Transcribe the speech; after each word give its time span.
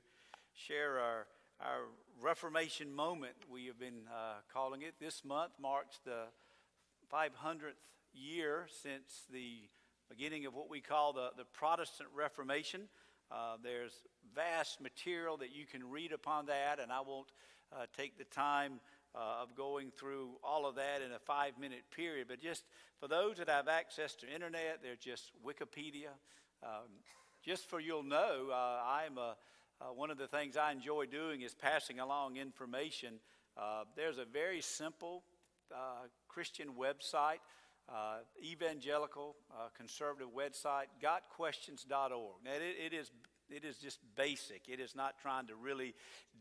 share 0.54 0.98
our, 0.98 1.26
our 1.60 1.80
Reformation 2.22 2.94
moment, 2.94 3.34
we 3.52 3.66
have 3.66 3.78
been 3.78 4.06
uh, 4.10 4.36
calling 4.50 4.80
it. 4.80 4.94
This 4.98 5.22
month 5.22 5.52
marks 5.60 5.98
the 6.02 6.28
500th 7.12 7.74
year 8.14 8.66
since 8.82 9.26
the 9.30 9.68
beginning 10.08 10.46
of 10.46 10.54
what 10.54 10.70
we 10.70 10.80
call 10.80 11.12
the, 11.12 11.28
the 11.36 11.44
Protestant 11.44 12.08
Reformation. 12.14 12.88
Uh, 13.30 13.56
there's 13.62 13.92
vast 14.34 14.80
material 14.80 15.36
that 15.36 15.54
you 15.54 15.66
can 15.66 15.90
read 15.90 16.12
upon 16.12 16.46
that, 16.46 16.80
and 16.80 16.90
I 16.90 17.02
won't 17.06 17.28
uh, 17.70 17.84
take 17.94 18.16
the 18.16 18.24
time 18.24 18.80
uh, 19.18 19.42
of 19.42 19.54
going 19.56 19.90
through 19.90 20.30
all 20.44 20.66
of 20.66 20.76
that 20.76 21.02
in 21.04 21.12
a 21.12 21.18
five 21.18 21.58
minute 21.58 21.82
period. 21.94 22.28
But 22.28 22.40
just 22.40 22.64
for 23.00 23.08
those 23.08 23.38
that 23.38 23.48
have 23.48 23.68
access 23.68 24.14
to 24.16 24.32
internet, 24.32 24.78
there's 24.82 24.98
just 24.98 25.32
Wikipedia. 25.44 26.10
Um, 26.62 26.88
just 27.44 27.68
for 27.68 27.80
you'll 27.80 28.02
know, 28.02 28.48
uh, 28.50 28.80
I'm 28.86 29.18
a, 29.18 29.36
uh, 29.80 29.86
one 29.94 30.10
of 30.10 30.18
the 30.18 30.28
things 30.28 30.56
I 30.56 30.72
enjoy 30.72 31.06
doing 31.06 31.42
is 31.42 31.54
passing 31.54 32.00
along 32.00 32.36
information. 32.36 33.14
Uh, 33.56 33.84
there's 33.96 34.18
a 34.18 34.24
very 34.24 34.60
simple 34.60 35.24
Christian 36.28 36.68
website 36.80 37.40
uh, 37.88 38.18
evangelical 38.42 39.36
uh, 39.50 39.68
conservative 39.76 40.28
website, 40.36 40.86
gotquestions.org. 41.02 42.44
Now, 42.44 42.52
it, 42.52 42.92
it, 42.92 42.96
is, 42.96 43.10
it 43.50 43.64
is 43.64 43.76
just 43.76 43.98
basic. 44.16 44.68
It 44.68 44.80
is 44.80 44.94
not 44.94 45.18
trying 45.20 45.46
to 45.46 45.54
really 45.54 45.94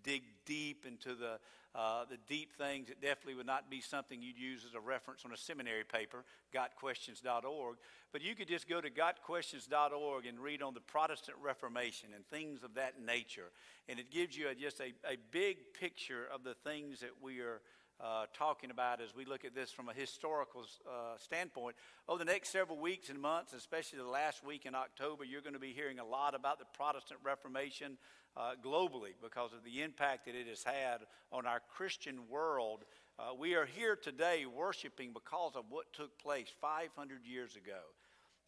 dig 0.04 0.24
deep 0.46 0.86
into 0.86 1.16
the, 1.16 1.40
uh, 1.76 2.06
the 2.10 2.18
deep 2.28 2.54
things. 2.58 2.90
It 2.90 3.02
definitely 3.02 3.36
would 3.36 3.46
not 3.46 3.70
be 3.70 3.82
something 3.82 4.22
you'd 4.22 4.38
use 4.38 4.66
as 4.68 4.74
a 4.74 4.80
reference 4.80 5.24
on 5.26 5.32
a 5.32 5.38
seminary 5.38 5.84
paper, 5.84 6.24
gotquestions.org. 6.54 7.78
But 8.12 8.22
you 8.22 8.36
could 8.36 8.48
just 8.48 8.68
go 8.68 8.82
to 8.82 8.90
gotquestions.org 8.90 10.26
and 10.26 10.40
read 10.40 10.62
on 10.62 10.74
the 10.74 10.82
Protestant 10.82 11.38
Reformation 11.44 12.10
and 12.16 12.26
things 12.28 12.64
of 12.64 12.76
that 12.76 13.02
nature. 13.04 13.52
And 13.90 14.00
it 14.00 14.12
gives 14.12 14.38
you 14.38 14.50
a, 14.50 14.56
just 14.56 14.80
a, 14.80 14.94
a 15.10 15.18
big 15.32 15.74
picture 15.80 16.26
of 16.34 16.44
the 16.44 16.54
things 16.54 17.00
that 17.02 17.12
we 17.22 17.40
are 17.40 17.62
uh, 18.00 18.26
talking 18.34 18.72
about 18.72 19.02
as 19.02 19.16
we 19.16 19.26
look 19.26 19.46
at 19.46 19.56
this 19.56 19.72
from 19.72 19.90
a 19.90 19.94
historical 19.94 20.66
uh, 20.88 21.18
standpoint. 21.18 21.76
Over 22.08 22.20
the 22.20 22.32
next 22.32 22.50
several 22.50 22.78
weeks 22.78 23.10
and 23.10 23.20
months, 23.20 23.54
especially 23.54 24.00
the 24.00 24.06
last 24.06 24.46
week 24.46 24.66
in 24.66 24.76
October, 24.76 25.24
you're 25.24 25.42
going 25.42 25.54
to 25.54 25.60
be 25.60 25.74
hearing 25.74 26.00
a 26.00 26.06
lot 26.06 26.36
about 26.36 26.60
the 26.60 26.66
Protestant 26.76 27.20
Reformation 27.24 27.98
uh, 28.36 28.52
globally 28.64 29.14
because 29.22 29.52
of 29.54 29.64
the 29.64 29.82
impact 29.82 30.26
that 30.26 30.36
it 30.36 30.48
has 30.48 30.64
had 30.64 31.00
on 31.32 31.46
our 31.46 31.62
Christian 31.76 32.30
world. 32.30 32.86
Uh, 33.18 33.34
we 33.38 33.56
are 33.56 33.66
here 33.66 33.96
today 33.96 34.46
worshiping 34.46 35.12
because 35.12 35.56
of 35.56 35.66
what 35.70 35.92
took 35.94 36.18
place 36.20 36.48
500 36.62 37.26
years 37.26 37.56
ago. 37.56 37.82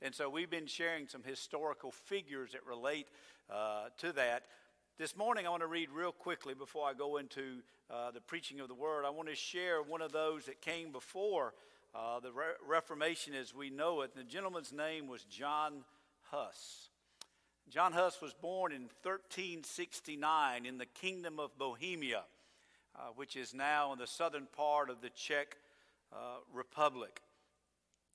And 0.01 0.13
so 0.13 0.29
we've 0.29 0.49
been 0.49 0.67
sharing 0.67 1.07
some 1.07 1.23
historical 1.23 1.91
figures 1.91 2.51
that 2.53 2.65
relate 2.65 3.07
uh, 3.49 3.85
to 3.97 4.13
that. 4.13 4.43
This 4.99 5.15
morning, 5.15 5.47
I 5.47 5.49
want 5.49 5.61
to 5.61 5.67
read 5.67 5.91
real 5.91 6.11
quickly 6.11 6.53
before 6.53 6.85
I 6.85 6.93
go 6.93 7.15
into 7.15 7.61
uh, 7.89 8.11
the 8.11 8.19
preaching 8.19 8.59
of 8.59 8.67
the 8.67 8.73
word. 8.73 9.05
I 9.05 9.09
want 9.11 9.29
to 9.29 9.35
share 9.35 9.81
one 9.81 10.01
of 10.01 10.11
those 10.11 10.43
that 10.47 10.59
came 10.59 10.91
before 10.91 11.53
uh, 11.95 12.19
the 12.19 12.33
Re- 12.33 12.57
Reformation 12.67 13.33
as 13.33 13.55
we 13.55 13.69
know 13.69 14.01
it. 14.01 14.13
The 14.13 14.25
gentleman's 14.25 14.73
name 14.73 15.07
was 15.07 15.23
John 15.23 15.85
Huss. 16.31 16.89
John 17.69 17.93
Huss 17.93 18.21
was 18.21 18.33
born 18.33 18.73
in 18.73 18.89
1369 19.03 20.65
in 20.65 20.77
the 20.77 20.85
Kingdom 20.85 21.39
of 21.39 21.57
Bohemia, 21.57 22.23
uh, 22.93 23.03
which 23.15 23.37
is 23.37 23.53
now 23.53 23.93
in 23.93 23.99
the 23.99 24.05
southern 24.05 24.47
part 24.53 24.89
of 24.89 24.99
the 24.99 25.11
Czech 25.11 25.55
uh, 26.11 26.39
Republic. 26.53 27.21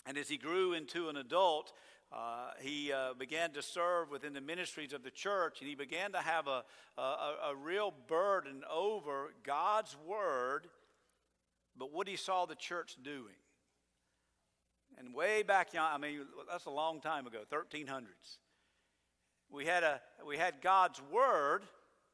And 0.05 0.19
as 0.19 0.29
he 0.29 0.37
grew 0.37 0.75
into 0.75 1.09
an 1.09 1.17
adult, 1.17 1.73
uh, 2.15 2.51
he 2.61 2.93
uh, 2.93 3.13
began 3.19 3.51
to 3.51 3.63
serve 3.63 4.09
within 4.11 4.35
the 4.35 4.41
ministries 4.41 4.93
of 4.93 5.03
the 5.03 5.11
church, 5.11 5.61
and 5.61 5.69
he 5.69 5.75
began 5.75 6.13
to 6.13 6.19
have 6.19 6.47
a, 6.47 6.63
a, 6.97 7.01
a 7.51 7.57
real 7.61 7.93
burden 8.07 8.63
over 8.73 9.33
God's 9.43 9.97
word, 10.07 10.69
but 11.77 11.93
what 11.93 12.07
he 12.07 12.15
saw 12.17 12.47
the 12.47 12.55
church 12.55 12.97
doing. 13.03 13.35
And 14.97 15.13
way 15.13 15.43
back, 15.43 15.71
I 15.77 15.99
mean, 15.99 16.21
that's 16.49 16.67
a 16.67 16.71
long 16.71 17.01
time 17.01 17.27
ago, 17.27 17.41
1300s. 17.51 18.39
We 19.51 19.67
had, 19.67 19.83
a, 19.83 20.01
we 20.25 20.37
had 20.37 20.61
God's 20.63 21.03
word, 21.11 21.63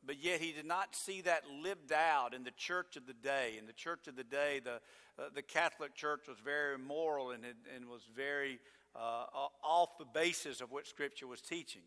but 0.03 0.23
yet 0.23 0.41
he 0.41 0.53
did 0.53 0.65
not 0.65 0.97
see 0.97 1.21
that 1.23 1.43
lived 1.63 1.93
out 1.93 2.33
in 2.33 2.43
the 2.43 2.53
church 2.53 2.97
of 2.97 3.07
the 3.07 3.13
day. 3.13 3.57
In 3.59 3.67
the 3.67 3.75
church 3.75 4.09
of 4.09 4.17
the 4.17 4.25
day, 4.25 4.63
the, 4.65 4.81
uh, 5.19 5.29
the 5.35 5.43
Catholic 5.43 5.95
Church 5.95 6.23
was 6.27 6.39
very 6.43 6.79
moral 6.79 7.33
and, 7.33 7.45
and 7.45 7.87
was 7.87 8.03
very 8.17 8.61
uh, 8.95 9.25
off 9.63 9.99
the 9.99 10.05
basis 10.05 10.61
of 10.61 10.71
what 10.71 10.87
Scripture 10.87 11.27
was 11.27 11.41
teaching. 11.41 11.83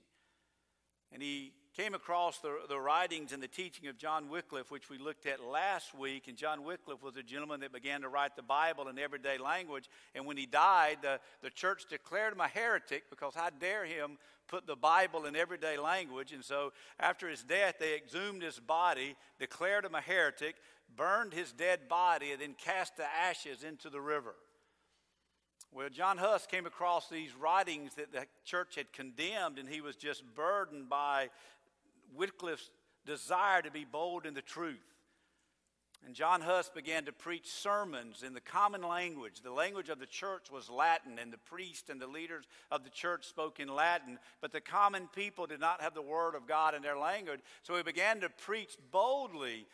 And 1.11 1.21
he 1.21 1.53
came 1.75 1.93
across 1.93 2.39
the, 2.39 2.57
the 2.67 2.79
writings 2.79 3.33
and 3.33 3.41
the 3.41 3.47
teaching 3.47 3.87
of 3.87 3.97
John 3.97 4.29
Wycliffe, 4.29 4.71
which 4.71 4.89
we 4.89 4.97
looked 4.97 5.27
at 5.27 5.43
last 5.43 5.93
week. 5.93 6.27
And 6.27 6.35
John 6.35 6.63
Wycliffe 6.63 7.03
was 7.03 7.17
a 7.17 7.23
gentleman 7.23 7.59
that 7.59 7.71
began 7.71 8.01
to 8.01 8.09
write 8.09 8.35
the 8.35 8.41
Bible 8.43 8.87
in 8.87 8.97
everyday 8.97 9.37
language. 9.37 9.89
And 10.15 10.25
when 10.25 10.37
he 10.37 10.47
died, 10.47 10.99
the, 11.01 11.19
the 11.41 11.51
church 11.51 11.85
declared 11.89 12.33
him 12.33 12.41
a 12.41 12.47
heretic 12.47 13.09
because 13.11 13.35
how 13.35 13.49
dare 13.59 13.85
him 13.85 14.17
put 14.47 14.65
the 14.65 14.75
Bible 14.75 15.25
in 15.25 15.35
everyday 15.35 15.77
language. 15.77 16.31
And 16.31 16.43
so 16.43 16.73
after 16.99 17.29
his 17.29 17.43
death, 17.43 17.75
they 17.79 17.95
exhumed 17.95 18.41
his 18.41 18.59
body, 18.59 19.15
declared 19.39 19.85
him 19.85 19.95
a 19.95 20.01
heretic, 20.01 20.55
burned 20.95 21.33
his 21.33 21.51
dead 21.51 21.87
body, 21.87 22.31
and 22.31 22.41
then 22.41 22.55
cast 22.57 22.97
the 22.97 23.05
ashes 23.05 23.63
into 23.63 23.89
the 23.89 24.01
river. 24.01 24.35
Well, 25.75 25.89
John 25.89 26.19
Huss 26.19 26.45
came 26.45 26.67
across 26.67 27.09
these 27.09 27.35
writings 27.35 27.95
that 27.95 28.11
the 28.11 28.27
church 28.45 28.75
had 28.75 28.93
condemned, 28.93 29.57
and 29.57 29.67
he 29.67 29.81
was 29.81 29.95
just 29.95 30.23
burdened 30.35 30.87
by 30.87 31.29
Wycliffe's 32.15 32.69
desire 33.07 33.63
to 33.63 33.71
be 33.71 33.83
bold 33.83 34.27
in 34.27 34.35
the 34.35 34.43
truth. 34.43 34.77
And 36.05 36.13
John 36.13 36.41
Huss 36.41 36.69
began 36.69 37.05
to 37.05 37.11
preach 37.11 37.49
sermons 37.49 38.21
in 38.21 38.35
the 38.35 38.41
common 38.41 38.83
language. 38.83 39.41
The 39.41 39.51
language 39.51 39.89
of 39.89 39.97
the 39.97 40.05
church 40.05 40.51
was 40.51 40.69
Latin, 40.69 41.17
and 41.17 41.33
the 41.33 41.39
priests 41.39 41.89
and 41.89 41.99
the 41.99 42.05
leaders 42.05 42.45
of 42.69 42.83
the 42.83 42.91
church 42.91 43.25
spoke 43.25 43.59
in 43.59 43.73
Latin, 43.73 44.19
but 44.41 44.51
the 44.51 44.61
common 44.61 45.07
people 45.15 45.47
did 45.47 45.59
not 45.59 45.81
have 45.81 45.95
the 45.95 46.03
Word 46.03 46.35
of 46.35 46.45
God 46.45 46.75
in 46.75 46.83
their 46.83 46.99
language. 46.99 47.39
So 47.63 47.75
he 47.75 47.81
began 47.81 48.19
to 48.21 48.29
preach 48.29 48.77
boldly 48.91 49.65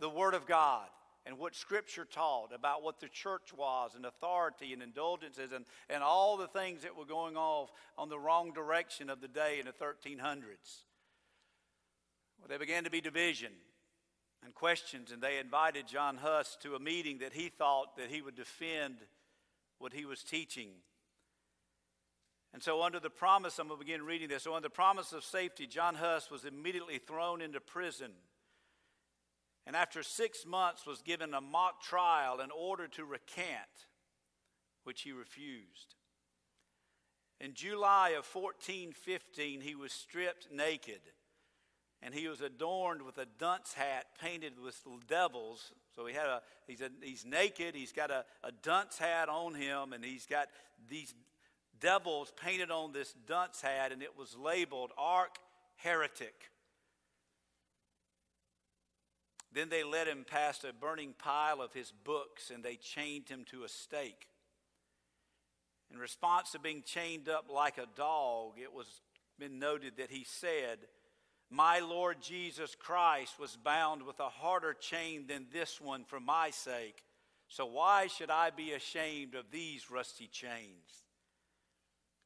the 0.00 0.10
Word 0.10 0.34
of 0.34 0.44
God 0.44 0.88
and 1.26 1.38
what 1.38 1.54
Scripture 1.54 2.04
taught 2.04 2.52
about 2.54 2.82
what 2.82 3.00
the 3.00 3.08
church 3.08 3.52
was 3.56 3.94
and 3.94 4.06
authority 4.06 4.72
and 4.72 4.82
indulgences 4.82 5.52
and, 5.52 5.66
and 5.88 6.02
all 6.02 6.36
the 6.36 6.48
things 6.48 6.82
that 6.82 6.96
were 6.96 7.04
going 7.04 7.36
off 7.36 7.70
on 7.98 8.08
the 8.08 8.18
wrong 8.18 8.52
direction 8.52 9.10
of 9.10 9.20
the 9.20 9.28
day 9.28 9.60
in 9.60 9.66
the 9.66 9.72
1300s. 9.72 10.84
Well, 12.38 12.48
there 12.48 12.58
began 12.58 12.84
to 12.84 12.90
be 12.90 13.02
division 13.02 13.52
and 14.42 14.54
questions, 14.54 15.12
and 15.12 15.20
they 15.20 15.38
invited 15.38 15.86
John 15.86 16.16
Huss 16.16 16.56
to 16.62 16.74
a 16.74 16.80
meeting 16.80 17.18
that 17.18 17.34
he 17.34 17.50
thought 17.50 17.96
that 17.98 18.08
he 18.08 18.22
would 18.22 18.34
defend 18.34 18.96
what 19.78 19.92
he 19.92 20.06
was 20.06 20.22
teaching. 20.22 20.70
And 22.54 22.62
so, 22.62 22.82
under 22.82 22.98
the 22.98 23.10
promise, 23.10 23.58
I'm 23.58 23.68
going 23.68 23.78
to 23.78 23.84
begin 23.84 24.02
reading 24.02 24.28
this. 24.28 24.44
So, 24.44 24.54
under 24.54 24.68
the 24.68 24.74
promise 24.74 25.12
of 25.12 25.22
safety, 25.22 25.66
John 25.66 25.94
Huss 25.94 26.30
was 26.30 26.46
immediately 26.46 26.98
thrown 26.98 27.42
into 27.42 27.60
prison 27.60 28.12
and 29.70 29.76
after 29.76 30.02
six 30.02 30.44
months 30.44 30.84
was 30.84 31.00
given 31.00 31.32
a 31.32 31.40
mock 31.40 31.80
trial 31.80 32.40
in 32.40 32.50
order 32.50 32.88
to 32.88 33.04
recant, 33.04 33.86
which 34.82 35.02
he 35.02 35.12
refused. 35.12 35.94
In 37.40 37.54
July 37.54 38.08
of 38.18 38.26
1415, 38.26 39.60
he 39.60 39.76
was 39.76 39.92
stripped 39.92 40.48
naked 40.52 40.98
and 42.02 42.12
he 42.12 42.26
was 42.26 42.40
adorned 42.40 43.02
with 43.02 43.18
a 43.18 43.26
dunce 43.38 43.72
hat 43.74 44.06
painted 44.20 44.54
with 44.58 44.76
devils. 45.06 45.70
So 45.94 46.04
he 46.04 46.14
had 46.14 46.26
a 46.26 46.42
he's 46.66 46.80
a, 46.80 46.90
he's 47.00 47.24
naked. 47.24 47.76
He's 47.76 47.92
got 47.92 48.10
a, 48.10 48.24
a 48.42 48.50
dunce 48.50 48.98
hat 48.98 49.28
on 49.28 49.54
him, 49.54 49.92
and 49.92 50.04
he's 50.04 50.26
got 50.26 50.48
these 50.88 51.14
devils 51.78 52.32
painted 52.42 52.72
on 52.72 52.90
this 52.90 53.14
dunce 53.28 53.60
hat, 53.60 53.92
and 53.92 54.02
it 54.02 54.18
was 54.18 54.36
labeled 54.36 54.90
Arch 54.98 55.36
Heretic. 55.76 56.50
Then 59.52 59.68
they 59.68 59.82
led 59.82 60.06
him 60.06 60.24
past 60.28 60.64
a 60.64 60.72
burning 60.72 61.14
pile 61.18 61.60
of 61.60 61.72
his 61.72 61.92
books, 62.04 62.50
and 62.50 62.62
they 62.62 62.76
chained 62.76 63.28
him 63.28 63.44
to 63.50 63.64
a 63.64 63.68
stake. 63.68 64.28
In 65.92 65.98
response 65.98 66.52
to 66.52 66.60
being 66.60 66.82
chained 66.84 67.28
up 67.28 67.46
like 67.52 67.78
a 67.78 67.86
dog, 67.96 68.52
it 68.62 68.72
was 68.72 69.00
been 69.38 69.58
noted 69.58 69.94
that 69.96 70.10
he 70.10 70.22
said 70.22 70.78
my 71.50 71.80
Lord 71.80 72.18
Jesus 72.20 72.76
Christ 72.76 73.40
was 73.40 73.56
bound 73.56 74.04
with 74.04 74.20
a 74.20 74.28
harder 74.28 74.72
chain 74.72 75.26
than 75.26 75.46
this 75.52 75.80
one 75.80 76.04
for 76.04 76.20
my 76.20 76.50
sake. 76.50 77.02
So 77.48 77.66
why 77.66 78.06
should 78.06 78.30
I 78.30 78.50
be 78.50 78.72
ashamed 78.72 79.34
of 79.34 79.50
these 79.50 79.90
rusty 79.90 80.28
chains? 80.28 81.04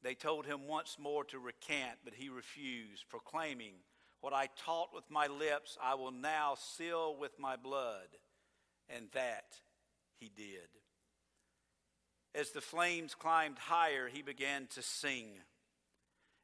They 0.03 0.13
told 0.13 0.45
him 0.45 0.67
once 0.67 0.97
more 0.99 1.23
to 1.25 1.39
recant, 1.39 1.97
but 2.03 2.13
he 2.13 2.29
refused, 2.29 3.09
proclaiming, 3.09 3.73
What 4.25 4.33
I 4.33 4.49
taught 4.57 4.89
with 4.91 5.03
my 5.11 5.27
lips, 5.27 5.77
I 5.79 5.93
will 5.93 6.11
now 6.11 6.55
seal 6.57 7.15
with 7.15 7.37
my 7.37 7.57
blood. 7.57 8.07
And 8.89 9.05
that 9.13 9.53
he 10.19 10.31
did. 10.35 10.67
As 12.33 12.49
the 12.49 12.59
flames 12.59 13.13
climbed 13.13 13.59
higher, 13.59 14.09
he 14.11 14.23
began 14.23 14.65
to 14.73 14.81
sing. 14.81 15.27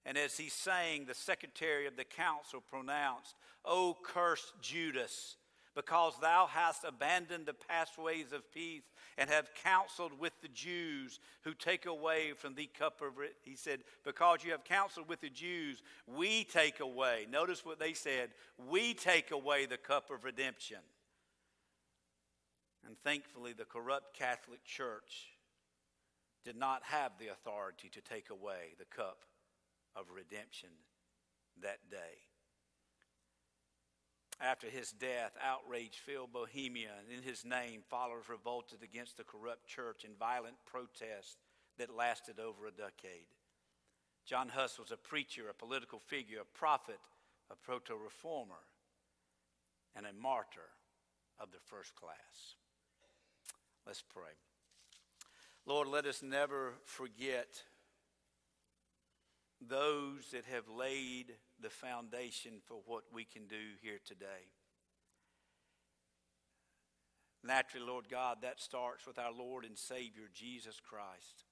And 0.06 0.16
as 0.16 0.38
he 0.38 0.48
sang, 0.48 1.06
the 1.06 1.16
secretary 1.16 1.88
of 1.88 1.98
the 1.98 2.04
council 2.04 2.62
pronounced, 2.62 3.34
O 3.66 3.98
cursed 4.06 4.54
Judas, 4.62 5.38
because 5.76 6.14
thou 6.22 6.48
hast 6.48 6.84
abandoned 6.84 7.46
the 7.46 7.54
pathways 7.54 8.32
of 8.34 8.52
peace 8.52 8.84
and 9.18 9.30
have 9.30 9.50
counseled 9.64 10.20
with 10.20 10.34
the 10.42 10.50
Jews 10.50 11.20
who 11.44 11.54
take 11.54 11.86
away 11.86 12.34
from 12.34 12.56
the 12.56 12.70
cup 12.78 13.02
of 13.02 13.22
it. 13.24 13.36
He 13.44 13.56
said, 13.56 13.82
Because 14.04 14.44
you 14.44 14.52
have 14.52 14.64
counseled 14.64 15.08
with 15.08 15.22
the 15.22 15.30
Jews, 15.30 15.82
we 16.08 16.44
take 16.44 16.80
away. 16.80 17.26
Notice 17.32 17.66
what 17.66 17.80
they 17.80 17.94
said 17.94 18.30
we 18.70 18.94
take 18.94 19.32
away 19.32 19.66
the 19.66 19.78
cup 19.78 20.10
of 20.12 20.24
redemption. 20.24 20.80
And 22.86 22.98
thankfully, 22.98 23.54
the 23.54 23.66
corrupt 23.66 24.18
Catholic 24.18 24.64
Church 24.66 25.30
did 26.44 26.56
not 26.56 26.82
have 26.84 27.12
the 27.20 27.28
authority 27.28 27.90
to 27.90 28.02
take 28.02 28.30
away 28.30 28.74
the 28.80 28.86
cup 28.86 29.20
of 29.96 30.06
redemption 30.14 30.70
that 31.62 31.80
day. 31.90 32.31
After 34.42 34.68
his 34.68 34.92
death, 34.92 35.34
outrage 35.40 36.02
filled 36.04 36.34
Bohemia, 36.34 36.90
and 37.00 37.16
in 37.16 37.24
his 37.24 37.46
name, 37.46 37.82
followers 37.88 38.28
revolted 38.28 38.82
against 38.82 39.18
the 39.18 39.24
corrupt 39.24 39.68
church 39.68 40.04
in 40.04 40.12
violent 40.20 40.56
protests 40.66 41.38
that 41.78 41.96
lasted 41.96 42.40
over 42.40 42.66
a 42.66 42.72
decade. 42.72 43.28
John 44.26 44.50
Huss 44.50 44.80
was 44.80 44.92
a 44.92 44.98
preacher, 44.98 45.44
a 45.50 45.54
political 45.54 46.00
figure, 46.00 46.40
a 46.42 46.58
prophet, 46.58 47.00
a 47.52 47.56
proto 47.56 47.96
reformer, 47.96 48.64
and 49.96 50.08
a 50.08 50.14
martyr 50.14 50.70
of 51.40 51.52
the 51.52 51.60
first 51.66 51.96
class. 51.96 52.56
Let's 53.86 54.02
pray. 54.02 54.34
Lord, 55.68 55.88
let 55.88 56.06
us 56.08 56.24
never 56.24 56.74
forget 56.86 57.64
those 59.60 60.32
that 60.32 60.46
have 60.46 60.68
laid 60.68 61.34
the 61.62 61.70
foundation 61.70 62.54
for 62.66 62.78
what 62.86 63.04
we 63.14 63.24
can 63.24 63.48
do 63.48 63.78
here 63.82 64.00
today. 64.06 64.50
Naturally, 67.44 67.88
Lord 67.88 68.06
God, 68.10 68.38
that 68.42 68.60
starts 68.60 69.08
with 69.08 69.18
our 69.18 69.34
Lord 69.34 69.66
and 69.66 69.78
Savior, 69.78 70.30
Jesus 70.34 70.80
Christ. 70.80 71.46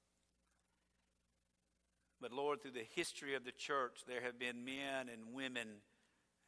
But 2.21 2.31
Lord, 2.31 2.61
through 2.61 2.71
the 2.71 2.87
history 2.95 3.35
of 3.35 3.45
the 3.45 3.51
church, 3.51 4.01
there 4.07 4.21
have 4.21 4.37
been 4.37 4.65
men 4.65 5.09
and 5.11 5.33
women 5.33 5.67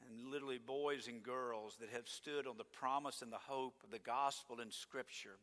and 0.07 0.31
literally 0.31 0.59
boys 0.59 1.07
and 1.07 1.23
girls 1.23 1.77
that 1.79 1.89
have 1.89 2.07
stood 2.07 2.45
on 2.45 2.57
the 2.57 2.63
promise 2.63 3.21
and 3.21 3.31
the 3.31 3.37
hope 3.37 3.75
of 3.83 3.91
the 3.91 3.99
gospel 3.99 4.59
and 4.59 4.73
Scripture 4.73 5.37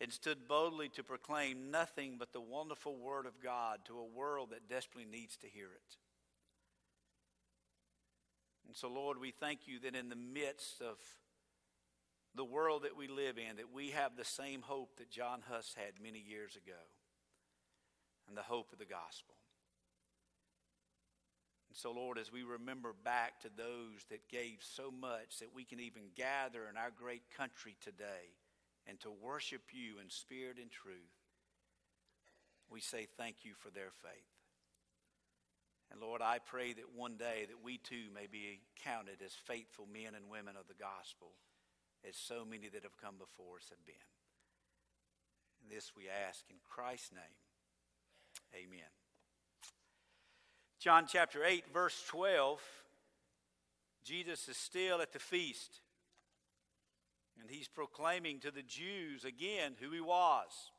and 0.00 0.12
stood 0.12 0.46
boldly 0.46 0.88
to 0.90 1.02
proclaim 1.02 1.70
nothing 1.70 2.16
but 2.18 2.32
the 2.32 2.40
wonderful 2.40 2.96
Word 2.96 3.26
of 3.26 3.40
God 3.42 3.80
to 3.86 3.98
a 3.98 4.04
world 4.04 4.50
that 4.50 4.68
desperately 4.68 5.10
needs 5.10 5.36
to 5.38 5.46
hear 5.46 5.66
it. 5.66 5.96
And 8.66 8.76
so, 8.76 8.88
Lord, 8.88 9.18
we 9.20 9.30
thank 9.30 9.66
you 9.66 9.78
that 9.80 9.94
in 9.94 10.08
the 10.08 10.16
midst 10.16 10.80
of 10.80 10.96
the 12.34 12.44
world 12.44 12.82
that 12.82 12.96
we 12.96 13.08
live 13.08 13.38
in, 13.38 13.56
that 13.56 13.72
we 13.72 13.90
have 13.90 14.16
the 14.16 14.24
same 14.24 14.62
hope 14.62 14.96
that 14.98 15.10
John 15.10 15.42
Huss 15.48 15.74
had 15.76 16.02
many 16.02 16.18
years 16.18 16.56
ago, 16.56 16.78
and 18.28 18.36
the 18.36 18.42
hope 18.42 18.72
of 18.72 18.78
the 18.78 18.84
gospel. 18.84 19.34
And 21.70 21.76
so, 21.76 21.92
Lord, 21.92 22.18
as 22.18 22.32
we 22.32 22.42
remember 22.42 22.92
back 23.04 23.40
to 23.40 23.48
those 23.56 24.04
that 24.10 24.28
gave 24.28 24.58
so 24.60 24.90
much 24.90 25.38
that 25.40 25.54
we 25.54 25.64
can 25.64 25.80
even 25.80 26.02
gather 26.14 26.68
in 26.68 26.76
our 26.76 26.90
great 26.90 27.22
country 27.36 27.76
today 27.82 28.34
and 28.86 29.00
to 29.00 29.10
worship 29.10 29.62
you 29.72 29.98
in 30.02 30.10
spirit 30.10 30.58
and 30.60 30.70
truth, 30.70 30.94
we 32.70 32.80
say 32.80 33.06
thank 33.16 33.44
you 33.44 33.52
for 33.54 33.70
their 33.70 33.90
faith. 34.02 34.35
And 35.90 36.00
Lord, 36.00 36.20
I 36.20 36.38
pray 36.44 36.72
that 36.72 36.94
one 36.94 37.16
day 37.16 37.46
that 37.48 37.62
we 37.62 37.78
too 37.78 38.10
may 38.14 38.26
be 38.26 38.60
counted 38.82 39.22
as 39.24 39.32
faithful 39.32 39.86
men 39.86 40.14
and 40.14 40.30
women 40.30 40.56
of 40.58 40.66
the 40.68 40.74
gospel, 40.74 41.32
as 42.06 42.16
so 42.16 42.44
many 42.44 42.68
that 42.68 42.82
have 42.82 42.96
come 42.96 43.14
before 43.18 43.56
us 43.56 43.70
have 43.70 43.84
been. 43.86 43.94
And 45.62 45.70
this 45.70 45.92
we 45.96 46.04
ask 46.08 46.44
in 46.50 46.56
Christ's 46.68 47.12
name. 47.12 47.36
Amen. 48.54 48.90
John 50.78 51.06
chapter 51.08 51.44
8, 51.44 51.64
verse 51.72 52.04
12. 52.08 52.60
Jesus 54.04 54.48
is 54.48 54.56
still 54.56 55.00
at 55.00 55.12
the 55.12 55.18
feast. 55.18 55.80
And 57.40 57.50
he's 57.50 57.68
proclaiming 57.68 58.40
to 58.40 58.50
the 58.50 58.62
Jews 58.62 59.24
again 59.24 59.72
who 59.80 59.90
he 59.90 60.00
was. 60.00 60.70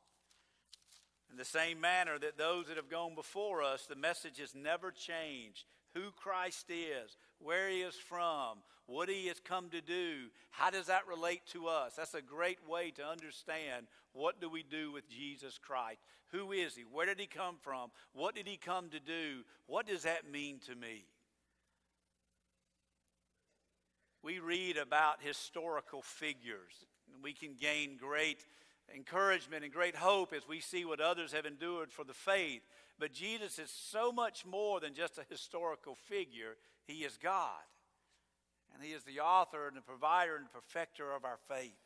In 1.32 1.38
the 1.38 1.46
same 1.46 1.82
manner 1.82 2.18
that 2.20 2.38
those 2.38 2.68
that 2.68 2.78
have 2.78 2.90
gone 2.90 3.16
before 3.16 3.62
us, 3.62 3.86
the 3.86 3.96
message 3.96 4.40
has 4.40 4.56
never 4.56 4.92
changed. 4.92 5.66
Who 5.94 6.12
Christ 6.12 6.68
is, 6.70 7.18
where 7.40 7.70
he 7.70 7.82
is 7.82 7.96
from, 7.96 8.60
what 8.86 9.10
he 9.10 9.28
has 9.28 9.40
come 9.40 9.70
to 9.70 9.82
do. 9.82 10.28
How 10.52 10.70
does 10.70 10.88
that 10.88 11.08
relate 11.08 11.42
to 11.54 11.68
us? 11.68 11.94
That's 11.96 12.14
a 12.14 12.22
great 12.22 12.60
way 12.68 12.92
to 12.92 13.06
understand 13.06 13.88
what 14.14 14.40
do 14.40 14.50
we 14.50 14.64
do 14.64 14.92
with 14.92 15.10
Jesus 15.10 15.58
Christ? 15.58 16.00
Who 16.32 16.52
is 16.52 16.76
he? 16.76 16.84
Where 16.84 17.06
did 17.06 17.20
he 17.20 17.28
come 17.28 17.58
from? 17.62 17.92
What 18.14 18.36
did 18.36 18.48
he 18.48 18.58
come 18.58 18.90
to 18.90 19.00
do? 19.00 19.44
What 19.66 19.88
does 19.88 20.04
that 20.04 20.32
mean 20.32 20.60
to 20.68 20.76
me? 20.76 21.06
we 24.28 24.40
read 24.40 24.76
about 24.76 25.22
historical 25.22 26.02
figures. 26.02 26.86
We 27.24 27.32
can 27.32 27.56
gain 27.58 27.96
great 27.98 28.46
encouragement 28.94 29.64
and 29.64 29.74
great 29.74 29.96
hope 29.96 30.34
as 30.34 30.48
we 30.48 30.60
see 30.60 30.86
what 30.86 31.02
others 31.02 31.32
have 31.34 31.46
endured 31.46 31.92
for 31.92 32.04
the 32.04 32.14
faith. 32.14 32.62
But 33.00 33.14
Jesus 33.14 33.60
is 33.60 33.70
so 33.70 34.12
much 34.12 34.46
more 34.46 34.80
than 34.80 34.94
just 34.94 35.18
a 35.18 35.26
historical 35.30 35.96
figure, 35.96 36.56
He 36.86 37.04
is 37.04 37.18
God. 37.18 37.62
And 38.74 38.84
He 38.84 38.92
is 38.92 39.04
the 39.04 39.20
author 39.20 39.68
and 39.68 39.78
the 39.78 39.82
provider 39.82 40.36
and 40.36 40.46
the 40.46 40.50
perfecter 40.50 41.12
of 41.12 41.26
our 41.26 41.38
faith. 41.48 41.78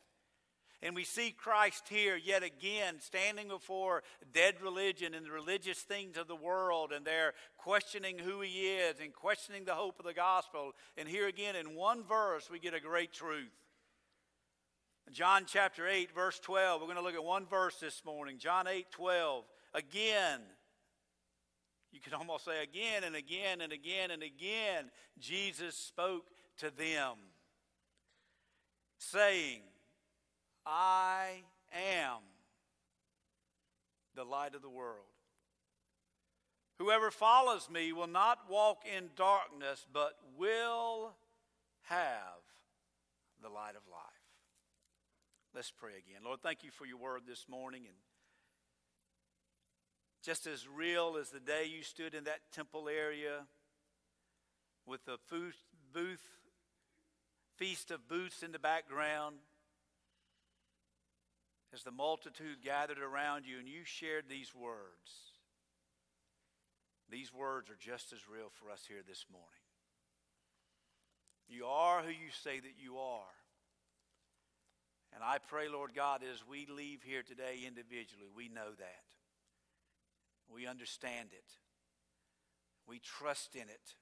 And 0.82 0.96
we 0.96 1.04
see 1.04 1.30
Christ 1.30 1.84
here 1.88 2.16
yet 2.16 2.42
again 2.42 2.96
standing 2.98 3.46
before 3.46 4.02
dead 4.32 4.60
religion 4.60 5.14
and 5.14 5.24
the 5.24 5.30
religious 5.30 5.78
things 5.78 6.16
of 6.16 6.26
the 6.26 6.34
world, 6.34 6.90
and 6.90 7.06
they're 7.06 7.34
questioning 7.56 8.18
who 8.18 8.40
he 8.40 8.66
is 8.66 8.96
and 9.00 9.12
questioning 9.12 9.64
the 9.64 9.76
hope 9.76 10.00
of 10.00 10.04
the 10.04 10.12
gospel. 10.12 10.72
And 10.98 11.08
here 11.08 11.28
again, 11.28 11.54
in 11.54 11.76
one 11.76 12.02
verse, 12.02 12.50
we 12.50 12.58
get 12.58 12.74
a 12.74 12.80
great 12.80 13.12
truth. 13.12 13.52
John 15.10 15.44
chapter 15.46 15.86
8, 15.86 16.14
verse 16.14 16.38
12. 16.38 16.80
We're 16.80 16.86
going 16.86 16.96
to 16.96 17.02
look 17.02 17.14
at 17.14 17.24
one 17.24 17.46
verse 17.46 17.76
this 17.76 18.02
morning. 18.04 18.38
John 18.38 18.66
8, 18.66 18.90
12. 18.92 19.44
Again, 19.74 20.40
you 21.92 22.00
could 22.00 22.14
almost 22.14 22.44
say 22.44 22.62
again 22.62 23.04
and 23.04 23.14
again 23.14 23.60
and 23.60 23.72
again 23.72 24.10
and 24.10 24.22
again, 24.22 24.90
Jesus 25.18 25.76
spoke 25.76 26.24
to 26.58 26.70
them, 26.70 27.16
saying, 28.98 29.60
I 30.64 31.42
am 31.72 32.20
the 34.14 34.24
light 34.24 34.54
of 34.54 34.62
the 34.62 34.70
world. 34.70 35.06
Whoever 36.78 37.10
follows 37.10 37.68
me 37.70 37.92
will 37.92 38.06
not 38.06 38.38
walk 38.48 38.82
in 38.84 39.10
darkness, 39.14 39.86
but 39.92 40.14
will 40.38 41.12
have 41.82 42.40
the 43.42 43.48
light 43.48 43.76
of 43.76 43.82
life. 43.90 44.01
Let's 45.54 45.70
pray 45.70 45.92
again. 45.92 46.22
Lord, 46.24 46.40
thank 46.42 46.64
you 46.64 46.70
for 46.70 46.86
your 46.86 46.96
word 46.96 47.22
this 47.28 47.46
morning. 47.46 47.82
And 47.86 47.96
just 50.24 50.46
as 50.46 50.66
real 50.66 51.18
as 51.20 51.28
the 51.28 51.40
day 51.40 51.66
you 51.66 51.82
stood 51.82 52.14
in 52.14 52.24
that 52.24 52.40
temple 52.54 52.88
area 52.88 53.40
with 54.86 55.04
the 55.04 55.18
food, 55.28 55.52
booth, 55.92 56.26
feast 57.56 57.90
of 57.90 58.08
booths 58.08 58.42
in 58.42 58.52
the 58.52 58.58
background, 58.58 59.36
as 61.74 61.82
the 61.82 61.90
multitude 61.90 62.62
gathered 62.64 62.98
around 62.98 63.44
you 63.46 63.58
and 63.58 63.68
you 63.68 63.84
shared 63.84 64.24
these 64.30 64.54
words. 64.54 65.32
These 67.10 67.32
words 67.32 67.68
are 67.68 67.76
just 67.78 68.14
as 68.14 68.20
real 68.26 68.48
for 68.50 68.70
us 68.70 68.84
here 68.88 69.02
this 69.06 69.26
morning. 69.30 69.48
You 71.46 71.66
are 71.66 72.02
who 72.02 72.08
you 72.08 72.30
say 72.42 72.58
that 72.58 72.82
you 72.82 72.96
are. 72.96 73.41
And 75.14 75.22
I 75.22 75.38
pray, 75.38 75.68
Lord 75.68 75.90
God, 75.94 76.22
as 76.22 76.46
we 76.48 76.66
leave 76.66 77.02
here 77.02 77.22
today 77.22 77.60
individually, 77.66 78.28
we 78.34 78.48
know 78.48 78.72
that. 78.78 79.04
We 80.52 80.66
understand 80.66 81.28
it. 81.32 81.44
We 82.86 82.98
trust 82.98 83.54
in 83.54 83.62
it. 83.62 83.94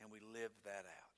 And 0.00 0.10
we 0.10 0.18
live 0.20 0.50
that 0.64 0.84
out. 0.86 1.12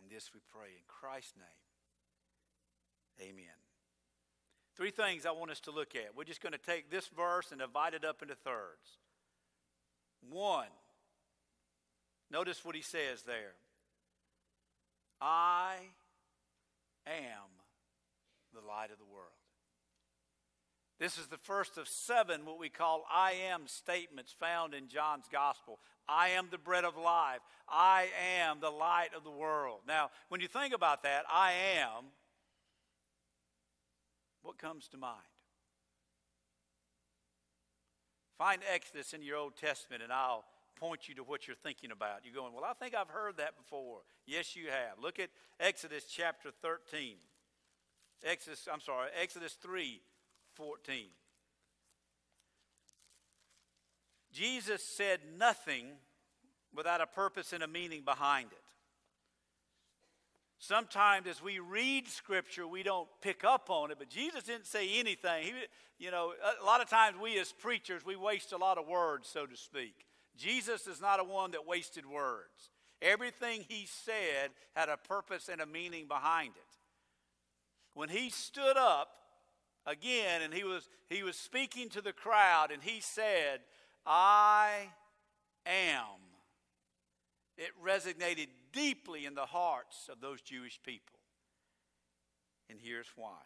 And 0.00 0.10
this 0.10 0.30
we 0.34 0.40
pray 0.52 0.68
in 0.76 0.84
Christ's 0.86 1.34
name. 1.36 3.30
Amen. 3.30 3.56
Three 4.76 4.90
things 4.90 5.24
I 5.24 5.30
want 5.30 5.50
us 5.50 5.60
to 5.60 5.70
look 5.70 5.94
at. 5.94 6.16
We're 6.16 6.24
just 6.24 6.42
going 6.42 6.52
to 6.52 6.58
take 6.58 6.90
this 6.90 7.08
verse 7.08 7.50
and 7.50 7.60
divide 7.60 7.94
it 7.94 8.04
up 8.04 8.22
into 8.22 8.34
thirds. 8.34 8.98
One, 10.28 10.66
notice 12.30 12.64
what 12.64 12.74
he 12.74 12.82
says 12.82 13.22
there 13.22 13.54
I 15.26 15.76
am 17.06 17.48
the 18.52 18.60
light 18.60 18.90
of 18.92 18.98
the 18.98 19.10
world. 19.10 19.28
This 21.00 21.16
is 21.16 21.28
the 21.28 21.38
first 21.38 21.78
of 21.78 21.88
seven, 21.88 22.44
what 22.44 22.58
we 22.58 22.68
call 22.68 23.04
I 23.10 23.32
am 23.50 23.66
statements 23.66 24.34
found 24.38 24.74
in 24.74 24.88
John's 24.88 25.24
gospel. 25.32 25.80
I 26.06 26.28
am 26.30 26.48
the 26.50 26.58
bread 26.58 26.84
of 26.84 26.98
life. 26.98 27.40
I 27.66 28.08
am 28.38 28.60
the 28.60 28.70
light 28.70 29.10
of 29.16 29.24
the 29.24 29.30
world. 29.30 29.80
Now, 29.88 30.10
when 30.28 30.42
you 30.42 30.46
think 30.46 30.74
about 30.74 31.02
that, 31.04 31.24
I 31.32 31.52
am, 31.78 32.04
what 34.42 34.58
comes 34.58 34.88
to 34.88 34.98
mind? 34.98 35.22
Find 38.36 38.60
Exodus 38.70 39.14
in 39.14 39.22
your 39.22 39.38
Old 39.38 39.56
Testament 39.56 40.02
and 40.02 40.12
I'll 40.12 40.44
point 40.76 41.08
you 41.08 41.14
to 41.16 41.22
what 41.22 41.46
you're 41.46 41.56
thinking 41.56 41.90
about. 41.90 42.20
You're 42.24 42.34
going, 42.34 42.52
Well, 42.54 42.64
I 42.64 42.72
think 42.74 42.94
I've 42.94 43.08
heard 43.08 43.36
that 43.38 43.56
before. 43.56 44.00
Yes, 44.26 44.56
you 44.56 44.66
have. 44.66 45.02
Look 45.02 45.18
at 45.18 45.30
Exodus 45.60 46.04
chapter 46.04 46.50
13. 46.62 47.16
Exodus, 48.24 48.68
I'm 48.72 48.80
sorry, 48.80 49.10
Exodus 49.20 49.54
3 49.54 50.00
14. 50.54 51.06
Jesus 54.32 54.82
said 54.82 55.20
nothing 55.38 55.86
without 56.74 57.00
a 57.00 57.06
purpose 57.06 57.52
and 57.52 57.62
a 57.62 57.68
meaning 57.68 58.02
behind 58.04 58.48
it. 58.52 58.58
Sometimes 60.58 61.26
as 61.26 61.42
we 61.42 61.58
read 61.58 62.08
scripture, 62.08 62.66
we 62.66 62.82
don't 62.82 63.08
pick 63.20 63.44
up 63.44 63.68
on 63.68 63.90
it, 63.90 63.98
but 63.98 64.08
Jesus 64.08 64.44
didn't 64.44 64.66
say 64.66 64.98
anything. 64.98 65.44
He, 65.44 65.52
you 65.98 66.10
know, 66.10 66.32
a 66.60 66.64
lot 66.64 66.80
of 66.80 66.88
times 66.88 67.16
we 67.20 67.38
as 67.38 67.52
preachers, 67.52 68.04
we 68.04 68.16
waste 68.16 68.52
a 68.52 68.56
lot 68.56 68.78
of 68.78 68.88
words, 68.88 69.28
so 69.28 69.46
to 69.46 69.56
speak. 69.56 70.06
Jesus 70.36 70.86
is 70.86 71.00
not 71.00 71.20
a 71.20 71.24
one 71.24 71.52
that 71.52 71.66
wasted 71.66 72.06
words. 72.06 72.70
Everything 73.00 73.64
he 73.68 73.86
said 73.86 74.50
had 74.74 74.88
a 74.88 74.96
purpose 74.96 75.48
and 75.48 75.60
a 75.60 75.66
meaning 75.66 76.06
behind 76.08 76.52
it. 76.56 76.76
When 77.94 78.08
he 78.08 78.30
stood 78.30 78.76
up 78.76 79.08
again 79.86 80.42
and 80.42 80.52
he 80.52 80.64
was, 80.64 80.88
he 81.08 81.22
was 81.22 81.36
speaking 81.36 81.88
to 81.90 82.00
the 82.00 82.12
crowd 82.12 82.70
and 82.72 82.82
he 82.82 83.00
said, 83.00 83.60
I 84.06 84.88
am, 85.66 86.20
it 87.56 87.70
resonated 87.84 88.48
deeply 88.72 89.26
in 89.26 89.34
the 89.34 89.46
hearts 89.46 90.08
of 90.10 90.20
those 90.20 90.40
Jewish 90.40 90.80
people. 90.84 91.18
And 92.68 92.78
here's 92.82 93.06
why. 93.16 93.38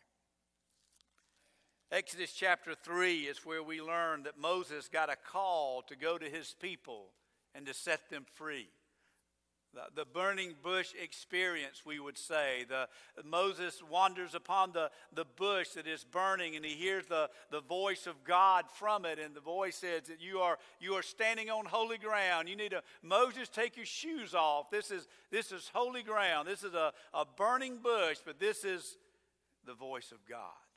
Exodus 1.90 2.32
chapter 2.32 2.74
3 2.74 3.20
is 3.20 3.46
where 3.46 3.62
we 3.62 3.80
learn 3.80 4.24
that 4.24 4.38
Moses 4.38 4.88
got 4.92 5.08
a 5.08 5.16
call 5.16 5.82
to 5.88 5.96
go 5.96 6.18
to 6.18 6.26
his 6.26 6.54
people 6.60 7.06
and 7.54 7.64
to 7.64 7.72
set 7.72 8.10
them 8.10 8.26
free. 8.34 8.68
The, 9.72 10.02
the 10.02 10.04
burning 10.04 10.54
bush 10.62 10.88
experience, 11.02 11.82
we 11.86 11.98
would 11.98 12.18
say. 12.18 12.66
The, 12.68 12.88
Moses 13.24 13.82
wanders 13.90 14.34
upon 14.34 14.72
the, 14.72 14.90
the 15.14 15.24
bush 15.24 15.70
that 15.70 15.86
is 15.86 16.04
burning 16.04 16.56
and 16.56 16.64
he 16.64 16.72
hears 16.72 17.06
the, 17.06 17.30
the 17.50 17.62
voice 17.62 18.06
of 18.06 18.22
God 18.22 18.66
from 18.74 19.06
it. 19.06 19.18
And 19.18 19.34
the 19.34 19.40
voice 19.40 19.76
says 19.76 20.02
that 20.08 20.20
you 20.20 20.40
are, 20.40 20.58
you 20.80 20.92
are 20.92 21.02
standing 21.02 21.48
on 21.48 21.64
holy 21.64 21.98
ground. 21.98 22.50
You 22.50 22.56
need 22.56 22.72
to, 22.72 22.82
Moses, 23.02 23.48
take 23.48 23.78
your 23.78 23.86
shoes 23.86 24.34
off. 24.34 24.70
This 24.70 24.90
is, 24.90 25.08
this 25.30 25.52
is 25.52 25.70
holy 25.72 26.02
ground. 26.02 26.48
This 26.48 26.64
is 26.64 26.74
a, 26.74 26.92
a 27.14 27.24
burning 27.24 27.78
bush, 27.82 28.18
but 28.26 28.38
this 28.38 28.62
is 28.62 28.98
the 29.64 29.74
voice 29.74 30.12
of 30.12 30.18
God. 30.28 30.67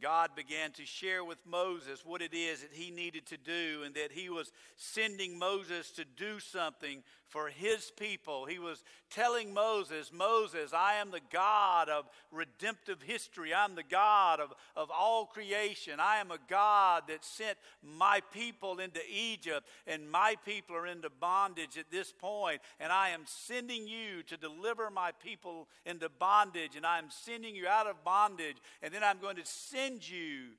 God 0.00 0.30
began 0.36 0.72
to 0.72 0.84
share 0.84 1.24
with 1.24 1.38
Moses 1.46 2.04
what 2.04 2.22
it 2.22 2.34
is 2.34 2.60
that 2.62 2.72
he 2.72 2.90
needed 2.90 3.26
to 3.26 3.36
do 3.36 3.82
and 3.84 3.94
that 3.94 4.12
he 4.12 4.28
was 4.28 4.52
sending 4.76 5.38
Moses 5.38 5.90
to 5.92 6.04
do 6.04 6.38
something 6.40 7.02
for 7.26 7.48
his 7.48 7.90
people. 7.98 8.46
He 8.46 8.58
was 8.58 8.82
telling 9.10 9.52
Moses, 9.52 10.10
Moses, 10.12 10.72
I 10.72 10.94
am 10.94 11.10
the 11.10 11.20
God 11.30 11.88
of 11.90 12.06
redemptive 12.32 13.02
history. 13.02 13.52
I'm 13.52 13.74
the 13.74 13.82
God 13.82 14.40
of, 14.40 14.52
of 14.76 14.90
all 14.90 15.26
creation. 15.26 16.00
I 16.00 16.18
am 16.18 16.30
a 16.30 16.38
God 16.48 17.04
that 17.08 17.24
sent 17.24 17.58
my 17.82 18.22
people 18.32 18.78
into 18.78 19.00
Egypt, 19.12 19.66
and 19.86 20.10
my 20.10 20.36
people 20.46 20.74
are 20.76 20.86
into 20.86 21.10
bondage 21.10 21.76
at 21.76 21.90
this 21.90 22.12
point. 22.12 22.28
point, 22.28 22.60
and 22.80 22.92
I 22.92 23.10
am 23.10 23.22
sending 23.24 23.86
you 23.86 24.22
to 24.26 24.36
deliver 24.36 24.90
my 24.90 25.12
people 25.22 25.68
into 25.84 26.08
bondage, 26.08 26.76
and 26.76 26.86
I 26.86 26.98
am 26.98 27.06
sending 27.08 27.56
you 27.56 27.66
out 27.66 27.86
of 27.86 28.04
bondage, 28.04 28.56
and 28.82 28.92
then 28.92 29.02
I'm 29.02 29.18
going 29.18 29.36
to 29.36 29.44
send 29.44 29.77
you 29.86 30.56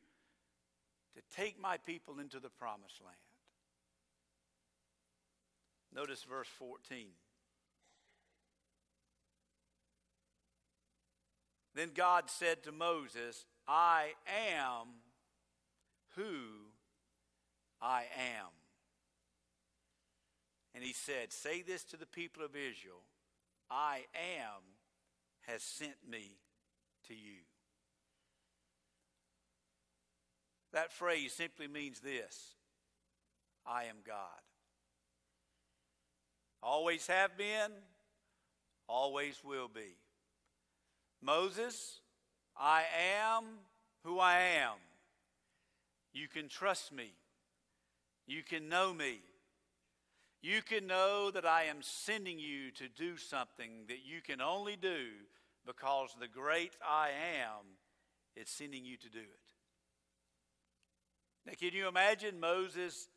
to 1.15 1.21
take 1.35 1.59
my 1.59 1.77
people 1.77 2.19
into 2.19 2.39
the 2.39 2.49
promised 2.49 3.01
land. 3.03 3.17
Notice 5.93 6.23
verse 6.23 6.47
14. 6.57 7.07
Then 11.75 11.89
God 11.95 12.25
said 12.27 12.63
to 12.63 12.71
Moses, 12.71 13.45
I 13.67 14.13
am 14.27 14.87
who 16.15 16.71
I 17.81 18.01
am. 18.17 18.47
And 20.75 20.83
he 20.83 20.93
said, 20.93 21.31
Say 21.31 21.61
this 21.61 21.83
to 21.85 21.97
the 21.97 22.05
people 22.05 22.43
of 22.43 22.51
Israel 22.51 23.03
I 23.69 24.05
am 24.13 24.61
has 25.47 25.63
sent 25.63 25.95
me 26.07 26.37
to 27.07 27.13
you. 27.13 27.48
That 30.73 30.91
phrase 30.91 31.33
simply 31.33 31.67
means 31.67 31.99
this 31.99 32.55
I 33.65 33.85
am 33.85 33.97
God. 34.05 34.17
Always 36.61 37.07
have 37.07 37.37
been, 37.37 37.71
always 38.87 39.41
will 39.43 39.67
be. 39.67 39.95
Moses, 41.21 41.99
I 42.57 42.83
am 43.21 43.43
who 44.03 44.19
I 44.19 44.39
am. 44.61 44.75
You 46.13 46.27
can 46.27 46.49
trust 46.49 46.91
me. 46.91 47.13
You 48.27 48.43
can 48.43 48.69
know 48.69 48.93
me. 48.93 49.19
You 50.41 50.61
can 50.61 50.87
know 50.87 51.31
that 51.31 51.45
I 51.45 51.63
am 51.63 51.77
sending 51.81 52.39
you 52.39 52.71
to 52.71 52.87
do 52.87 53.17
something 53.17 53.85
that 53.87 53.99
you 54.05 54.21
can 54.21 54.41
only 54.41 54.75
do 54.75 55.07
because 55.65 56.15
the 56.19 56.27
great 56.27 56.71
I 56.87 57.09
am 57.09 57.65
is 58.35 58.49
sending 58.49 58.85
you 58.85 58.97
to 58.97 59.09
do 59.09 59.19
it. 59.19 59.48
Now, 61.49 61.55
can 61.59 61.73
you 61.73 61.87
imagine 61.87 62.39
Moses 62.39 63.07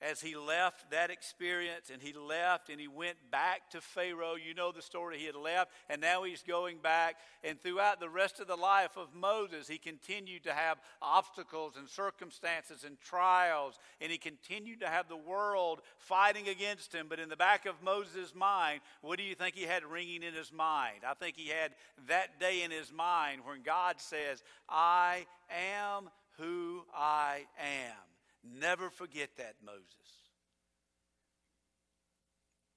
as 0.00 0.20
he 0.20 0.36
left 0.36 0.90
that 0.90 1.10
experience 1.10 1.90
and 1.92 2.00
he 2.00 2.12
left 2.12 2.68
and 2.68 2.80
he 2.80 2.86
went 2.86 3.16
back 3.30 3.68
to 3.70 3.80
Pharaoh. 3.80 4.34
You 4.34 4.54
know 4.54 4.70
the 4.70 4.82
story. 4.82 5.18
He 5.18 5.26
had 5.26 5.34
left 5.34 5.72
and 5.88 6.00
now 6.00 6.22
he's 6.22 6.42
going 6.42 6.78
back. 6.78 7.16
And 7.42 7.60
throughout 7.60 7.98
the 7.98 8.08
rest 8.08 8.38
of 8.38 8.46
the 8.46 8.56
life 8.56 8.96
of 8.96 9.14
Moses, 9.14 9.66
he 9.66 9.78
continued 9.78 10.44
to 10.44 10.52
have 10.52 10.78
obstacles 11.02 11.74
and 11.76 11.88
circumstances 11.88 12.84
and 12.84 13.00
trials. 13.00 13.78
And 14.00 14.12
he 14.12 14.18
continued 14.18 14.80
to 14.80 14.88
have 14.88 15.08
the 15.08 15.16
world 15.16 15.80
fighting 15.96 16.48
against 16.48 16.94
him. 16.94 17.06
But 17.08 17.18
in 17.18 17.28
the 17.28 17.36
back 17.36 17.66
of 17.66 17.82
Moses' 17.82 18.34
mind, 18.34 18.80
what 19.00 19.18
do 19.18 19.24
you 19.24 19.34
think 19.34 19.56
he 19.56 19.64
had 19.64 19.84
ringing 19.84 20.22
in 20.22 20.34
his 20.34 20.52
mind? 20.52 21.00
I 21.06 21.14
think 21.14 21.36
he 21.36 21.48
had 21.48 21.72
that 22.06 22.38
day 22.38 22.62
in 22.62 22.70
his 22.70 22.92
mind 22.92 23.40
when 23.44 23.62
God 23.62 23.96
says, 23.98 24.44
I 24.68 25.26
am 25.50 26.08
who 26.38 26.82
I 26.94 27.46
am. 27.58 28.58
Never 28.60 28.90
forget 28.90 29.30
that, 29.36 29.56
Moses. 29.64 29.84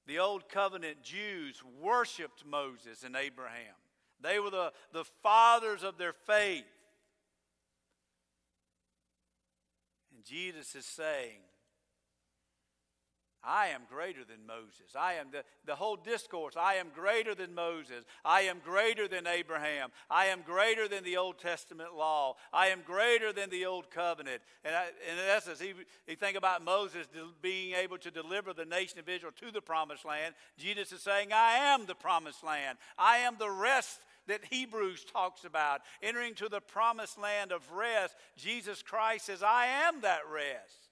The 0.07 0.19
Old 0.19 0.49
Covenant 0.49 1.03
Jews 1.03 1.61
worshiped 1.81 2.43
Moses 2.45 3.03
and 3.03 3.15
Abraham. 3.15 3.75
They 4.19 4.39
were 4.39 4.49
the, 4.49 4.73
the 4.91 5.05
fathers 5.23 5.83
of 5.83 5.97
their 5.97 6.13
faith. 6.13 6.65
And 10.13 10.25
Jesus 10.25 10.75
is 10.75 10.85
saying, 10.85 11.39
I 13.43 13.67
am 13.67 13.81
greater 13.89 14.23
than 14.23 14.45
Moses. 14.45 14.95
I 14.97 15.13
am 15.13 15.27
the, 15.31 15.43
the 15.65 15.75
whole 15.75 15.95
discourse. 15.95 16.55
I 16.55 16.75
am 16.75 16.87
greater 16.93 17.33
than 17.33 17.55
Moses. 17.55 18.05
I 18.23 18.41
am 18.41 18.57
greater 18.63 19.07
than 19.07 19.25
Abraham. 19.25 19.89
I 20.09 20.27
am 20.27 20.41
greater 20.45 20.87
than 20.87 21.03
the 21.03 21.17
Old 21.17 21.39
Testament 21.39 21.95
law. 21.95 22.35
I 22.53 22.67
am 22.67 22.81
greater 22.85 23.33
than 23.33 23.49
the 23.49 23.65
Old 23.65 23.89
Covenant. 23.89 24.41
And 24.63 24.75
I, 24.75 24.85
in 24.87 25.17
essence, 25.35 25.59
he, 25.59 25.73
he 26.05 26.15
think 26.15 26.37
about 26.37 26.63
Moses 26.63 27.07
being 27.41 27.73
able 27.73 27.97
to 27.99 28.11
deliver 28.11 28.53
the 28.53 28.65
nation 28.65 28.99
of 28.99 29.09
Israel 29.09 29.33
to 29.41 29.51
the 29.51 29.61
promised 29.61 30.05
land. 30.05 30.35
Jesus 30.57 30.91
is 30.91 31.01
saying, 31.01 31.33
I 31.33 31.53
am 31.73 31.87
the 31.87 31.95
promised 31.95 32.43
land. 32.43 32.77
I 32.97 33.17
am 33.17 33.37
the 33.39 33.49
rest 33.49 33.99
that 34.27 34.45
Hebrews 34.51 35.03
talks 35.11 35.45
about. 35.45 35.81
Entering 36.03 36.35
to 36.35 36.47
the 36.47 36.61
promised 36.61 37.19
land 37.19 37.51
of 37.51 37.69
rest. 37.71 38.15
Jesus 38.37 38.83
Christ 38.83 39.25
says, 39.25 39.41
I 39.41 39.65
am 39.65 40.01
that 40.01 40.21
rest. 40.31 40.90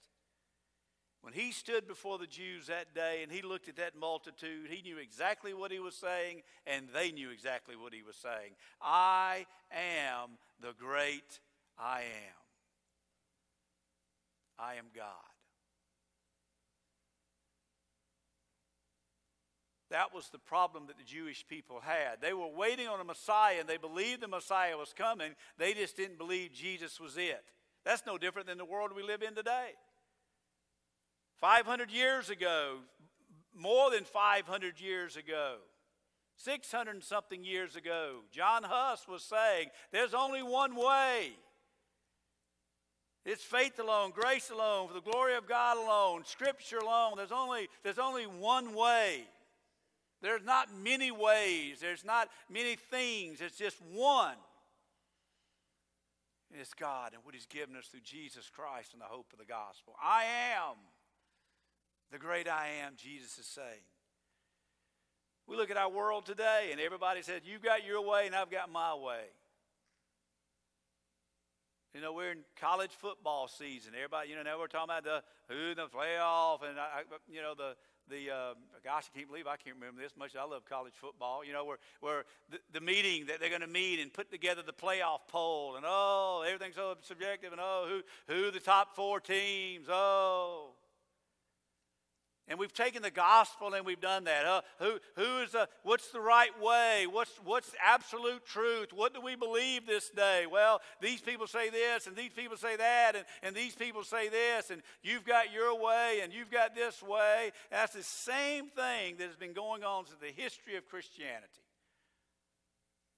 When 1.21 1.33
he 1.33 1.51
stood 1.51 1.87
before 1.87 2.17
the 2.17 2.27
Jews 2.27 2.67
that 2.67 2.95
day 2.95 3.19
and 3.23 3.31
he 3.31 3.41
looked 3.41 3.67
at 3.67 3.75
that 3.75 3.97
multitude, 3.99 4.67
he 4.69 4.81
knew 4.81 4.97
exactly 4.97 5.53
what 5.53 5.71
he 5.71 5.79
was 5.79 5.95
saying, 5.95 6.43
and 6.65 6.87
they 6.93 7.11
knew 7.11 7.29
exactly 7.29 7.75
what 7.75 7.93
he 7.93 8.03
was 8.03 8.15
saying. 8.15 8.53
I 8.81 9.45
am 9.71 10.37
the 10.61 10.73
great 10.79 11.39
I 11.77 12.01
am. 12.01 12.39
I 14.57 14.75
am 14.75 14.85
God. 14.95 15.05
That 19.89 20.13
was 20.13 20.29
the 20.29 20.37
problem 20.37 20.85
that 20.87 20.97
the 20.97 21.03
Jewish 21.03 21.47
people 21.47 21.79
had. 21.79 22.21
They 22.21 22.33
were 22.33 22.47
waiting 22.47 22.87
on 22.87 22.99
a 22.99 23.03
Messiah 23.03 23.55
and 23.59 23.67
they 23.67 23.77
believed 23.77 24.21
the 24.21 24.27
Messiah 24.27 24.77
was 24.77 24.93
coming. 24.93 25.33
They 25.57 25.73
just 25.73 25.97
didn't 25.97 26.19
believe 26.19 26.51
Jesus 26.53 26.99
was 26.99 27.17
it. 27.17 27.43
That's 27.85 28.05
no 28.05 28.17
different 28.17 28.47
than 28.47 28.59
the 28.59 28.65
world 28.65 28.91
we 28.95 29.01
live 29.01 29.23
in 29.23 29.33
today. 29.33 29.71
500 31.39 31.91
years 31.91 32.29
ago, 32.29 32.77
more 33.55 33.91
than 33.91 34.03
500 34.03 34.79
years 34.79 35.15
ago, 35.15 35.55
600 36.37 37.03
something 37.03 37.43
years 37.43 37.75
ago, 37.75 38.19
John 38.31 38.63
Huss 38.63 39.07
was 39.07 39.23
saying, 39.23 39.69
There's 39.91 40.13
only 40.13 40.41
one 40.41 40.75
way. 40.75 41.31
It's 43.25 43.43
faith 43.43 43.77
alone, 43.79 44.11
grace 44.11 44.49
alone, 44.49 44.87
for 44.87 44.93
the 44.93 45.01
glory 45.01 45.35
of 45.35 45.47
God 45.47 45.77
alone, 45.77 46.23
Scripture 46.25 46.77
alone. 46.77 47.13
There's 47.17 47.33
only, 47.33 47.67
there's 47.83 47.99
only 47.99 48.23
one 48.23 48.73
way. 48.73 49.25
There's 50.21 50.43
not 50.43 50.67
many 50.73 51.11
ways, 51.11 51.79
there's 51.79 52.03
not 52.03 52.29
many 52.49 52.75
things, 52.75 53.39
it's 53.39 53.57
just 53.57 53.77
one. 53.93 54.35
And 56.51 56.59
it's 56.59 56.73
God 56.73 57.13
and 57.13 57.23
what 57.23 57.35
He's 57.35 57.45
given 57.45 57.75
us 57.75 57.85
through 57.85 58.01
Jesus 58.01 58.49
Christ 58.49 58.93
and 58.93 59.01
the 59.01 59.05
hope 59.05 59.27
of 59.31 59.39
the 59.39 59.45
gospel. 59.45 59.93
I 60.01 60.23
am 60.55 60.75
the 62.11 62.17
great 62.17 62.47
I 62.47 62.67
am, 62.85 62.93
Jesus 62.95 63.37
is 63.37 63.45
saying. 63.45 63.85
We 65.47 65.57
look 65.57 65.71
at 65.71 65.77
our 65.77 65.89
world 65.89 66.25
today, 66.25 66.69
and 66.71 66.79
everybody 66.79 67.21
says, 67.23 67.41
You've 67.43 67.63
got 67.63 67.85
your 67.85 68.01
way, 68.01 68.27
and 68.27 68.35
I've 68.35 68.51
got 68.51 68.71
my 68.71 68.93
way. 68.93 69.25
You 71.93 72.01
know, 72.01 72.13
we're 72.13 72.31
in 72.31 72.39
college 72.61 72.91
football 72.91 73.47
season. 73.47 73.93
Everybody, 73.95 74.29
you 74.29 74.35
know, 74.35 74.43
now 74.43 74.59
we're 74.59 74.67
talking 74.67 74.91
about 74.91 75.03
the 75.03 75.23
who 75.51 75.73
the 75.73 75.87
playoff, 75.87 76.61
and 76.61 76.79
I, 76.79 77.01
you 77.27 77.41
know 77.41 77.55
the 77.55 77.75
the 78.09 78.29
uh, 78.31 78.53
gosh, 78.83 79.05
I 79.13 79.17
can't 79.17 79.27
believe 79.27 79.47
I 79.47 79.57
can't 79.57 79.75
remember 79.75 79.99
this 79.99 80.15
much. 80.15 80.35
I 80.35 80.43
love 80.43 80.65
college 80.65 80.93
football. 80.95 81.43
You 81.43 81.51
know, 81.51 81.65
where 81.65 81.77
where 81.99 82.25
the, 82.51 82.59
the 82.73 82.81
meeting 82.81 83.25
that 83.25 83.39
they're 83.39 83.49
going 83.49 83.61
to 83.61 83.67
meet 83.67 83.99
and 83.99 84.13
put 84.13 84.29
together 84.29 84.61
the 84.63 84.73
playoff 84.73 85.21
poll, 85.29 85.77
and 85.77 85.85
oh, 85.87 86.43
everything's 86.45 86.75
so 86.75 86.95
subjective, 87.01 87.51
and 87.51 87.61
oh, 87.63 88.01
who 88.27 88.33
who 88.33 88.51
the 88.51 88.59
top 88.59 88.95
four 88.95 89.19
teams? 89.19 89.87
Oh, 89.89 90.73
and 92.49 92.57
we've 92.57 92.73
taken 92.73 93.03
the 93.03 93.11
gospel 93.11 93.75
and 93.75 93.85
we've 93.85 94.01
done 94.01 94.23
that. 94.23 94.43
Uh, 94.43 94.61
who, 94.79 94.99
who 95.15 95.41
is 95.43 95.51
the, 95.51 95.69
what's 95.83 96.09
the 96.09 96.19
right 96.19 96.49
way? 96.59 97.05
What's, 97.09 97.39
what's 97.43 97.71
absolute 97.85 98.43
truth? 98.43 98.91
What 98.91 99.13
do 99.13 99.21
we 99.21 99.35
believe 99.35 99.85
this 99.85 100.09
day? 100.09 100.45
Well, 100.51 100.81
these 100.99 101.21
people 101.21 101.45
say 101.45 101.69
this 101.69 102.07
and 102.07 102.15
these 102.15 102.33
people 102.35 102.57
say 102.57 102.75
that 102.75 103.15
and, 103.15 103.25
and 103.43 103.55
these 103.55 103.75
people 103.75 104.03
say 104.03 104.29
this 104.29 104.71
and 104.71 104.81
you've 105.03 105.25
got 105.25 105.53
your 105.53 105.79
way 105.79 106.21
and 106.23 106.33
you've 106.33 106.49
got 106.49 106.73
this 106.73 107.03
way. 107.03 107.51
That's 107.69 107.93
the 107.93 108.03
same 108.03 108.69
thing 108.69 109.17
that 109.19 109.27
has 109.27 109.35
been 109.35 109.53
going 109.53 109.83
on 109.83 110.07
since 110.07 110.19
the 110.19 110.41
history 110.41 110.75
of 110.75 110.87
Christianity. 110.87 111.45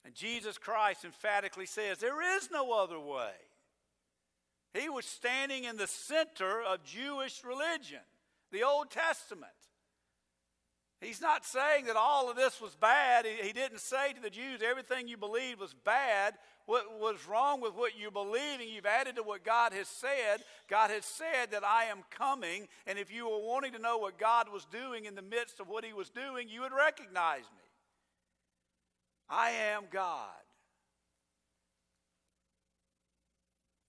And 0.04 0.14
Jesus 0.14 0.58
Christ 0.58 1.06
emphatically 1.06 1.68
says 1.68 2.00
there 2.00 2.36
is 2.36 2.50
no 2.52 2.74
other 2.74 3.00
way. 3.00 3.32
He 4.74 4.90
was 4.90 5.06
standing 5.06 5.64
in 5.64 5.78
the 5.78 5.88
center 5.88 6.62
of 6.62 6.84
Jewish 6.84 7.44
religion 7.46 8.00
the 8.52 8.64
Old 8.64 8.90
Testament. 8.92 9.52
He's 11.02 11.22
not 11.22 11.46
saying 11.46 11.86
that 11.86 11.96
all 11.96 12.30
of 12.30 12.36
this 12.36 12.62
was 12.62 12.76
bad. 12.76 13.26
He, 13.26 13.48
he, 13.48 13.54
didn't 13.54 13.80
say 13.80 14.14
to 14.14 14.22
the 14.22 14.30
Jews, 14.30 14.62
everything 14.64 15.08
you 15.08 15.18
believed 15.18 15.60
was 15.60 15.74
bad. 15.74 16.36
What 16.68 17.00
was 17.00 17.28
wrong 17.28 17.60
with 17.60 17.74
what 17.74 17.94
you're 18.00 18.12
believing, 18.12 18.70
you've 18.70 18.86
added 18.86 19.16
to 19.16 19.24
what 19.24 19.44
God 19.44 19.74
has 19.74 19.88
said. 19.88 20.44
God 20.70 20.92
has 20.92 21.04
said 21.04 21.52
that 21.52 21.64
I 21.64 21.86
am 21.86 22.04
coming, 22.12 22.68
and 22.86 23.00
if 23.00 23.12
you 23.12 23.28
were 23.28 23.40
wanting 23.40 23.74
to 23.74 23.80
know 23.80 23.98
what 23.98 24.20
God 24.20 24.48
was 24.54 24.66
doing 24.66 25.06
in 25.06 25.16
the 25.16 25.24
midst 25.24 25.60
of 25.60 25.68
what 25.68 25.84
He 25.84 25.92
was 25.92 26.10
doing, 26.10 26.48
you 26.48 26.62
would 26.62 26.72
recognize 26.72 27.42
me. 27.42 27.68
I 29.28 29.50
am 29.52 29.86
God. 29.92 30.28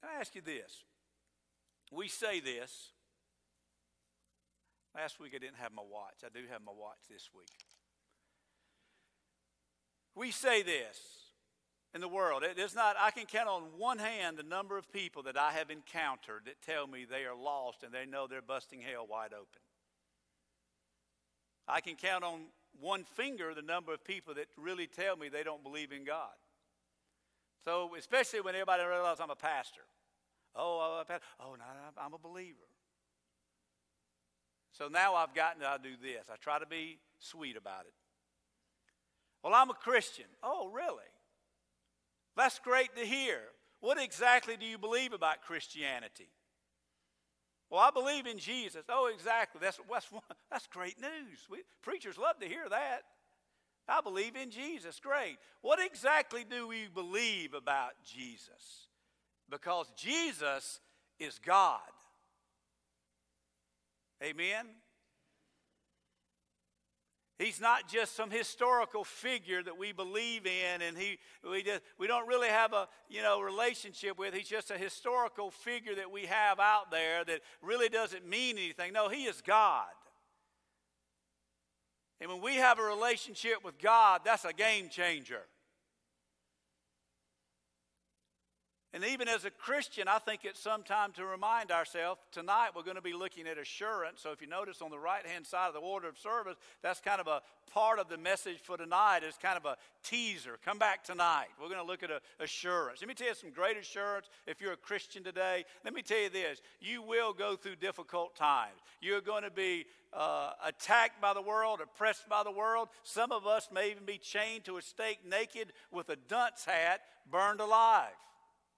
I 0.03 0.19
ask 0.19 0.35
you 0.35 0.41
this. 0.41 0.85
We 1.93 2.09
say 2.09 2.41
this, 2.41 2.93
Last 4.95 5.19
week 5.19 5.33
I 5.35 5.39
didn't 5.39 5.57
have 5.57 5.73
my 5.73 5.83
watch. 5.83 6.25
I 6.25 6.29
do 6.29 6.45
have 6.51 6.61
my 6.65 6.73
watch 6.73 6.99
this 7.11 7.31
week. 7.35 7.49
We 10.15 10.31
say 10.31 10.63
this 10.63 10.99
in 11.95 12.01
the 12.01 12.09
world. 12.09 12.43
It 12.43 12.59
is 12.59 12.75
not, 12.75 12.97
I 12.99 13.11
can 13.11 13.25
count 13.27 13.49
on 13.49 13.63
one 13.79 13.99
hand 13.99 14.37
the 14.37 14.43
number 14.43 14.77
of 14.77 14.93
people 14.93 15.23
that 15.25 15.39
I 15.39 15.53
have 15.53 15.71
encountered 15.71 16.43
that 16.47 16.61
tell 16.63 16.87
me 16.87 17.05
they 17.05 17.25
are 17.25 17.35
lost 17.35 17.83
and 17.83 17.93
they 17.93 18.07
know 18.07 18.27
they're 18.27 18.43
busting 18.43 18.81
hell 18.81 19.07
wide 19.09 19.33
open. 19.33 19.63
I 21.67 21.81
can 21.81 21.97
count 21.97 22.25
on 22.25 22.41
one 22.81 23.05
finger 23.05 23.55
the 23.55 23.63
number 23.63 23.93
of 23.95 24.05
people 24.05 24.35
that 24.35 24.47
really 24.57 24.87
tell 24.87 25.17
me 25.17 25.29
they 25.29 25.45
don't 25.45 25.63
believe 25.63 25.93
in 25.93 26.05
God. 26.05 26.33
So, 27.65 27.93
especially 27.97 28.41
when 28.41 28.55
everybody 28.55 28.83
realizes 28.85 29.21
I'm 29.21 29.31
a 29.31 29.37
pastor. 29.37 29.83
Oh, 30.57 30.81
I'm 30.81 31.01
a 31.01 31.05
pastor. 31.05 31.25
Oh, 31.41 31.55
no, 31.55 31.65
I'm 31.97 32.13
a 32.13 32.19
believer. 32.19 32.59
So 34.73 34.89
now 34.89 35.15
I've 35.15 35.35
gotten 35.35 35.61
to 35.61 35.69
I 35.69 35.77
do 35.79 35.97
this. 36.01 36.27
I 36.33 36.37
try 36.37 36.59
to 36.59 36.67
be 36.67 36.99
sweet 37.19 37.57
about 37.57 37.83
it. 37.87 37.93
Well, 39.43 39.55
I'm 39.55 39.71
a 39.71 39.75
Christian. 39.75 40.27
Oh, 40.43 40.69
really? 40.69 41.05
That's 42.37 42.59
great 42.59 42.95
to 42.97 43.05
hear. 43.05 43.39
What 43.81 44.01
exactly 44.01 44.57
do 44.57 44.65
you 44.65 44.79
believe 44.79 45.13
about 45.13 45.43
Christianity? 45.43 46.29
Well, 47.69 47.81
I 47.81 47.91
believe 47.91 48.27
in 48.27 48.39
Jesus. 48.39 48.85
Oh, 48.89 49.11
exactly. 49.13 49.61
That's, 49.63 49.81
that's, 49.91 50.09
that's 50.51 50.67
great 50.69 51.01
news. 51.01 51.47
We, 51.51 51.59
preachers 51.83 52.19
love 52.19 52.39
to 52.41 52.47
hear 52.47 52.69
that. 52.69 53.03
I 53.89 54.01
believe 54.01 54.37
in 54.37 54.51
Jesus. 54.51 55.01
Great. 55.01 55.39
What 55.61 55.81
exactly 55.85 56.45
do 56.49 56.69
we 56.69 56.87
believe 56.95 57.55
about 57.55 57.93
Jesus? 58.05 58.89
Because 59.51 59.91
Jesus 59.97 60.81
is 61.19 61.39
God. 61.39 61.81
Amen? 64.23 64.67
He's 67.39 67.61
not 67.61 67.89
just 67.89 68.15
some 68.15 68.31
historical 68.31 69.03
figure 69.03 69.63
that 69.65 69.77
we 69.77 69.91
believe 69.91 70.47
in 70.47 70.81
and 70.81 70.97
he, 70.97 71.19
we, 71.49 71.65
just, 71.65 71.81
we 71.99 72.07
don't 72.07 72.29
really 72.29 72.49
have 72.49 72.73
a 72.73 72.87
you 73.09 73.21
know, 73.21 73.41
relationship 73.41 74.17
with. 74.17 74.33
He's 74.33 74.49
just 74.49 74.71
a 74.71 74.79
historical 74.79 75.51
figure 75.51 75.97
that 75.97 76.13
we 76.13 76.27
have 76.27 76.61
out 76.61 76.93
there 76.93 77.25
that 77.25 77.41
really 77.61 77.89
doesn't 77.89 78.29
mean 78.29 78.59
anything. 78.59 78.93
No, 78.93 79.09
he 79.09 79.25
is 79.25 79.41
God. 79.41 79.89
And 82.21 82.31
when 82.31 82.41
we 82.41 82.57
have 82.57 82.79
a 82.79 82.83
relationship 82.85 83.65
with 83.65 83.81
God, 83.81 84.21
that's 84.25 84.45
a 84.45 84.53
game 84.53 84.89
changer. 84.89 85.43
And 88.95 89.05
even 89.05 89.27
as 89.27 89.47
a 89.47 89.51
Christian, 89.51 90.07
I 90.07 90.19
think 90.19 90.45
it's 90.45 90.61
some 90.61 90.83
time 90.83 91.13
to 91.13 91.25
remind 91.25 91.71
ourselves 91.71 92.21
tonight 92.31 92.71
we're 92.77 92.83
going 92.83 92.97
to 92.97 93.03
be 93.03 93.15
looking 93.15 93.47
at 93.47 93.57
assurance. 93.57 94.21
So 94.21 94.33
if 94.33 94.43
you 94.43 94.47
notice 94.47 94.83
on 94.83 94.91
the 94.91 94.99
right 94.99 95.27
hand 95.27 95.47
side 95.47 95.69
of 95.69 95.75
the 95.75 95.81
order 95.81 96.09
of 96.09 96.19
service, 96.19 96.57
that's 96.83 97.01
kind 97.01 97.19
of 97.19 97.27
a 97.27 97.41
part 97.73 97.99
of 97.99 98.11
the 98.11 98.19
message 98.19 98.59
for 98.63 98.77
tonight, 98.77 99.21
is 99.27 99.37
kind 99.41 99.57
of 99.57 99.65
a 99.65 99.79
teaser. 100.05 100.59
Come 100.63 100.79
back 100.79 101.05
tonight. 101.05 101.47
We're 101.59 101.69
going 101.69 101.81
to 101.81 101.87
look 101.87 102.03
at 102.03 102.11
assurance. 102.39 103.01
Let 103.01 103.09
me 103.09 103.15
tell 103.15 103.29
you 103.29 103.35
some 103.35 103.51
great 103.51 103.79
assurance 103.79 104.27
if 104.47 104.61
you're 104.61 104.75
a 104.75 104.77
Christian 104.77 105.25
today. 105.25 105.65
Let 105.87 105.95
me 105.95 106.03
tell 106.03 106.21
you 106.21 106.29
this 106.29 106.61
you 106.79 107.01
will 107.01 107.33
go 107.33 107.57
through 107.57 107.77
difficult 107.77 108.37
times. 108.37 108.79
You're 109.01 109.23
going 109.23 109.45
to 109.45 109.51
be 109.51 109.87
uh, 110.13 110.51
attacked 110.63 111.19
by 111.19 111.33
the 111.33 111.41
world, 111.41 111.81
oppressed 111.83 112.29
by 112.29 112.43
the 112.43 112.53
world. 112.53 112.89
Some 113.05 113.33
of 113.33 113.47
us 113.47 113.71
may 113.73 113.91
even 113.91 114.05
be 114.05 114.19
chained 114.19 114.65
to 114.65 114.77
a 114.77 114.83
stake 114.83 115.21
naked 115.27 115.73
with 115.91 116.11
a 116.11 116.17
dunce 116.29 116.67
hat, 116.67 117.01
burned 117.31 117.61
alive. 117.61 118.13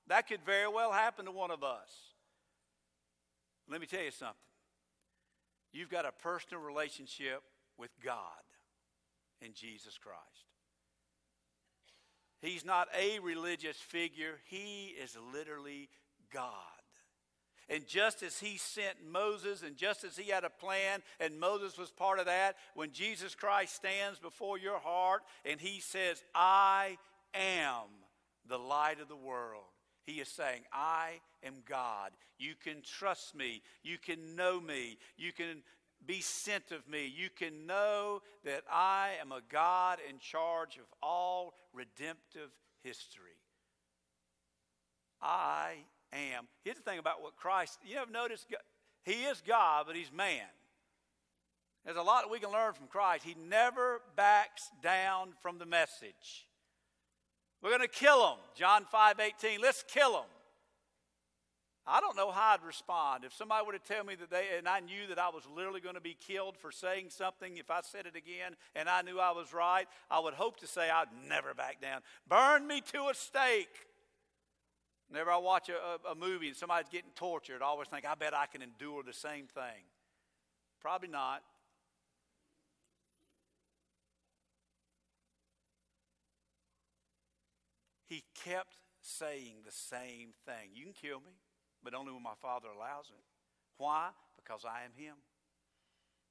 That 0.09 0.29
could 0.29 0.41
very 0.45 0.69
well 0.69 0.93
happen 0.93 1.25
to 1.25 1.31
one 1.31 1.51
of 1.51 1.63
us. 1.63 1.89
Let 3.69 3.81
me 3.81 3.87
tell 3.87 4.03
you 4.03 4.11
something. 4.11 4.37
You've 5.73 5.91
got 5.91 6.05
a 6.05 6.13
personal 6.13 6.63
relationship 6.63 7.43
with 7.79 7.91
God 8.05 8.23
in 9.41 9.55
Jesus 9.55 9.99
Christ. 9.99 10.21
He's 12.41 12.65
not 12.65 12.89
a 12.97 13.19
religious 13.21 13.77
figure, 13.77 14.41
He 14.45 14.95
is 15.03 15.17
literally 15.33 15.89
God. 16.33 16.53
And 17.69 17.87
just 17.87 18.23
as 18.23 18.39
he 18.39 18.59
sent 18.59 18.97
Moses, 19.11 19.63
and 19.63 19.77
just 19.77 20.05
as 20.05 20.17
he 20.17 20.31
had 20.31 20.45
a 20.45 20.51
plan, 20.51 21.01
and 21.19 21.41
Moses 21.41 21.79
was 21.79 21.91
part 21.91 22.19
of 22.19 22.27
that, 22.27 22.57
when 22.75 22.93
Jesus 22.93 23.35
Christ 23.35 23.75
stands 23.75 24.19
before 24.19 24.59
your 24.59 24.79
heart 24.79 25.23
and 25.47 25.59
he 25.59 25.81
says, 25.81 26.23
I 26.35 26.99
am 27.33 27.87
the 28.47 28.59
light 28.59 29.01
of 29.01 29.09
the 29.09 29.17
world, 29.17 29.65
he 30.07 30.21
is 30.21 30.29
saying, 30.29 30.63
I 30.73 31.21
am 31.43 31.55
God. 31.69 32.11
You 32.39 32.55
can 32.63 32.83
trust 32.83 33.35
me. 33.35 33.63
You 33.83 33.97
can 33.99 34.37
know 34.37 34.61
me. 34.61 34.99
You 35.17 35.33
can 35.33 35.63
be 36.07 36.21
sent 36.21 36.73
of 36.73 36.87
me. 36.89 37.13
You 37.17 37.31
can 37.31 37.67
know 37.67 38.21
that 38.45 38.63
I 38.71 39.13
am 39.21 39.33
a 39.33 39.41
God 39.51 39.99
in 40.09 40.19
charge 40.19 40.77
of 40.77 40.85
all 41.03 41.55
redemptive 41.73 42.51
history. 42.83 43.39
I 45.23 45.77
am. 46.13 46.47
Here's 46.65 46.77
the 46.77 46.83
thing 46.83 46.99
about 46.99 47.23
what 47.23 47.37
Christ, 47.37 47.79
you 47.85 47.97
ever 47.97 48.11
noticed, 48.11 48.47
He 49.05 49.25
is 49.25 49.43
God, 49.47 49.87
but 49.87 49.97
he's 49.97 50.13
man. 50.13 50.47
There's 51.85 51.97
a 51.97 52.03
lot 52.03 52.25
that 52.25 52.31
we 52.31 52.41
can 52.41 52.51
learn 52.51 52.73
from 52.73 52.87
Christ. 52.87 53.25
He 53.25 53.37
never 53.49 54.01
backs 54.17 54.71
down 54.83 55.35
from 55.43 55.59
the 55.59 55.67
message. 55.67 56.47
We're 57.65 57.71
going 57.71 57.81
to 57.81 57.89
kill 57.89 58.21
them. 58.21 58.37
John 58.55 58.85
5 58.85 59.21
18. 59.21 59.59
Let's 59.59 59.83
kill 59.89 60.13
them. 60.13 60.29
I 61.87 62.01
don't 62.01 62.15
know 62.15 62.31
how 62.31 62.53
I'd 62.53 62.67
respond. 62.67 63.25
If 63.25 63.33
somebody 63.33 63.65
were 63.65 63.73
to 63.73 63.79
tell 63.79 64.05
me 64.05 64.15
that 64.17 64.31
they, 64.31 64.49
and 64.59 64.69
I 64.69 64.81
knew 64.81 65.07
that 65.09 65.19
I 65.19 65.31
was 65.31 65.45
literally 65.55 65.81
going 65.81 65.95
to 65.95 66.01
be 66.01 66.15
killed 66.15 66.59
for 66.59 66.71
saying 66.71 67.07
something, 67.09 67.57
if 67.57 67.71
I 67.71 67.81
said 67.83 68.05
it 68.05 68.17
again 68.17 68.57
and 68.75 68.87
I 68.87 69.01
knew 69.01 69.19
I 69.19 69.31
was 69.31 69.55
right, 69.55 69.87
I 70.11 70.21
would 70.21 70.35
hope 70.35 70.59
to 70.61 70.67
say 70.67 70.91
I'd 70.91 71.07
never 71.27 71.55
back 71.55 71.81
down. 71.81 72.01
Burn 72.29 72.67
me 72.67 72.83
to 72.93 73.09
a 73.11 73.15
stake. 73.15 73.89
Whenever 75.09 75.31
I 75.31 75.39
watch 75.39 75.71
a, 75.71 76.11
a 76.11 76.15
movie 76.15 76.49
and 76.49 76.57
somebody's 76.57 76.91
getting 76.91 77.13
tortured, 77.15 77.63
I 77.63 77.67
always 77.67 77.89
think, 77.89 78.05
I 78.05 78.15
bet 78.15 78.35
I 78.35 78.45
can 78.45 78.61
endure 78.61 79.03
the 79.03 79.15
same 79.15 79.47
thing. 79.47 79.85
Probably 80.81 81.09
not. 81.09 81.43
He 88.15 88.23
kept 88.45 88.77
saying 89.01 89.63
the 89.67 89.73
same 89.73 90.35
thing. 90.47 90.71
You 90.73 90.85
can 90.85 90.93
kill 90.93 91.19
me, 91.19 91.33
but 91.83 91.95
only 91.95 92.13
when 92.13 92.23
my 92.23 92.39
Father 92.41 92.69
allows 92.69 93.07
it. 93.07 93.25
Why? 93.77 94.11
Because 94.37 94.65
I 94.65 94.85
am 94.85 94.93
Him. 94.95 95.17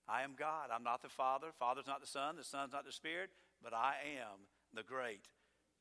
I 0.08 0.22
am 0.22 0.32
God. 0.40 0.70
I'm 0.74 0.86
not 0.86 1.02
the 1.02 1.10
Father. 1.10 1.48
Father's 1.60 1.86
not 1.86 2.00
the 2.00 2.08
Son. 2.08 2.38
The 2.38 2.44
Son's 2.46 2.72
not 2.72 2.86
the 2.86 2.94
Spirit, 2.94 3.32
but 3.62 3.74
I 3.74 3.96
am 4.16 4.48
the 4.74 4.84
great 4.84 5.28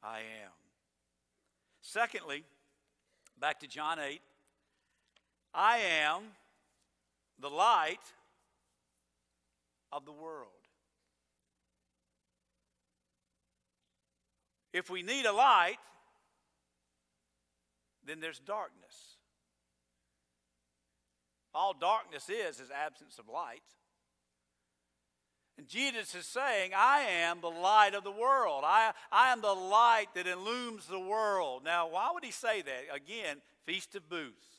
I 0.03 0.19
am. 0.19 0.51
Secondly, 1.83 2.43
back 3.41 3.61
to 3.61 3.69
John 3.69 4.01
8, 4.01 4.21
I 5.55 5.79
am 6.03 6.23
the 7.39 7.49
light 7.49 8.03
of 9.93 10.05
the 10.05 10.13
world. 10.13 10.49
If 14.73 14.91
we 14.91 15.05
need 15.05 15.27
a 15.27 15.33
light, 15.33 15.77
then 18.07 18.21
there's 18.21 18.39
darkness. 18.39 19.17
All 21.55 21.75
darkness 21.75 22.29
is 22.29 22.61
is 22.61 22.71
absence 22.71 23.19
of 23.19 23.29
light. 23.29 23.63
And 25.59 25.69
Jesus 25.69 26.15
is 26.15 26.27
saying, 26.27 26.73
I 26.75 27.01
am 27.01 27.41
the 27.41 27.49
light 27.49 27.95
of 27.95 28.05
the 28.05 28.11
world. 28.11 28.65
I, 28.67 28.93
I 29.13 29.33
am 29.33 29.43
the 29.43 29.53
light 29.53 30.07
that 30.15 30.27
illumes 30.27 30.87
the 30.87 30.99
world. 30.99 31.63
Now, 31.63 31.89
why 31.89 32.11
would 32.13 32.25
he 32.25 32.31
say 32.31 32.63
that? 32.63 32.85
Again, 32.93 33.37
Feast 33.67 33.95
of 33.95 34.09
Booths. 34.09 34.52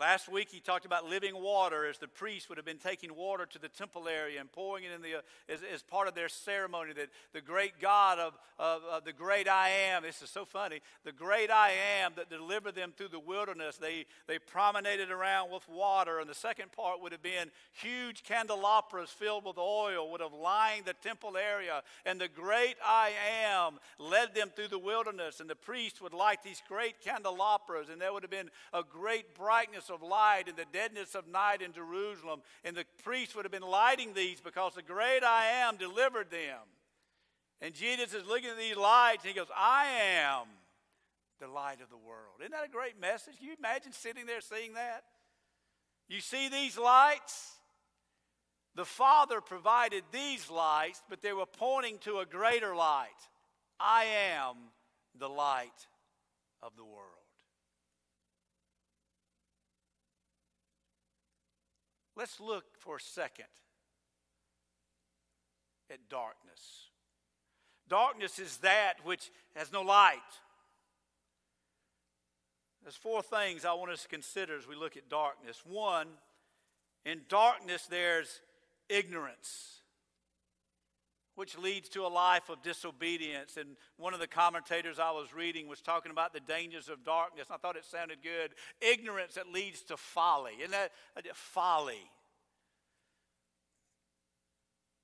Last 0.00 0.32
week 0.32 0.48
he 0.50 0.60
talked 0.60 0.86
about 0.86 1.10
living 1.10 1.34
water 1.42 1.84
as 1.84 1.98
the 1.98 2.08
priests 2.08 2.48
would 2.48 2.56
have 2.56 2.64
been 2.64 2.78
taking 2.78 3.14
water 3.14 3.44
to 3.44 3.58
the 3.58 3.68
temple 3.68 4.08
area 4.08 4.40
and 4.40 4.50
pouring 4.50 4.84
it 4.84 4.92
in 4.92 5.02
the, 5.02 5.16
uh, 5.16 5.52
as, 5.52 5.60
as, 5.74 5.82
part 5.82 6.08
of 6.08 6.14
their 6.14 6.30
ceremony. 6.30 6.94
That 6.94 7.10
the 7.34 7.42
great 7.42 7.78
God 7.78 8.18
of, 8.18 8.32
of, 8.58 8.80
of, 8.90 9.04
the 9.04 9.12
great 9.12 9.46
I 9.46 9.68
am, 9.68 10.02
this 10.02 10.22
is 10.22 10.30
so 10.30 10.46
funny, 10.46 10.80
the 11.04 11.12
great 11.12 11.50
I 11.50 11.72
am 12.02 12.12
that 12.16 12.30
delivered 12.30 12.76
them 12.76 12.94
through 12.96 13.08
the 13.08 13.20
wilderness, 13.20 13.76
they, 13.76 14.06
they 14.26 14.38
promenaded 14.38 15.10
around 15.10 15.52
with 15.52 15.68
water. 15.68 16.18
And 16.18 16.30
the 16.30 16.34
second 16.34 16.72
part 16.72 17.02
would 17.02 17.12
have 17.12 17.22
been 17.22 17.50
huge 17.74 18.22
candelabras 18.24 19.10
filled 19.10 19.44
with 19.44 19.58
oil 19.58 20.10
would 20.10 20.22
have 20.22 20.32
lined 20.32 20.86
the 20.86 20.94
temple 20.94 21.36
area. 21.36 21.82
And 22.06 22.18
the 22.18 22.28
great 22.28 22.76
I 22.82 23.10
am 23.44 23.78
led 23.98 24.34
them 24.34 24.48
through 24.56 24.68
the 24.68 24.78
wilderness. 24.78 25.40
And 25.40 25.50
the 25.50 25.54
priests 25.54 26.00
would 26.00 26.14
light 26.14 26.42
these 26.42 26.62
great 26.66 27.02
candelabras, 27.02 27.90
and 27.90 28.00
there 28.00 28.14
would 28.14 28.22
have 28.22 28.30
been 28.30 28.50
a 28.72 28.82
great 28.82 29.34
brightness 29.34 29.89
of 29.90 30.02
light 30.02 30.44
in 30.48 30.56
the 30.56 30.66
deadness 30.72 31.14
of 31.14 31.28
night 31.28 31.62
in 31.62 31.72
Jerusalem. 31.72 32.40
And 32.64 32.76
the 32.76 32.84
priests 33.02 33.34
would 33.34 33.44
have 33.44 33.52
been 33.52 33.62
lighting 33.62 34.14
these 34.14 34.40
because 34.40 34.74
the 34.74 34.82
great 34.82 35.22
I 35.22 35.46
am 35.46 35.76
delivered 35.76 36.30
them. 36.30 36.60
And 37.60 37.74
Jesus 37.74 38.14
is 38.14 38.26
looking 38.26 38.50
at 38.50 38.58
these 38.58 38.76
lights 38.76 39.24
and 39.24 39.32
he 39.32 39.38
goes, 39.38 39.50
I 39.54 39.86
am 40.22 40.46
the 41.40 41.48
light 41.48 41.80
of 41.82 41.90
the 41.90 41.96
world. 41.96 42.40
Isn't 42.40 42.52
that 42.52 42.64
a 42.64 42.70
great 42.70 43.00
message? 43.00 43.36
Can 43.38 43.48
you 43.48 43.54
imagine 43.58 43.92
sitting 43.92 44.26
there 44.26 44.40
seeing 44.40 44.74
that? 44.74 45.04
You 46.08 46.20
see 46.20 46.48
these 46.48 46.78
lights? 46.78 47.52
The 48.74 48.84
Father 48.84 49.40
provided 49.40 50.04
these 50.12 50.50
lights, 50.50 51.02
but 51.08 51.22
they 51.22 51.32
were 51.32 51.46
pointing 51.46 51.98
to 52.00 52.18
a 52.18 52.26
greater 52.26 52.74
light. 52.74 53.08
I 53.78 54.04
am 54.32 54.56
the 55.18 55.28
light 55.28 55.86
of 56.62 56.76
the 56.76 56.84
world. 56.84 57.19
Let's 62.20 62.38
look 62.38 62.64
for 62.76 62.96
a 62.96 63.00
second 63.00 63.46
at 65.90 66.10
darkness. 66.10 66.90
Darkness 67.88 68.38
is 68.38 68.58
that 68.58 68.96
which 69.04 69.30
has 69.56 69.72
no 69.72 69.80
light. 69.80 70.18
There's 72.82 72.94
four 72.94 73.22
things 73.22 73.64
I 73.64 73.72
want 73.72 73.90
us 73.92 74.02
to 74.02 74.08
consider 74.08 74.54
as 74.54 74.68
we 74.68 74.74
look 74.74 74.98
at 74.98 75.08
darkness. 75.08 75.62
One, 75.64 76.08
in 77.06 77.22
darkness 77.30 77.86
there's 77.86 78.42
ignorance 78.90 79.79
which 81.34 81.56
leads 81.56 81.88
to 81.90 82.02
a 82.04 82.08
life 82.08 82.48
of 82.48 82.62
disobedience. 82.62 83.56
And 83.56 83.76
one 83.96 84.14
of 84.14 84.20
the 84.20 84.26
commentators 84.26 84.98
I 84.98 85.10
was 85.10 85.32
reading 85.34 85.68
was 85.68 85.80
talking 85.80 86.10
about 86.10 86.32
the 86.32 86.40
dangers 86.40 86.88
of 86.88 87.04
darkness. 87.04 87.46
I 87.50 87.56
thought 87.56 87.76
it 87.76 87.84
sounded 87.84 88.18
good. 88.22 88.52
Ignorance 88.80 89.34
that 89.34 89.52
leads 89.52 89.82
to 89.84 89.96
folly. 89.96 90.52
Isn't 90.58 90.72
that 90.72 90.92
folly? 91.34 92.10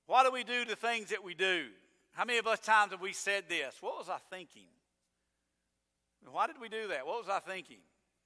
Why 0.06 0.22
do 0.24 0.30
we 0.30 0.44
do 0.44 0.64
the 0.64 0.76
things 0.76 1.10
that 1.10 1.24
we 1.24 1.34
do? 1.34 1.66
How 2.12 2.24
many 2.24 2.38
of 2.38 2.46
us 2.46 2.60
times 2.60 2.92
have 2.92 3.00
we 3.00 3.12
said 3.12 3.44
this? 3.48 3.76
What 3.80 3.98
was 3.98 4.08
I 4.08 4.18
thinking? 4.30 4.68
Why 6.30 6.46
did 6.46 6.60
we 6.60 6.68
do 6.68 6.88
that? 6.88 7.06
What 7.06 7.20
was 7.20 7.28
I 7.28 7.40
thinking? 7.40 7.78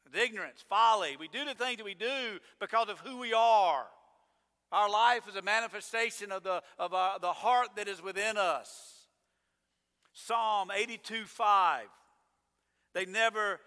It's 0.06 0.16
ignorance, 0.16 0.64
folly. 0.68 1.16
We 1.18 1.28
do 1.28 1.44
the 1.44 1.54
things 1.54 1.76
that 1.76 1.84
we 1.84 1.94
do 1.94 2.38
because 2.58 2.88
of 2.88 2.98
who 3.00 3.18
we 3.18 3.32
are. 3.32 3.86
Our 4.72 4.88
life 4.88 5.28
is 5.28 5.37
a 5.37 5.42
manifestation 5.42 6.30
of 6.30 6.42
the, 6.42 6.62
of 6.78 6.94
our, 6.94 7.18
the 7.18 7.33
heart 7.33 7.70
that 7.76 7.88
is 7.88 8.02
within 8.02 8.37
us. 8.37 9.06
Psalm 10.12 10.70
82 10.74 11.24
5. 11.24 11.87
They 12.94 13.06
never 13.06 13.61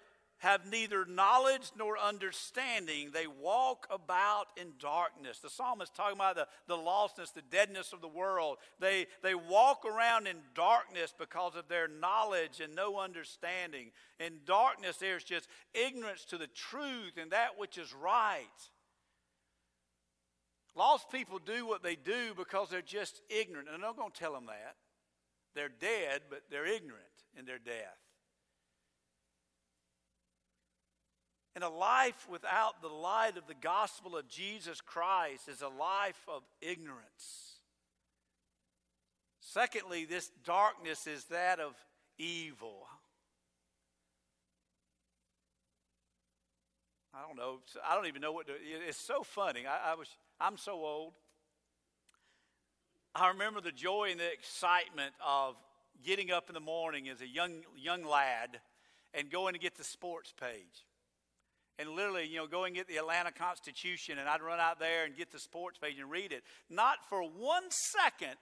have 0.43 0.69
neither 0.69 1.05
knowledge 1.05 1.71
nor 1.77 1.97
understanding. 1.97 3.11
They 3.13 3.27
walk 3.27 3.87
about 3.89 4.47
in 4.57 4.73
darkness. 4.77 5.39
The 5.39 5.49
psalmist 5.49 5.95
talking 5.95 6.17
about 6.17 6.35
the, 6.35 6.47
the 6.67 6.75
lostness, 6.75 7.33
the 7.33 7.41
deadness 7.49 7.93
of 7.93 8.01
the 8.01 8.09
world. 8.09 8.57
They, 8.81 9.07
they 9.21 9.35
walk 9.35 9.85
around 9.85 10.27
in 10.27 10.35
darkness 10.53 11.13
because 11.17 11.55
of 11.55 11.69
their 11.69 11.87
knowledge 11.87 12.59
and 12.61 12.75
no 12.75 12.99
understanding. 12.99 13.91
In 14.19 14.39
darkness, 14.45 14.97
there's 14.97 15.23
just 15.23 15.47
ignorance 15.73 16.25
to 16.25 16.37
the 16.37 16.47
truth 16.47 17.13
and 17.15 17.31
that 17.31 17.57
which 17.57 17.77
is 17.77 17.93
right. 17.93 18.43
Lost 20.75 21.11
people 21.11 21.39
do 21.39 21.67
what 21.67 21.83
they 21.83 21.95
do 21.95 22.33
because 22.35 22.69
they're 22.69 22.81
just 22.81 23.21
ignorant. 23.29 23.67
And 23.67 23.75
I'm 23.75 23.81
not 23.81 23.97
going 23.97 24.11
to 24.11 24.19
tell 24.19 24.33
them 24.33 24.47
that. 24.47 24.75
They're 25.55 25.69
dead, 25.69 26.21
but 26.29 26.41
they're 26.49 26.65
ignorant 26.65 27.03
in 27.37 27.45
their 27.45 27.59
death. 27.59 27.99
And 31.55 31.63
a 31.63 31.69
life 31.69 32.27
without 32.29 32.81
the 32.81 32.87
light 32.87 33.37
of 33.37 33.45
the 33.47 33.53
gospel 33.53 34.17
of 34.17 34.27
Jesus 34.27 34.81
Christ 34.81 35.47
is 35.47 35.61
a 35.61 35.67
life 35.67 36.19
of 36.27 36.41
ignorance. 36.61 37.59
Secondly, 39.39 40.05
this 40.05 40.31
darkness 40.43 41.05
is 41.05 41.25
that 41.25 41.59
of 41.59 41.75
evil. 42.17 42.87
I 47.13 47.21
don't 47.27 47.37
know. 47.37 47.59
I 47.87 47.93
don't 47.95 48.07
even 48.07 48.21
know 48.21 48.31
what 48.31 48.47
to. 48.47 48.53
It's 48.87 48.97
so 48.97 49.21
funny. 49.21 49.67
I, 49.67 49.91
I 49.91 49.95
was. 49.95 50.07
I'm 50.43 50.57
so 50.57 50.73
old. 50.73 51.13
I 53.15 53.29
remember 53.29 53.61
the 53.61 53.71
joy 53.71 54.09
and 54.11 54.19
the 54.19 54.29
excitement 54.29 55.13
of 55.25 55.55
getting 56.03 56.31
up 56.31 56.49
in 56.49 56.53
the 56.53 56.59
morning 56.59 57.07
as 57.07 57.21
a 57.21 57.27
young 57.27 57.61
young 57.77 58.03
lad 58.03 58.59
and 59.13 59.31
going 59.31 59.53
to 59.53 59.59
get 59.59 59.77
the 59.77 59.85
sports 59.85 60.33
page 60.37 60.85
and 61.79 61.89
literally, 61.89 62.27
you 62.27 62.37
know, 62.37 62.47
go 62.47 62.65
and 62.65 62.75
get 62.75 62.87
the 62.87 62.97
Atlanta 62.97 63.31
Constitution, 63.31 64.17
and 64.19 64.27
I'd 64.27 64.41
run 64.41 64.59
out 64.59 64.79
there 64.79 65.05
and 65.05 65.15
get 65.15 65.31
the 65.31 65.39
sports 65.39 65.79
page 65.79 65.97
and 65.97 66.11
read 66.11 66.33
it. 66.33 66.43
Not 66.69 66.97
for 67.07 67.23
one 67.23 67.63
second, 67.69 68.35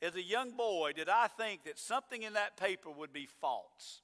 as 0.00 0.14
a 0.14 0.22
young 0.22 0.52
boy, 0.52 0.92
did 0.94 1.08
I 1.08 1.26
think 1.26 1.64
that 1.64 1.78
something 1.78 2.22
in 2.22 2.34
that 2.34 2.56
paper 2.56 2.90
would 2.90 3.12
be 3.12 3.26
false. 3.40 4.02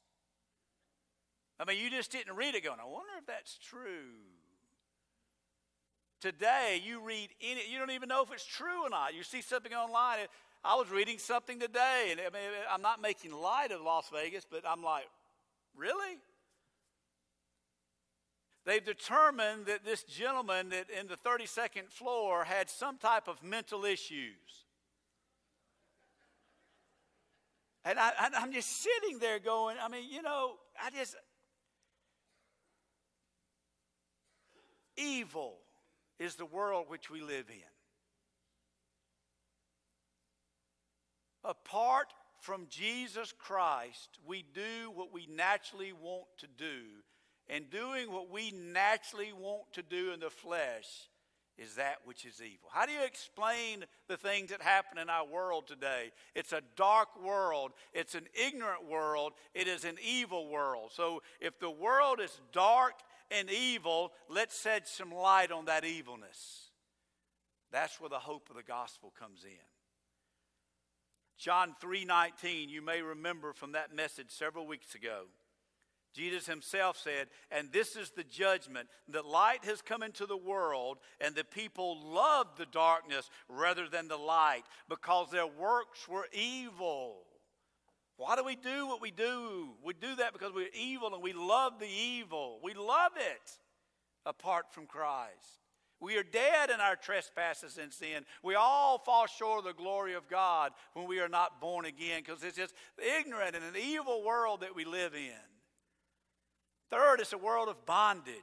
I 1.60 1.64
mean, 1.64 1.78
you 1.82 1.88
just 1.88 2.10
didn't 2.10 2.34
read 2.34 2.56
it 2.56 2.64
going, 2.64 2.80
I 2.80 2.84
wonder 2.84 3.12
if 3.18 3.26
that's 3.26 3.56
true. 3.58 4.33
Today, 6.24 6.80
you 6.82 7.00
read 7.00 7.28
any, 7.42 7.60
you 7.70 7.78
don't 7.78 7.90
even 7.90 8.08
know 8.08 8.22
if 8.22 8.32
it's 8.32 8.46
true 8.46 8.86
or 8.86 8.88
not. 8.88 9.12
You 9.14 9.22
see 9.22 9.42
something 9.42 9.74
online. 9.74 10.20
I 10.64 10.74
was 10.74 10.90
reading 10.90 11.18
something 11.18 11.60
today, 11.60 12.08
and 12.12 12.18
I 12.18 12.30
mean, 12.30 12.50
I'm 12.72 12.80
not 12.80 13.02
making 13.02 13.30
light 13.30 13.72
of 13.72 13.82
Las 13.82 14.08
Vegas, 14.10 14.46
but 14.50 14.62
I'm 14.66 14.82
like, 14.82 15.04
really? 15.76 16.16
They've 18.64 18.82
determined 18.82 19.66
that 19.66 19.84
this 19.84 20.02
gentleman 20.04 20.70
that 20.70 20.86
in 20.88 21.08
the 21.08 21.16
32nd 21.16 21.90
floor 21.90 22.44
had 22.44 22.70
some 22.70 22.96
type 22.96 23.28
of 23.28 23.42
mental 23.42 23.84
issues. 23.84 24.64
And 27.84 27.98
I, 27.98 28.30
am 28.36 28.50
just 28.50 28.82
sitting 28.82 29.18
there 29.18 29.40
going, 29.40 29.76
I 29.78 29.88
mean, 29.88 30.10
you 30.10 30.22
know, 30.22 30.54
I 30.82 30.88
just. 30.88 31.16
Evil 34.96 35.58
is 36.18 36.36
the 36.36 36.46
world 36.46 36.86
which 36.88 37.10
we 37.10 37.20
live 37.20 37.46
in. 37.48 37.74
Apart 41.44 42.14
from 42.40 42.66
Jesus 42.68 43.32
Christ, 43.38 44.18
we 44.26 44.44
do 44.54 44.90
what 44.94 45.12
we 45.12 45.26
naturally 45.26 45.92
want 45.92 46.26
to 46.38 46.46
do 46.46 46.80
and 47.48 47.70
doing 47.70 48.10
what 48.10 48.30
we 48.30 48.50
naturally 48.50 49.32
want 49.32 49.72
to 49.72 49.82
do 49.82 50.12
in 50.12 50.20
the 50.20 50.30
flesh 50.30 51.08
is 51.56 51.76
that 51.76 51.96
which 52.04 52.24
is 52.24 52.40
evil. 52.40 52.68
How 52.72 52.84
do 52.84 52.92
you 52.92 53.04
explain 53.04 53.84
the 54.08 54.16
things 54.16 54.50
that 54.50 54.60
happen 54.60 54.98
in 54.98 55.08
our 55.08 55.26
world 55.26 55.68
today? 55.68 56.10
It's 56.34 56.52
a 56.52 56.62
dark 56.76 57.08
world, 57.22 57.72
it's 57.92 58.14
an 58.14 58.26
ignorant 58.34 58.88
world, 58.88 59.34
it 59.54 59.68
is 59.68 59.84
an 59.84 59.96
evil 60.04 60.48
world. 60.48 60.90
So 60.92 61.22
if 61.40 61.58
the 61.60 61.70
world 61.70 62.20
is 62.20 62.40
dark 62.52 62.94
and 63.34 63.50
evil, 63.50 64.12
let's 64.28 64.60
shed 64.60 64.86
some 64.86 65.12
light 65.12 65.50
on 65.50 65.66
that 65.66 65.84
evilness. 65.84 66.70
That's 67.72 68.00
where 68.00 68.10
the 68.10 68.18
hope 68.18 68.48
of 68.50 68.56
the 68.56 68.62
gospel 68.62 69.12
comes 69.18 69.44
in. 69.44 69.66
John 71.36 71.74
3:19, 71.80 72.68
you 72.68 72.80
may 72.80 73.02
remember 73.02 73.52
from 73.52 73.72
that 73.72 73.92
message 73.92 74.30
several 74.30 74.66
weeks 74.66 74.94
ago. 74.94 75.26
Jesus 76.14 76.46
himself 76.46 76.96
said, 76.96 77.28
And 77.50 77.72
this 77.72 77.96
is 77.96 78.10
the 78.10 78.22
judgment 78.22 78.88
that 79.08 79.26
light 79.26 79.64
has 79.64 79.82
come 79.82 80.02
into 80.02 80.26
the 80.26 80.36
world, 80.36 80.98
and 81.20 81.34
the 81.34 81.42
people 81.42 82.00
loved 82.00 82.56
the 82.56 82.66
darkness 82.66 83.28
rather 83.48 83.88
than 83.88 84.06
the 84.06 84.16
light 84.16 84.62
because 84.88 85.30
their 85.30 85.46
works 85.46 86.08
were 86.08 86.28
evil. 86.32 87.26
Why 88.16 88.36
do 88.36 88.44
we 88.44 88.56
do 88.56 88.86
what 88.86 89.00
we 89.00 89.10
do? 89.10 89.70
We 89.84 89.92
do 89.94 90.16
that 90.16 90.32
because 90.32 90.52
we're 90.54 90.68
evil 90.72 91.12
and 91.14 91.22
we 91.22 91.32
love 91.32 91.78
the 91.80 91.88
evil. 91.88 92.60
We 92.62 92.74
love 92.74 93.12
it 93.16 93.58
apart 94.24 94.72
from 94.72 94.86
Christ. 94.86 95.60
We 96.00 96.16
are 96.16 96.22
dead 96.22 96.70
in 96.70 96.80
our 96.80 96.96
trespasses 96.96 97.78
and 97.78 97.92
sin. 97.92 98.24
We 98.42 98.56
all 98.56 98.98
fall 98.98 99.26
short 99.26 99.60
of 99.60 99.64
the 99.64 99.72
glory 99.72 100.14
of 100.14 100.28
God 100.28 100.72
when 100.92 101.08
we 101.08 101.20
are 101.20 101.28
not 101.28 101.60
born 101.60 101.86
again 101.86 102.22
because 102.24 102.42
it's 102.42 102.56
just 102.56 102.74
ignorant 102.98 103.56
and 103.56 103.64
an 103.64 103.80
evil 103.80 104.22
world 104.22 104.60
that 104.60 104.76
we 104.76 104.84
live 104.84 105.14
in. 105.14 105.32
Third, 106.90 107.20
it's 107.20 107.32
a 107.32 107.38
world 107.38 107.68
of 107.68 107.86
bondage. 107.86 108.34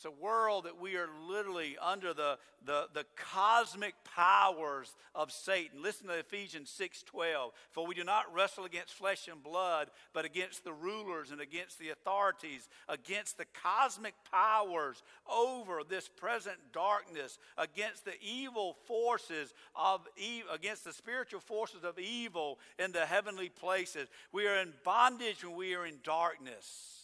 It's 0.00 0.06
a 0.06 0.10
world 0.10 0.64
that 0.64 0.80
we 0.80 0.96
are 0.96 1.10
literally 1.28 1.76
under 1.78 2.14
the, 2.14 2.38
the, 2.64 2.88
the 2.94 3.04
cosmic 3.16 3.92
powers 4.02 4.96
of 5.14 5.30
Satan. 5.30 5.82
Listen 5.82 6.06
to 6.06 6.14
Ephesians 6.14 6.74
6:12. 6.80 7.50
For 7.70 7.86
we 7.86 7.94
do 7.94 8.02
not 8.02 8.32
wrestle 8.34 8.64
against 8.64 8.94
flesh 8.94 9.28
and 9.28 9.42
blood, 9.42 9.90
but 10.14 10.24
against 10.24 10.64
the 10.64 10.72
rulers 10.72 11.32
and 11.32 11.40
against 11.42 11.78
the 11.78 11.90
authorities, 11.90 12.66
against 12.88 13.36
the 13.36 13.44
cosmic 13.62 14.14
powers 14.32 15.02
over 15.30 15.82
this 15.86 16.08
present 16.08 16.56
darkness, 16.72 17.38
against 17.58 18.06
the 18.06 18.14
evil 18.22 18.78
forces 18.86 19.52
of 19.76 20.00
evil, 20.16 20.50
against 20.50 20.82
the 20.82 20.94
spiritual 20.94 21.40
forces 21.40 21.84
of 21.84 21.98
evil 21.98 22.58
in 22.78 22.92
the 22.92 23.04
heavenly 23.04 23.50
places. 23.50 24.08
We 24.32 24.46
are 24.46 24.62
in 24.62 24.72
bondage 24.82 25.44
when 25.44 25.56
we 25.56 25.74
are 25.74 25.84
in 25.84 25.98
darkness. 26.02 26.99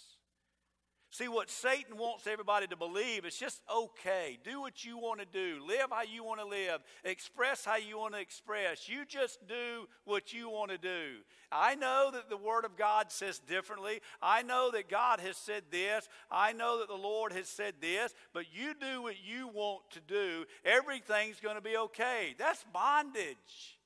See, 1.17 1.29
what 1.29 1.49
Satan 1.49 1.97
wants 1.97 2.27
everybody 2.27 2.67
to 2.67 2.77
believe 2.77 3.25
is 3.25 3.39
just 3.39 3.63
okay. 3.75 4.39
Do 4.45 4.61
what 4.61 4.85
you 4.85 4.99
want 4.99 5.19
to 5.21 5.25
do. 5.25 5.65
Live 5.67 5.87
how 5.91 6.03
you 6.03 6.23
want 6.23 6.41
to 6.41 6.47
live. 6.47 6.83
Express 7.05 7.65
how 7.65 7.77
you 7.77 7.97
want 7.97 8.13
to 8.13 8.21
express. 8.21 8.87
You 8.87 9.07
just 9.07 9.39
do 9.49 9.89
what 10.05 10.35
you 10.35 10.51
want 10.51 10.73
to 10.73 10.77
do. 10.77 11.23
I 11.51 11.75
know 11.75 12.11
that 12.13 12.29
the 12.29 12.37
Word 12.37 12.67
of 12.67 12.77
God 12.77 13.11
says 13.11 13.39
differently. 13.39 14.03
I 14.21 14.43
know 14.43 14.71
that 14.73 14.91
God 14.91 15.21
has 15.21 15.39
said 15.39 15.63
this. 15.71 16.07
I 16.31 16.53
know 16.53 16.81
that 16.81 16.89
the 16.89 16.95
Lord 16.95 17.33
has 17.33 17.49
said 17.49 17.77
this. 17.81 18.15
But 18.35 18.45
you 18.53 18.75
do 18.79 19.01
what 19.01 19.15
you 19.25 19.49
want 19.49 19.91
to 19.93 20.01
do. 20.01 20.45
Everything's 20.67 21.41
going 21.41 21.57
to 21.57 21.63
be 21.63 21.79
okay. 21.79 22.35
That's 22.39 22.63
bondage. 22.75 23.79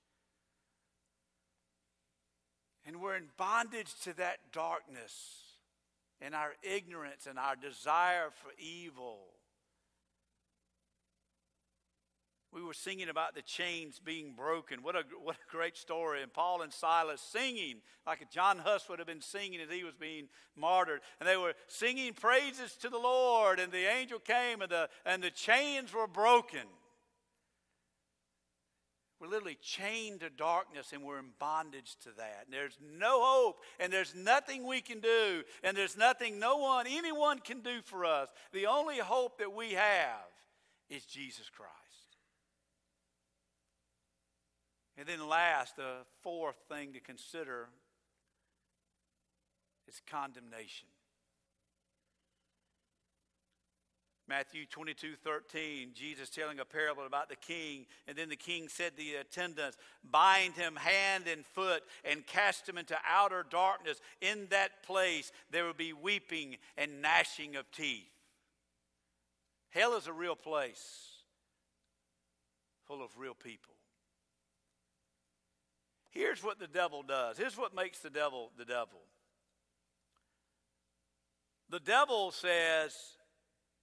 And 2.85 3.01
we're 3.01 3.15
in 3.15 3.29
bondage 3.37 3.95
to 4.03 4.17
that 4.17 4.39
darkness 4.53 5.50
and 6.21 6.35
our 6.35 6.53
ignorance 6.63 7.27
and 7.27 7.39
our 7.39 7.57
desire 7.57 8.31
for 8.33 8.51
evil. 8.59 9.19
We 12.53 12.63
were 12.63 12.75
singing 12.75 13.09
about 13.09 13.37
the 13.37 13.43
chains 13.43 14.01
being 14.05 14.33
broken. 14.35 14.83
What 14.83 14.97
a, 14.97 15.05
what 15.23 15.37
a 15.37 15.51
great 15.57 15.77
story. 15.77 16.21
And 16.21 16.33
Paul 16.33 16.63
and 16.63 16.73
Silas 16.73 17.21
singing, 17.21 17.77
like 18.05 18.29
John 18.33 18.59
Huss 18.59 18.89
would 18.89 18.99
have 18.99 19.07
been 19.07 19.21
singing 19.21 19.61
as 19.61 19.71
he 19.71 19.85
was 19.85 19.95
being 19.95 20.29
martyred. 20.57 21.01
And 21.21 21.29
they 21.29 21.37
were 21.37 21.55
singing 21.69 22.13
praises 22.13 22.75
to 22.81 22.89
the 22.89 22.99
Lord. 22.99 23.61
And 23.61 23.71
the 23.71 23.89
angel 23.89 24.19
came 24.19 24.63
and 24.63 24.71
the, 24.71 24.89
and 25.07 25.23
the 25.23 25.31
chains 25.31 25.95
were 25.95 26.09
broken. 26.09 26.67
We're 29.21 29.29
literally 29.29 29.59
chained 29.61 30.21
to 30.21 30.31
darkness 30.31 30.93
and 30.95 31.03
we're 31.03 31.19
in 31.19 31.33
bondage 31.39 31.97
to 32.05 32.09
that. 32.17 32.45
And 32.47 32.55
there's 32.55 32.79
no 32.99 33.23
hope 33.23 33.61
and 33.79 33.93
there's 33.93 34.15
nothing 34.15 34.67
we 34.67 34.81
can 34.81 35.01
do 35.01 35.43
and 35.63 35.77
there's 35.77 35.97
nothing 35.97 36.39
no 36.39 36.57
one, 36.57 36.87
anyone 36.89 37.39
can 37.39 37.61
do 37.61 37.83
for 37.85 38.07
us. 38.07 38.31
The 38.53 38.67
only 38.67 38.99
hope 38.99 39.39
that 39.39 39.53
we 39.55 39.73
have 39.73 40.31
is 40.89 41.05
Jesus 41.05 41.51
Christ. 41.51 41.71
And 44.97 45.09
then, 45.09 45.27
last, 45.29 45.77
the 45.77 46.05
fourth 46.21 46.57
thing 46.69 46.93
to 46.93 47.01
consider 47.01 47.69
is 49.89 50.01
condemnation. 50.11 50.89
Matthew 54.31 54.65
22, 54.65 55.17
13, 55.25 55.91
Jesus 55.93 56.31
telling 56.31 56.61
a 56.61 56.65
parable 56.65 57.05
about 57.05 57.29
the 57.29 57.35
king. 57.35 57.85
And 58.07 58.17
then 58.17 58.29
the 58.29 58.37
king 58.37 58.69
said 58.69 58.93
to 58.93 58.97
the 58.97 59.17
attendants, 59.17 59.77
Bind 60.09 60.55
him 60.55 60.77
hand 60.77 61.25
and 61.27 61.45
foot 61.45 61.83
and 62.05 62.25
cast 62.25 62.69
him 62.69 62.79
into 62.79 62.97
outer 63.05 63.45
darkness. 63.51 64.01
In 64.21 64.47
that 64.51 64.85
place 64.85 65.33
there 65.51 65.65
will 65.65 65.75
be 65.75 65.93
weeping 65.93 66.59
and 66.79 67.03
gnashing 67.03 67.57
of 67.57 67.69
teeth. 67.73 68.07
Hell 69.71 69.97
is 69.97 70.07
a 70.07 70.13
real 70.13 70.37
place 70.37 71.09
full 72.87 73.03
of 73.03 73.11
real 73.19 73.35
people. 73.35 73.75
Here's 76.11 76.45
what 76.45 76.61
the 76.61 76.69
devil 76.69 77.03
does. 77.03 77.37
Here's 77.37 77.59
what 77.59 77.75
makes 77.75 77.99
the 77.99 78.11
devil 78.11 78.53
the 78.57 78.65
devil. 78.65 79.01
The 81.69 81.81
devil 81.81 82.31
says, 82.31 82.97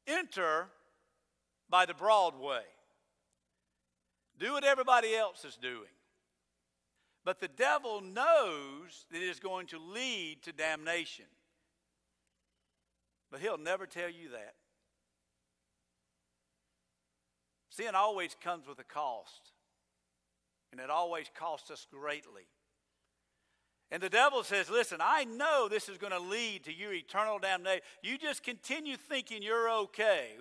enter 0.07 0.67
by 1.69 1.85
the 1.85 1.93
broad 1.93 2.39
way. 2.39 2.61
Do 4.39 4.53
what 4.53 4.63
everybody 4.63 5.15
else 5.15 5.43
is 5.45 5.57
doing. 5.57 5.89
But 7.25 7.41
the 7.41 7.49
devil 7.49 8.01
knows 8.01 9.05
that 9.11 9.21
it 9.21 9.29
is 9.29 9.39
going 9.39 9.67
to 9.67 9.79
lead 9.79 10.43
to 10.43 10.53
damnation. 10.53 11.25
But 13.29 13.41
he'll 13.41 13.57
never 13.57 13.85
tell 13.85 14.09
you 14.09 14.29
that. 14.29 14.53
Sin 17.69 17.95
always 17.95 18.35
comes 18.41 18.67
with 18.67 18.79
a 18.79 18.83
cost, 18.83 19.51
and 20.71 20.79
it 20.79 20.89
always 20.89 21.27
costs 21.37 21.69
us 21.69 21.85
greatly. 21.91 22.47
And 23.89 24.03
the 24.03 24.09
devil 24.09 24.43
says, 24.43 24.69
Listen, 24.69 24.97
I 25.01 25.23
know 25.23 25.69
this 25.69 25.87
is 25.87 25.97
going 25.97 26.11
to 26.11 26.19
lead 26.19 26.65
to 26.65 26.73
your 26.73 26.91
eternal 26.93 27.39
damnation. 27.39 27.79
You 28.03 28.17
just 28.17 28.43
continue 28.43 28.97
thinking 28.97 29.41
you're 29.41 29.69
okay. 29.69 30.31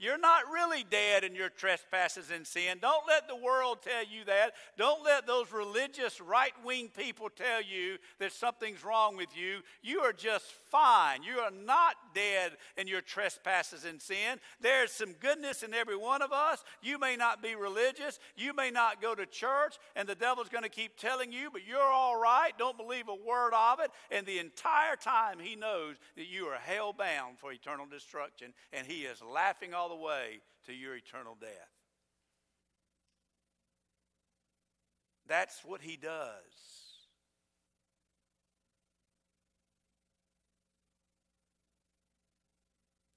You're 0.00 0.18
not 0.18 0.50
really 0.52 0.84
dead 0.90 1.22
in 1.22 1.36
your 1.36 1.48
trespasses 1.48 2.32
and 2.34 2.44
sin. 2.44 2.78
Don't 2.80 3.06
let 3.06 3.28
the 3.28 3.36
world 3.36 3.78
tell 3.82 4.04
you 4.04 4.24
that. 4.24 4.54
Don't 4.76 5.04
let 5.04 5.24
those 5.24 5.52
religious 5.52 6.20
right 6.20 6.52
wing 6.64 6.88
people 6.96 7.28
tell 7.28 7.62
you 7.62 7.98
that 8.18 8.32
something's 8.32 8.82
wrong 8.82 9.16
with 9.16 9.36
you. 9.36 9.60
You 9.82 10.00
are 10.00 10.12
just 10.12 10.46
fine. 10.68 11.22
You 11.22 11.38
are 11.38 11.52
not 11.52 11.94
dead 12.12 12.56
in 12.76 12.88
your 12.88 13.02
trespasses 13.02 13.84
and 13.84 14.02
sin. 14.02 14.40
There's 14.60 14.90
some 14.90 15.12
goodness 15.20 15.62
in 15.62 15.74
every 15.74 15.96
one 15.96 16.22
of 16.22 16.32
us. 16.32 16.64
You 16.82 16.98
may 16.98 17.14
not 17.14 17.40
be 17.40 17.54
religious. 17.54 18.18
You 18.36 18.52
may 18.52 18.72
not 18.72 19.00
go 19.00 19.14
to 19.14 19.26
church. 19.26 19.76
And 19.94 20.08
the 20.08 20.16
devil's 20.16 20.48
going 20.48 20.64
to 20.64 20.68
keep 20.68 20.96
telling 20.96 21.30
you, 21.30 21.50
but 21.52 21.64
you're 21.64 21.80
all 21.80 22.20
right. 22.20 22.50
Don't 22.58 22.76
believe 22.76 22.95
believe 23.02 23.20
a 23.20 23.28
word 23.28 23.52
of 23.54 23.80
it, 23.80 23.90
and 24.10 24.26
the 24.26 24.38
entire 24.38 24.96
time 24.96 25.38
he 25.38 25.56
knows 25.56 25.96
that 26.16 26.26
you 26.26 26.46
are 26.46 26.58
hell 26.58 26.92
bound 26.92 27.38
for 27.38 27.52
eternal 27.52 27.86
destruction, 27.86 28.52
and 28.72 28.86
he 28.86 29.02
is 29.02 29.22
laughing 29.22 29.74
all 29.74 29.88
the 29.88 29.96
way 29.96 30.40
to 30.66 30.72
your 30.72 30.96
eternal 30.96 31.36
death. 31.40 31.50
That's 35.28 35.64
what 35.64 35.80
he 35.80 35.96
does. 35.96 36.42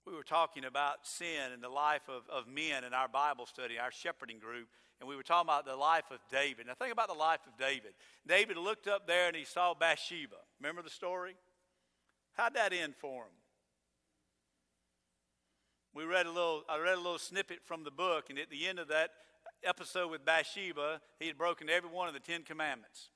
We 0.08 0.16
were 0.16 0.24
talking 0.24 0.66
about 0.66 1.06
sin 1.06 1.52
and 1.54 1.62
the 1.62 1.70
life 1.70 2.10
of, 2.10 2.24
of 2.32 2.48
men 2.48 2.84
in 2.84 2.96
our 2.96 3.08
Bible 3.08 3.46
study, 3.46 3.78
our 3.78 3.92
shepherding 3.92 4.40
group 4.40 4.68
and 5.00 5.08
we 5.08 5.16
were 5.16 5.24
talking 5.24 5.48
about 5.48 5.66
the 5.66 5.76
life 5.76 6.12
of 6.12 6.20
David. 6.32 6.68
Now, 6.68 6.74
think 6.74 6.92
about 6.92 7.08
the 7.08 7.14
life 7.14 7.40
of 7.48 7.58
David. 7.58 7.94
David 8.28 8.58
looked 8.58 8.88
up 8.88 9.08
there 9.08 9.28
and 9.28 9.36
he 9.36 9.46
saw 9.46 9.74
Bathsheba. 9.74 10.36
Remember 10.60 10.82
the 10.82 10.90
story? 10.90 11.36
How'd 12.34 12.56
that 12.56 12.74
end 12.74 12.96
for 12.98 13.24
him? 13.24 13.32
We 15.94 16.04
read 16.06 16.26
a 16.26 16.32
little, 16.32 16.64
I 16.70 16.78
read 16.80 16.96
a 16.96 17.02
little 17.02 17.18
snippet 17.18 17.60
from 17.64 17.84
the 17.84 17.92
book, 17.92 18.30
and 18.30 18.38
at 18.38 18.50
the 18.50 18.68
end 18.68 18.78
of 18.78 18.90
that 18.90 19.10
episode 19.64 20.12
with 20.12 20.24
Bathsheba, 20.24 21.02
he 21.20 21.28
had 21.28 21.38
broken 21.38 21.70
every 21.70 21.90
one 21.90 22.08
of 22.08 22.14
the 22.14 22.20
Ten 22.20 22.44
Commandments. 22.44 23.10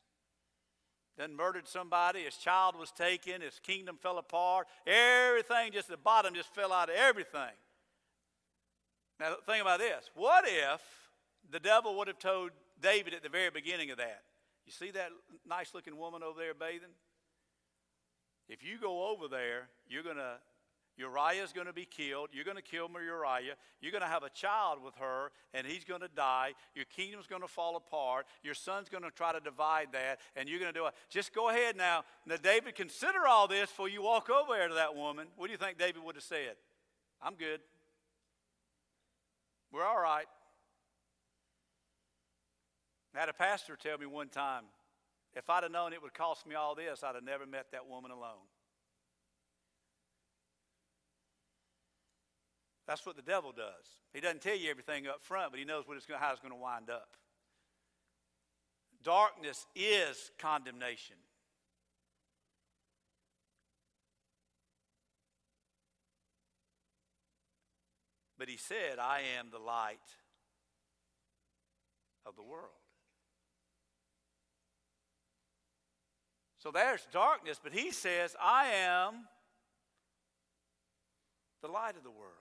Then 1.17 1.35
murdered 1.35 1.67
somebody, 1.67 2.21
his 2.21 2.37
child 2.37 2.75
was 2.75 2.91
taken, 2.91 3.41
his 3.41 3.59
kingdom 3.59 3.97
fell 4.01 4.17
apart, 4.17 4.67
everything, 4.87 5.71
just 5.71 5.87
the 5.87 5.97
bottom 5.97 6.33
just 6.33 6.53
fell 6.55 6.73
out 6.73 6.89
of 6.89 6.95
everything. 6.95 7.53
Now, 9.19 9.35
think 9.45 9.61
about 9.61 9.79
this. 9.79 10.09
What 10.15 10.45
if 10.47 10.81
the 11.53 11.59
devil 11.59 11.95
would 11.99 12.07
have 12.07 12.17
told 12.17 12.49
David 12.81 13.13
at 13.13 13.21
the 13.21 13.29
very 13.29 13.51
beginning 13.51 13.91
of 13.91 13.97
that, 13.97 14.23
You 14.65 14.71
see 14.71 14.89
that 14.91 15.09
nice 15.47 15.73
looking 15.75 15.95
woman 15.97 16.23
over 16.23 16.39
there 16.39 16.55
bathing? 16.55 16.89
If 18.49 18.63
you 18.63 18.79
go 18.81 19.09
over 19.09 19.27
there, 19.27 19.69
you're 19.87 20.03
going 20.03 20.17
to, 20.17 20.37
Uriah's 20.97 21.53
going 21.53 21.67
to 21.67 21.73
be 21.73 21.85
killed. 21.85 22.29
You're 22.33 22.43
going 22.43 22.57
to 22.57 22.63
kill 22.63 22.89
Uriah. 22.89 23.53
You're 23.81 23.91
going 23.91 24.01
to 24.01 24.07
have 24.07 24.23
a 24.23 24.31
child 24.31 24.83
with 24.83 24.95
her, 24.95 25.31
and 25.53 25.65
he's 25.67 25.83
going 25.83 26.01
to 26.01 26.07
die. 26.07 26.53
Your 26.75 26.85
kingdom's 26.85 27.27
going 27.27 27.43
to 27.43 27.47
fall 27.47 27.75
apart. 27.75 28.25
Your 28.41 28.55
son's 28.55 28.89
going 28.89 29.03
to 29.03 29.11
try 29.11 29.31
to 29.31 29.39
divide 29.39 29.89
that, 29.93 30.19
and 30.35 30.49
you're 30.49 30.59
going 30.59 30.73
to 30.73 30.79
do 30.79 30.87
it. 30.87 30.93
Just 31.09 31.35
go 31.35 31.49
ahead 31.49 31.77
now. 31.77 32.03
Now, 32.25 32.37
David, 32.41 32.73
consider 32.73 33.27
all 33.27 33.47
this 33.47 33.69
before 33.69 33.89
you 33.89 34.01
walk 34.01 34.29
over 34.29 34.53
there 34.57 34.69
to 34.69 34.73
that 34.73 34.95
woman. 34.95 35.27
What 35.35 35.47
do 35.47 35.51
you 35.51 35.57
think 35.59 35.77
David 35.77 36.03
would 36.03 36.15
have 36.15 36.23
said? 36.23 36.55
I'm 37.21 37.35
good. 37.35 37.61
We're 39.71 39.85
all 39.85 40.01
right. 40.01 40.25
I 43.15 43.19
had 43.19 43.29
a 43.29 43.33
pastor 43.33 43.75
tell 43.75 43.97
me 43.97 44.05
one 44.05 44.29
time, 44.29 44.63
if 45.35 45.49
I'd 45.49 45.63
have 45.63 45.71
known 45.71 45.93
it 45.93 46.01
would 46.01 46.13
cost 46.13 46.47
me 46.47 46.55
all 46.55 46.75
this, 46.75 47.03
I'd 47.03 47.15
have 47.15 47.23
never 47.23 47.45
met 47.45 47.67
that 47.71 47.87
woman 47.87 48.11
alone. 48.11 48.47
That's 52.87 53.05
what 53.05 53.15
the 53.15 53.21
devil 53.21 53.51
does. 53.51 53.85
He 54.13 54.19
doesn't 54.19 54.41
tell 54.41 54.57
you 54.57 54.69
everything 54.69 55.07
up 55.07 55.21
front, 55.21 55.51
but 55.51 55.59
he 55.59 55.65
knows 55.65 55.87
what 55.87 55.95
it's 55.97 56.05
going, 56.05 56.19
how 56.19 56.31
it's 56.31 56.41
going 56.41 56.53
to 56.53 56.59
wind 56.59 56.89
up. 56.89 57.15
Darkness 59.03 59.65
is 59.75 60.31
condemnation. 60.37 61.15
But 68.37 68.49
he 68.49 68.57
said, 68.57 68.99
I 68.99 69.21
am 69.39 69.47
the 69.51 69.59
light 69.59 69.99
of 72.25 72.35
the 72.35 72.43
world. 72.43 72.82
So 76.63 76.71
there's 76.71 77.05
darkness, 77.11 77.59
but 77.61 77.73
he 77.73 77.91
says, 77.91 78.37
I 78.41 78.67
am 78.67 79.25
the 81.61 81.67
light 81.67 81.97
of 81.97 82.03
the 82.03 82.09
world. 82.09 82.31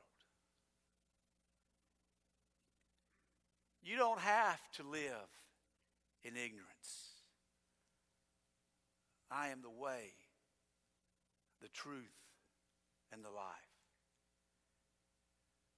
You 3.83 3.97
don't 3.97 4.21
have 4.21 4.61
to 4.77 4.85
live 4.85 5.11
in 6.23 6.37
ignorance. 6.37 6.69
I 9.29 9.49
am 9.49 9.61
the 9.61 9.71
way, 9.71 10.13
the 11.61 11.69
truth, 11.71 11.97
and 13.13 13.25
the 13.25 13.31
life. 13.31 13.45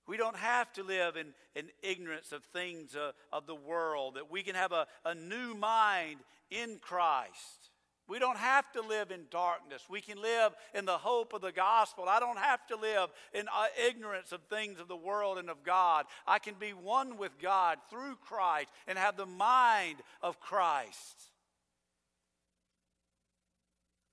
We 0.06 0.18
don't 0.18 0.36
have 0.36 0.70
to 0.74 0.82
live 0.82 1.16
in, 1.16 1.28
in 1.56 1.70
ignorance 1.82 2.30
of 2.30 2.44
things 2.44 2.94
uh, 2.94 3.12
of 3.32 3.46
the 3.46 3.54
world, 3.54 4.16
that 4.16 4.30
we 4.30 4.42
can 4.42 4.54
have 4.54 4.72
a, 4.72 4.86
a 5.06 5.14
new 5.14 5.54
mind 5.54 6.18
in 6.50 6.78
Christ. 6.82 7.70
We 8.06 8.18
don't 8.18 8.36
have 8.36 8.70
to 8.72 8.82
live 8.82 9.10
in 9.10 9.22
darkness. 9.30 9.82
We 9.88 10.02
can 10.02 10.20
live 10.20 10.52
in 10.74 10.84
the 10.84 10.98
hope 10.98 11.32
of 11.32 11.40
the 11.40 11.52
gospel. 11.52 12.04
I 12.06 12.20
don't 12.20 12.38
have 12.38 12.66
to 12.66 12.76
live 12.76 13.08
in 13.32 13.46
uh, 13.48 13.66
ignorance 13.88 14.30
of 14.32 14.42
things 14.50 14.78
of 14.78 14.88
the 14.88 14.96
world 14.96 15.38
and 15.38 15.48
of 15.48 15.62
God. 15.62 16.04
I 16.26 16.38
can 16.38 16.54
be 16.58 16.72
one 16.72 17.16
with 17.16 17.38
God 17.40 17.78
through 17.88 18.16
Christ 18.16 18.70
and 18.86 18.98
have 18.98 19.16
the 19.16 19.26
mind 19.26 19.96
of 20.20 20.38
Christ. 20.38 21.30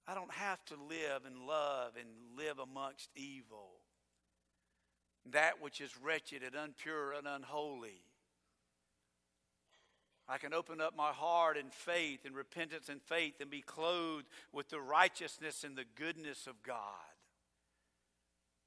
I 0.08 0.16
don't 0.16 0.34
have 0.34 0.64
to 0.66 0.76
live 0.76 1.26
and 1.26 1.46
love 1.46 1.94
and 2.00 2.08
live 2.38 2.60
amongst 2.60 3.10
evil, 3.16 3.72
that 5.32 5.62
which 5.62 5.82
is 5.82 5.92
wretched 6.02 6.44
and 6.44 6.56
unpure 6.56 7.18
and 7.18 7.28
unholy. 7.28 8.02
I 10.32 10.38
can 10.38 10.54
open 10.54 10.80
up 10.80 10.96
my 10.96 11.12
heart 11.12 11.58
in 11.58 11.70
faith 11.72 12.22
and 12.26 12.34
repentance 12.34 12.88
and 12.88 13.02
faith 13.02 13.42
and 13.42 13.50
be 13.50 13.60
clothed 13.60 14.28
with 14.54 14.70
the 14.70 14.80
righteousness 14.80 15.66
and 15.66 15.78
the 15.78 15.84
goodness 15.96 16.48
of 16.48 16.64
God. 16.64 16.78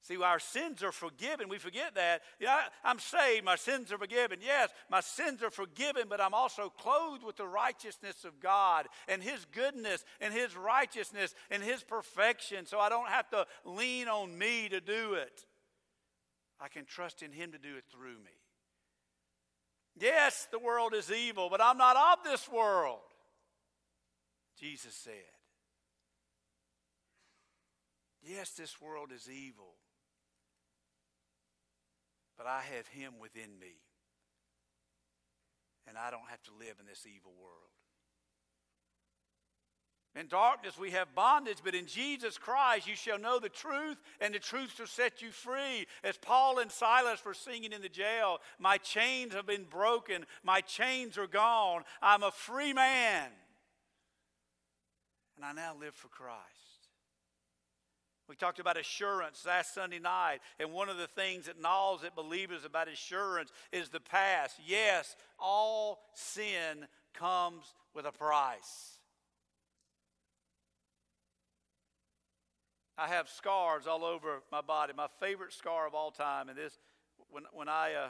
See, 0.02 0.22
our 0.22 0.38
sins 0.38 0.82
are 0.82 0.92
forgiven. 0.92 1.48
We 1.48 1.56
forget 1.56 1.94
that. 1.94 2.20
Yeah, 2.38 2.60
I'm 2.84 2.98
saved. 2.98 3.46
My 3.46 3.56
sins 3.56 3.90
are 3.90 3.96
forgiven. 3.96 4.40
Yes, 4.44 4.68
my 4.90 5.00
sins 5.00 5.42
are 5.42 5.48
forgiven, 5.50 6.02
but 6.10 6.20
I'm 6.20 6.34
also 6.34 6.68
clothed 6.68 7.24
with 7.24 7.36
the 7.36 7.46
righteousness 7.46 8.26
of 8.26 8.40
God 8.40 8.86
and 9.08 9.22
His 9.22 9.46
goodness 9.46 10.04
and 10.20 10.34
His 10.34 10.54
righteousness 10.54 11.34
and 11.50 11.62
His 11.62 11.82
perfection. 11.82 12.66
So 12.66 12.78
I 12.78 12.90
don't 12.90 13.08
have 13.08 13.30
to 13.30 13.46
lean 13.64 14.08
on 14.08 14.36
me 14.36 14.68
to 14.68 14.82
do 14.82 15.14
it. 15.14 15.46
I 16.60 16.68
can 16.68 16.84
trust 16.84 17.22
in 17.22 17.32
Him 17.32 17.52
to 17.52 17.58
do 17.58 17.74
it 17.78 17.84
through 17.90 18.18
me. 18.18 18.43
Yes, 19.96 20.48
the 20.50 20.58
world 20.58 20.94
is 20.94 21.10
evil, 21.10 21.48
but 21.50 21.60
I'm 21.60 21.78
not 21.78 21.96
of 21.96 22.24
this 22.24 22.48
world, 22.48 22.98
Jesus 24.58 24.94
said. 24.94 25.12
Yes, 28.22 28.50
this 28.50 28.80
world 28.80 29.12
is 29.14 29.28
evil. 29.28 29.74
but 32.36 32.46
I 32.46 32.62
have 32.76 32.86
him 32.88 33.14
within 33.20 33.58
me. 33.60 33.76
And 35.86 35.96
I 35.98 36.10
don't 36.10 36.28
have 36.28 36.42
to 36.44 36.50
live 36.58 36.76
in 36.80 36.86
this 36.86 37.06
evil 37.06 37.32
world. 37.40 37.73
In 40.16 40.28
darkness 40.28 40.78
we 40.78 40.92
have 40.92 41.14
bondage, 41.14 41.58
but 41.64 41.74
in 41.74 41.86
Jesus 41.86 42.38
Christ 42.38 42.86
you 42.86 42.94
shall 42.94 43.18
know 43.18 43.40
the 43.40 43.48
truth, 43.48 44.00
and 44.20 44.32
the 44.32 44.38
truth 44.38 44.74
shall 44.76 44.86
set 44.86 45.20
you 45.22 45.30
free. 45.30 45.86
As 46.04 46.16
Paul 46.16 46.60
and 46.60 46.70
Silas 46.70 47.24
were 47.24 47.34
singing 47.34 47.72
in 47.72 47.82
the 47.82 47.88
jail, 47.88 48.38
My 48.58 48.78
chains 48.78 49.34
have 49.34 49.46
been 49.46 49.64
broken, 49.64 50.24
my 50.44 50.60
chains 50.60 51.18
are 51.18 51.26
gone. 51.26 51.82
I'm 52.00 52.22
a 52.22 52.30
free 52.30 52.72
man. 52.72 53.28
And 55.36 55.44
I 55.44 55.52
now 55.52 55.74
live 55.78 55.94
for 55.94 56.08
Christ. 56.08 56.40
We 58.28 58.36
talked 58.36 58.60
about 58.60 58.78
assurance 58.78 59.44
last 59.44 59.74
Sunday 59.74 59.98
night, 59.98 60.38
and 60.58 60.72
one 60.72 60.88
of 60.88 60.96
the 60.96 61.08
things 61.08 61.46
that 61.46 61.60
gnaws 61.60 62.04
at 62.04 62.16
believers 62.16 62.64
about 62.64 62.88
assurance 62.88 63.50
is 63.70 63.88
the 63.88 64.00
past. 64.00 64.56
Yes, 64.64 65.16
all 65.38 65.98
sin 66.14 66.86
comes 67.12 67.74
with 67.94 68.06
a 68.06 68.12
price. 68.12 68.98
I 72.96 73.08
have 73.08 73.28
scars 73.28 73.86
all 73.86 74.04
over 74.04 74.42
my 74.52 74.60
body. 74.60 74.92
My 74.96 75.08
favorite 75.18 75.52
scar 75.52 75.86
of 75.86 75.94
all 75.94 76.12
time, 76.12 76.48
and 76.48 76.56
this, 76.56 76.78
when 77.30 77.42
when 77.52 77.68
I 77.68 77.94
uh, 77.94 78.08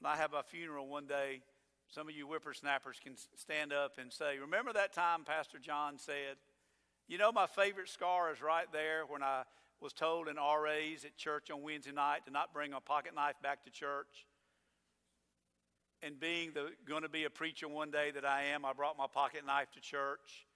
when 0.00 0.12
I 0.12 0.16
have 0.16 0.32
a 0.32 0.42
funeral 0.42 0.88
one 0.88 1.06
day, 1.06 1.42
some 1.88 2.08
of 2.08 2.14
you 2.14 2.26
whippersnappers 2.26 2.98
can 3.02 3.14
stand 3.36 3.72
up 3.72 3.98
and 3.98 4.10
say, 4.10 4.38
"Remember 4.38 4.72
that 4.72 4.94
time 4.94 5.24
Pastor 5.24 5.58
Jon 5.58 5.98
said?" 5.98 6.36
You 7.08 7.18
know, 7.18 7.30
my 7.30 7.46
favorite 7.46 7.90
scar 7.90 8.32
is 8.32 8.40
right 8.40 8.66
there 8.72 9.04
when 9.06 9.22
I 9.22 9.42
was 9.82 9.92
told 9.92 10.28
in 10.28 10.36
RAs 10.36 11.04
at 11.04 11.16
church 11.16 11.50
on 11.50 11.60
Wednesday 11.62 11.92
night 11.92 12.24
to 12.24 12.30
not 12.32 12.54
bring 12.54 12.72
a 12.72 12.80
pocket 12.80 13.14
knife 13.14 13.34
back 13.42 13.64
to 13.64 13.70
church. 13.70 14.26
And 16.02 16.18
being 16.18 16.52
the, 16.52 16.70
going 16.88 17.02
to 17.02 17.08
be 17.08 17.24
a 17.24 17.30
preacher 17.30 17.68
one 17.68 17.90
day 17.90 18.12
that 18.12 18.24
I 18.24 18.44
am, 18.44 18.64
I 18.64 18.72
brought 18.72 18.96
my 18.96 19.06
pocket 19.12 19.44
knife 19.44 19.70
to 19.72 19.80
church. 19.80 20.46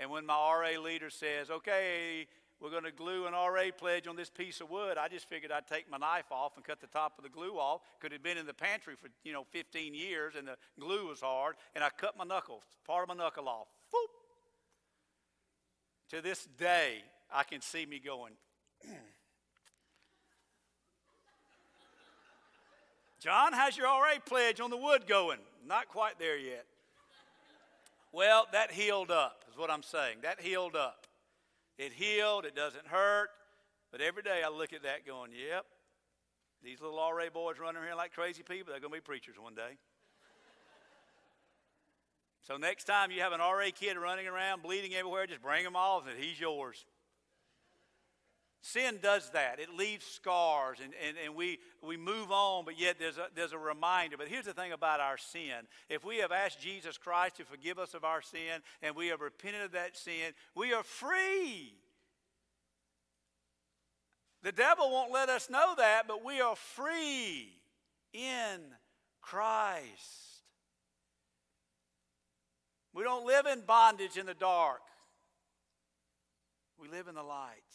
And 0.00 0.10
when 0.10 0.24
my 0.24 0.34
RA 0.34 0.80
leader 0.80 1.10
says, 1.10 1.50
okay, 1.50 2.26
we're 2.58 2.70
going 2.70 2.84
to 2.84 2.90
glue 2.90 3.26
an 3.26 3.34
RA 3.34 3.64
pledge 3.76 4.06
on 4.06 4.16
this 4.16 4.30
piece 4.30 4.62
of 4.62 4.70
wood, 4.70 4.96
I 4.96 5.08
just 5.08 5.28
figured 5.28 5.52
I'd 5.52 5.66
take 5.66 5.90
my 5.90 5.98
knife 5.98 6.32
off 6.32 6.56
and 6.56 6.64
cut 6.64 6.80
the 6.80 6.86
top 6.86 7.18
of 7.18 7.24
the 7.24 7.28
glue 7.28 7.58
off. 7.58 7.82
Could 8.00 8.12
have 8.12 8.22
been 8.22 8.38
in 8.38 8.46
the 8.46 8.54
pantry 8.54 8.94
for, 8.98 9.08
you 9.24 9.34
know, 9.34 9.44
15 9.50 9.92
years 9.92 10.36
and 10.38 10.48
the 10.48 10.56
glue 10.80 11.08
was 11.08 11.20
hard. 11.20 11.56
And 11.74 11.84
I 11.84 11.90
cut 11.90 12.16
my 12.16 12.24
knuckle, 12.24 12.62
part 12.86 13.02
of 13.02 13.14
my 13.14 13.22
knuckle 13.22 13.46
off. 13.46 13.68
To 16.08 16.22
this 16.22 16.48
day, 16.58 17.04
I 17.30 17.42
can 17.42 17.60
see 17.60 17.84
me 17.84 18.00
going, 18.00 18.32
Jon, 23.20 23.52
how's 23.52 23.76
your 23.76 23.86
RA 23.86 24.14
pledge 24.24 24.60
on 24.60 24.70
the 24.70 24.78
wood 24.78 25.06
going? 25.06 25.40
Not 25.66 25.88
quite 25.88 26.18
there 26.18 26.38
yet. 26.38 26.64
Well, 28.12 28.46
that 28.52 28.72
healed 28.72 29.10
up, 29.10 29.44
is 29.50 29.56
what 29.56 29.70
I'm 29.70 29.82
saying. 29.82 30.18
That 30.22 30.40
healed 30.40 30.74
up. 30.74 31.06
It 31.78 31.92
healed, 31.92 32.44
it 32.44 32.56
doesn't 32.56 32.86
hurt. 32.86 33.30
But 33.92 34.00
every 34.00 34.22
day 34.22 34.42
I 34.44 34.50
look 34.50 34.72
at 34.72 34.82
that 34.82 35.06
going, 35.06 35.30
yep, 35.32 35.64
these 36.62 36.80
little 36.80 36.98
RA 36.98 37.30
boys 37.32 37.56
running 37.58 37.82
here 37.82 37.94
like 37.94 38.12
crazy 38.12 38.42
people, 38.42 38.72
they're 38.72 38.80
going 38.80 38.92
to 38.92 38.96
be 38.96 39.00
preachers 39.00 39.36
one 39.40 39.54
day. 39.54 39.78
so 42.46 42.56
next 42.56 42.84
time 42.84 43.10
you 43.10 43.20
have 43.20 43.32
an 43.32 43.40
RA 43.40 43.70
kid 43.74 43.96
running 43.96 44.26
around 44.26 44.62
bleeding 44.62 44.94
everywhere, 44.94 45.26
just 45.26 45.42
bring 45.42 45.64
him 45.64 45.76
off 45.76 46.04
and 46.08 46.18
he's 46.22 46.38
yours. 46.38 46.84
Sin 48.62 48.98
does 49.02 49.30
that. 49.30 49.58
It 49.58 49.74
leaves 49.74 50.04
scars 50.04 50.78
and, 50.84 50.92
and, 51.06 51.16
and 51.24 51.34
we, 51.34 51.58
we 51.82 51.96
move 51.96 52.30
on, 52.30 52.66
but 52.66 52.78
yet 52.78 52.98
there's 52.98 53.16
a, 53.16 53.28
there's 53.34 53.52
a 53.52 53.58
reminder. 53.58 54.18
But 54.18 54.28
here's 54.28 54.44
the 54.44 54.52
thing 54.52 54.72
about 54.72 55.00
our 55.00 55.16
sin. 55.16 55.66
If 55.88 56.04
we 56.04 56.18
have 56.18 56.30
asked 56.30 56.60
Jesus 56.60 56.98
Christ 56.98 57.36
to 57.36 57.44
forgive 57.44 57.78
us 57.78 57.94
of 57.94 58.04
our 58.04 58.20
sin 58.20 58.60
and 58.82 58.94
we 58.94 59.08
have 59.08 59.22
repented 59.22 59.62
of 59.62 59.72
that 59.72 59.96
sin, 59.96 60.34
we 60.54 60.74
are 60.74 60.82
free. 60.82 61.72
The 64.42 64.52
devil 64.52 64.90
won't 64.90 65.12
let 65.12 65.30
us 65.30 65.48
know 65.48 65.74
that, 65.78 66.02
but 66.06 66.22
we 66.22 66.42
are 66.42 66.56
free 66.56 67.48
in 68.12 68.60
Christ. 69.22 70.42
We 72.92 73.04
don't 73.04 73.26
live 73.26 73.46
in 73.46 73.62
bondage 73.66 74.18
in 74.18 74.26
the 74.26 74.34
dark, 74.34 74.80
we 76.78 76.88
live 76.88 77.08
in 77.08 77.14
the 77.14 77.22
light. 77.22 77.69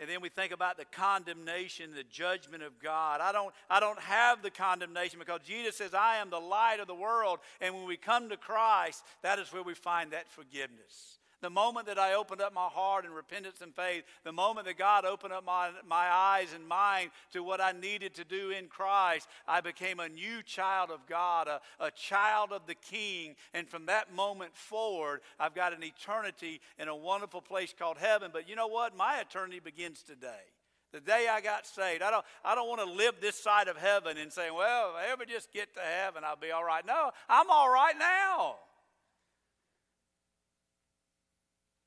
And 0.00 0.10
then 0.10 0.20
we 0.20 0.28
think 0.28 0.52
about 0.52 0.76
the 0.76 0.84
condemnation, 0.84 1.94
the 1.94 2.02
judgment 2.02 2.62
of 2.62 2.80
God. 2.80 3.20
I 3.20 3.30
don't, 3.30 3.54
I 3.70 3.78
don't 3.78 4.00
have 4.00 4.42
the 4.42 4.50
condemnation 4.50 5.20
because 5.20 5.40
Jesus 5.46 5.76
says, 5.76 5.94
I 5.94 6.16
am 6.16 6.30
the 6.30 6.40
light 6.40 6.80
of 6.80 6.88
the 6.88 6.94
world. 6.94 7.38
And 7.60 7.74
when 7.74 7.86
we 7.86 7.96
come 7.96 8.28
to 8.30 8.36
Christ, 8.36 9.04
that 9.22 9.38
is 9.38 9.52
where 9.52 9.62
we 9.62 9.74
find 9.74 10.10
that 10.10 10.28
forgiveness. 10.28 11.18
The 11.44 11.50
moment 11.50 11.88
that 11.88 11.98
I 11.98 12.14
opened 12.14 12.40
up 12.40 12.54
my 12.54 12.68
heart 12.68 13.04
in 13.04 13.10
repentance 13.10 13.60
and 13.60 13.74
faith, 13.74 14.04
the 14.24 14.32
moment 14.32 14.66
that 14.66 14.78
God 14.78 15.04
opened 15.04 15.34
up 15.34 15.44
my, 15.44 15.72
my 15.86 16.08
eyes 16.10 16.54
and 16.54 16.66
mind 16.66 17.10
to 17.32 17.42
what 17.42 17.60
I 17.60 17.72
needed 17.72 18.14
to 18.14 18.24
do 18.24 18.48
in 18.48 18.66
Christ, 18.68 19.28
I 19.46 19.60
became 19.60 20.00
a 20.00 20.08
new 20.08 20.42
child 20.42 20.90
of 20.90 21.06
God, 21.06 21.46
a, 21.46 21.60
a 21.80 21.90
child 21.90 22.50
of 22.50 22.66
the 22.66 22.74
King. 22.74 23.34
And 23.52 23.68
from 23.68 23.84
that 23.86 24.14
moment 24.14 24.56
forward, 24.56 25.20
I've 25.38 25.54
got 25.54 25.74
an 25.74 25.84
eternity 25.84 26.62
in 26.78 26.88
a 26.88 26.96
wonderful 26.96 27.42
place 27.42 27.74
called 27.78 27.98
heaven. 27.98 28.30
But 28.32 28.48
you 28.48 28.56
know 28.56 28.68
what? 28.68 28.96
My 28.96 29.20
eternity 29.20 29.60
begins 29.62 30.02
today. 30.02 30.48
The 30.92 31.00
day 31.00 31.26
I 31.30 31.42
got 31.42 31.66
saved, 31.66 32.00
I 32.00 32.10
don't, 32.10 32.24
I 32.42 32.54
don't 32.54 32.70
want 32.70 32.80
to 32.80 32.90
live 32.90 33.16
this 33.20 33.36
side 33.36 33.68
of 33.68 33.76
heaven 33.76 34.16
and 34.16 34.32
say, 34.32 34.50
well, 34.50 34.92
if 34.92 34.96
I 34.96 35.12
ever 35.12 35.26
just 35.26 35.52
get 35.52 35.74
to 35.74 35.80
heaven, 35.80 36.22
I'll 36.24 36.36
be 36.36 36.52
all 36.52 36.64
right. 36.64 36.86
No, 36.86 37.10
I'm 37.28 37.50
all 37.50 37.68
right 37.68 37.98
now. 37.98 38.54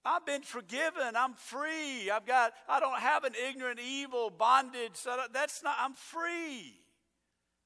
I've 0.07 0.25
been 0.25 0.41
forgiven. 0.41 1.17
I'm 1.17 1.33
free. 1.33 2.09
I've 2.09 2.25
got, 2.25 2.53
I 2.69 2.79
don't 2.79 2.99
have 2.99 3.25
an 3.25 3.33
ignorant, 3.49 3.79
evil 3.79 4.29
bondage. 4.29 5.03
That's 5.33 5.61
not, 5.63 5.75
I'm 5.79 5.95
free. 5.95 6.79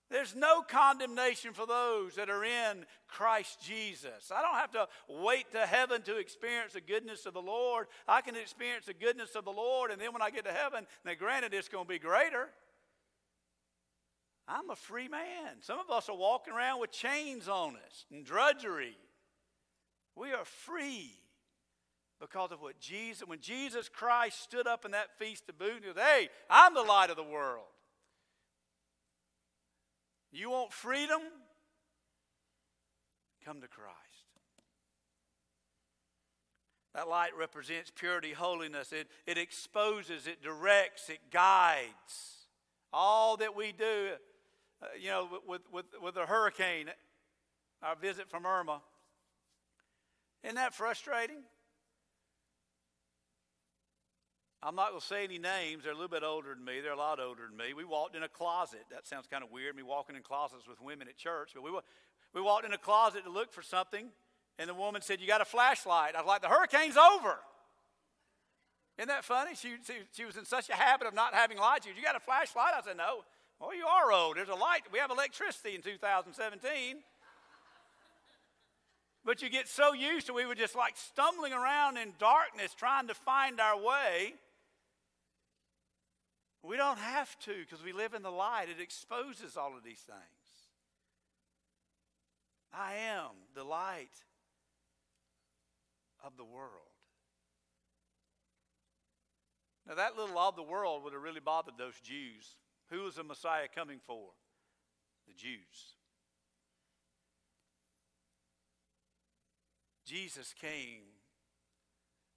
There's 0.09 0.35
no 0.35 0.63
condemnation 0.63 1.53
for 1.53 1.67
those 1.67 2.15
that 2.15 2.31
are 2.31 2.43
in 2.43 2.85
Christ 3.07 3.61
Jesus. 3.63 4.31
I 4.35 4.41
don't 4.41 4.55
have 4.55 4.71
to 4.71 4.87
wait 5.07 5.51
to 5.51 5.67
heaven 5.67 6.01
to 6.01 6.17
experience 6.17 6.73
the 6.73 6.81
goodness 6.81 7.27
of 7.27 7.35
the 7.35 7.41
Lord. 7.41 7.85
I 8.07 8.21
can 8.21 8.35
experience 8.35 8.87
the 8.87 8.95
goodness 8.95 9.35
of 9.35 9.45
the 9.45 9.51
Lord, 9.51 9.91
and 9.91 10.01
then 10.01 10.11
when 10.11 10.23
I 10.23 10.31
get 10.31 10.45
to 10.45 10.51
heaven, 10.51 10.87
now 11.05 11.13
granted, 11.17 11.53
it's 11.53 11.69
going 11.69 11.85
to 11.85 11.89
be 11.89 11.99
greater. 11.99 12.49
I'm 14.47 14.71
a 14.71 14.75
free 14.75 15.07
man. 15.07 15.61
Some 15.61 15.79
of 15.79 15.91
us 15.91 16.09
are 16.09 16.17
walking 16.17 16.55
around 16.55 16.81
with 16.81 16.91
chains 16.91 17.47
on 17.47 17.75
us 17.75 18.05
and 18.11 18.25
drudgery. 18.25 18.97
We 20.15 20.33
are 20.33 20.43
free 20.43 21.11
because 22.21 22.51
of 22.51 22.61
what 22.61 22.79
Jesus, 22.79 23.27
when 23.27 23.41
Jesus 23.41 23.89
Christ 23.89 24.41
stood 24.43 24.67
up 24.67 24.85
in 24.85 24.91
that 24.91 25.17
feast 25.17 25.49
of 25.49 25.57
booths, 25.57 25.85
and 25.85 25.95
said, 25.95 26.03
Hey, 26.03 26.29
I'm 26.49 26.75
the 26.75 26.83
light 26.83 27.09
of 27.09 27.17
the 27.17 27.23
world. 27.23 27.65
You 30.31 30.51
want 30.51 30.71
freedom? 30.71 31.19
Come 33.43 33.59
to 33.61 33.67
Christ. 33.67 33.97
That 36.93 37.09
light 37.09 37.31
represents 37.37 37.91
purity, 37.93 38.33
holiness. 38.33 38.93
It, 38.93 39.07
it 39.25 39.37
exposes, 39.37 40.27
it 40.27 40.43
directs, 40.43 41.09
it 41.09 41.19
guides. 41.31 42.45
All 42.93 43.37
that 43.37 43.55
we 43.55 43.71
do, 43.71 44.11
uh, 44.81 44.87
you 44.99 45.09
know, 45.09 45.27
with, 45.47 45.61
with, 45.71 45.85
with 46.01 46.17
a 46.17 46.25
hurricane, 46.25 46.87
our 47.81 47.95
visit 47.95 48.29
from 48.29 48.45
Irma. 48.45 48.81
Isn't 50.43 50.55
that 50.55 50.75
frustrating? 50.75 51.37
I'm 54.63 54.75
not 54.75 54.89
going 54.89 55.01
to 55.01 55.07
say 55.07 55.23
any 55.23 55.39
names. 55.39 55.83
They're 55.83 55.93
a 55.93 55.95
little 55.95 56.07
bit 56.07 56.23
older 56.23 56.53
than 56.53 56.63
me. 56.63 56.81
They're 56.81 56.93
a 56.93 56.97
lot 56.97 57.19
older 57.19 57.47
than 57.47 57.57
me. 57.57 57.73
We 57.73 57.83
walked 57.83 58.15
in 58.15 58.21
a 58.21 58.29
closet. 58.29 58.85
That 58.91 59.07
sounds 59.07 59.25
kind 59.25 59.43
of 59.43 59.51
weird, 59.51 59.75
me 59.75 59.81
walking 59.81 60.15
in 60.15 60.21
closets 60.21 60.67
with 60.67 60.79
women 60.79 61.07
at 61.07 61.17
church. 61.17 61.51
But 61.55 61.63
we, 61.63 61.71
we 62.33 62.41
walked 62.41 62.65
in 62.65 62.73
a 62.73 62.77
closet 62.77 63.23
to 63.23 63.31
look 63.31 63.51
for 63.51 63.63
something, 63.63 64.09
and 64.59 64.69
the 64.69 64.75
woman 64.75 65.01
said, 65.01 65.19
You 65.19 65.27
got 65.27 65.41
a 65.41 65.45
flashlight. 65.45 66.15
I 66.15 66.19
was 66.19 66.27
like, 66.27 66.43
The 66.43 66.47
hurricane's 66.47 66.95
over. 66.95 67.37
Isn't 68.99 69.07
that 69.07 69.25
funny? 69.25 69.55
She, 69.55 69.69
she, 69.87 69.93
she 70.11 70.25
was 70.25 70.37
in 70.37 70.45
such 70.45 70.69
a 70.69 70.75
habit 70.75 71.07
of 71.07 71.15
not 71.15 71.33
having 71.33 71.57
lights. 71.57 71.87
You 71.87 71.93
got 72.03 72.15
a 72.15 72.19
flashlight? 72.19 72.73
I 72.77 72.81
said, 72.81 72.97
No. 72.97 73.23
Well, 73.59 73.75
you 73.75 73.85
are 73.85 74.11
old. 74.11 74.37
There's 74.37 74.49
a 74.49 74.55
light. 74.55 74.81
We 74.91 74.99
have 74.99 75.09
electricity 75.09 75.75
in 75.75 75.81
2017. 75.81 76.97
But 79.23 79.41
you 79.41 79.49
get 79.49 79.67
so 79.67 79.93
used 79.93 80.27
to 80.27 80.33
we 80.33 80.45
were 80.45 80.55
just 80.55 80.75
like 80.75 80.97
stumbling 80.97 81.53
around 81.53 81.97
in 81.97 82.13
darkness 82.17 82.73
trying 82.73 83.07
to 83.07 83.13
find 83.13 83.59
our 83.59 83.77
way. 83.77 84.33
We 86.63 86.77
don't 86.77 86.99
have 86.99 87.37
to 87.39 87.53
because 87.59 87.83
we 87.83 87.91
live 87.91 88.13
in 88.13 88.21
the 88.21 88.31
light. 88.31 88.67
It 88.69 88.81
exposes 88.81 89.57
all 89.57 89.75
of 89.75 89.83
these 89.83 89.99
things. 89.99 90.19
I 92.73 92.93
am 92.93 93.31
the 93.55 93.63
light 93.63 94.09
of 96.23 96.37
the 96.37 96.45
world. 96.45 96.69
Now, 99.87 99.95
that 99.95 100.15
little 100.15 100.37
of 100.37 100.55
the 100.55 100.63
world 100.63 101.03
would 101.03 101.13
have 101.13 101.21
really 101.21 101.39
bothered 101.39 101.77
those 101.77 101.99
Jews. 102.01 102.55
Who 102.91 103.03
was 103.03 103.15
the 103.15 103.23
Messiah 103.23 103.67
coming 103.73 103.99
for? 104.05 104.29
The 105.27 105.33
Jews. 105.33 105.95
Jesus 110.05 110.53
came 110.59 111.03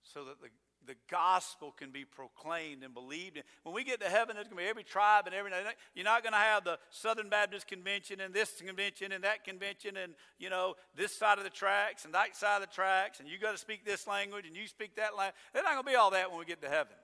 so 0.02 0.24
that 0.24 0.40
the 0.40 0.48
the 0.86 0.96
gospel 1.10 1.72
can 1.72 1.90
be 1.90 2.04
proclaimed 2.04 2.82
and 2.82 2.94
believed 2.94 3.36
in. 3.36 3.42
When 3.62 3.74
we 3.74 3.84
get 3.84 4.00
to 4.00 4.08
heaven, 4.08 4.36
there's 4.36 4.48
going 4.48 4.58
to 4.58 4.64
be 4.64 4.68
every 4.68 4.84
tribe 4.84 5.26
and 5.26 5.34
every. 5.34 5.50
You're 5.94 6.04
not 6.04 6.22
going 6.22 6.32
to 6.32 6.38
have 6.38 6.64
the 6.64 6.78
Southern 6.90 7.28
Baptist 7.28 7.66
Convention 7.66 8.20
and 8.20 8.32
this 8.34 8.52
convention 8.64 9.12
and 9.12 9.24
that 9.24 9.44
convention 9.44 9.96
and 9.96 10.14
you 10.38 10.50
know 10.50 10.74
this 10.96 11.16
side 11.16 11.38
of 11.38 11.44
the 11.44 11.50
tracks 11.50 12.04
and 12.04 12.14
that 12.14 12.36
side 12.36 12.62
of 12.62 12.68
the 12.68 12.74
tracks 12.74 13.20
and 13.20 13.28
you 13.28 13.38
got 13.38 13.52
to 13.52 13.58
speak 13.58 13.84
this 13.84 14.06
language 14.06 14.46
and 14.46 14.56
you 14.56 14.66
speak 14.66 14.96
that 14.96 15.16
language. 15.16 15.36
There's 15.52 15.64
not 15.64 15.72
going 15.72 15.84
to 15.84 15.90
be 15.90 15.96
all 15.96 16.10
that 16.10 16.30
when 16.30 16.38
we 16.38 16.44
get 16.44 16.62
to 16.62 16.68
heaven. 16.68 16.96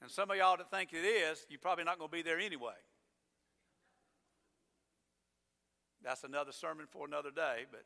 And 0.00 0.10
some 0.10 0.30
of 0.30 0.36
y'all 0.36 0.56
that 0.56 0.70
think 0.70 0.92
it 0.92 1.06
is, 1.06 1.46
you're 1.48 1.60
probably 1.60 1.84
not 1.84 1.98
going 1.98 2.10
to 2.10 2.16
be 2.16 2.22
there 2.22 2.38
anyway. 2.38 2.74
That's 6.02 6.24
another 6.24 6.50
sermon 6.50 6.86
for 6.90 7.06
another 7.06 7.30
day, 7.30 7.66
but 7.70 7.84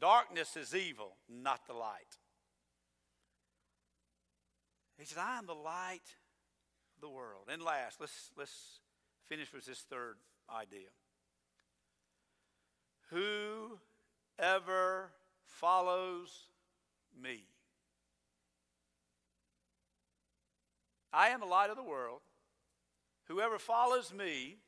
darkness 0.00 0.56
is 0.56 0.74
evil, 0.74 1.16
not 1.28 1.66
the 1.66 1.74
light. 1.74 2.16
He 5.02 5.06
said, 5.06 5.18
I 5.18 5.36
am 5.36 5.46
the 5.46 5.52
light 5.52 6.14
of 6.94 7.00
the 7.00 7.08
world. 7.08 7.48
And 7.52 7.60
last, 7.60 8.00
let's, 8.00 8.30
let's 8.38 8.78
finish 9.28 9.52
with 9.52 9.66
this 9.66 9.80
third 9.80 10.14
idea. 10.48 10.90
Whoever 14.38 15.10
follows 15.44 16.46
me. 17.20 17.46
I 21.12 21.30
am 21.30 21.40
the 21.40 21.46
light 21.46 21.70
of 21.70 21.76
the 21.76 21.82
world. 21.82 22.20
Whoever 23.24 23.58
follows 23.58 24.14
me 24.16 24.58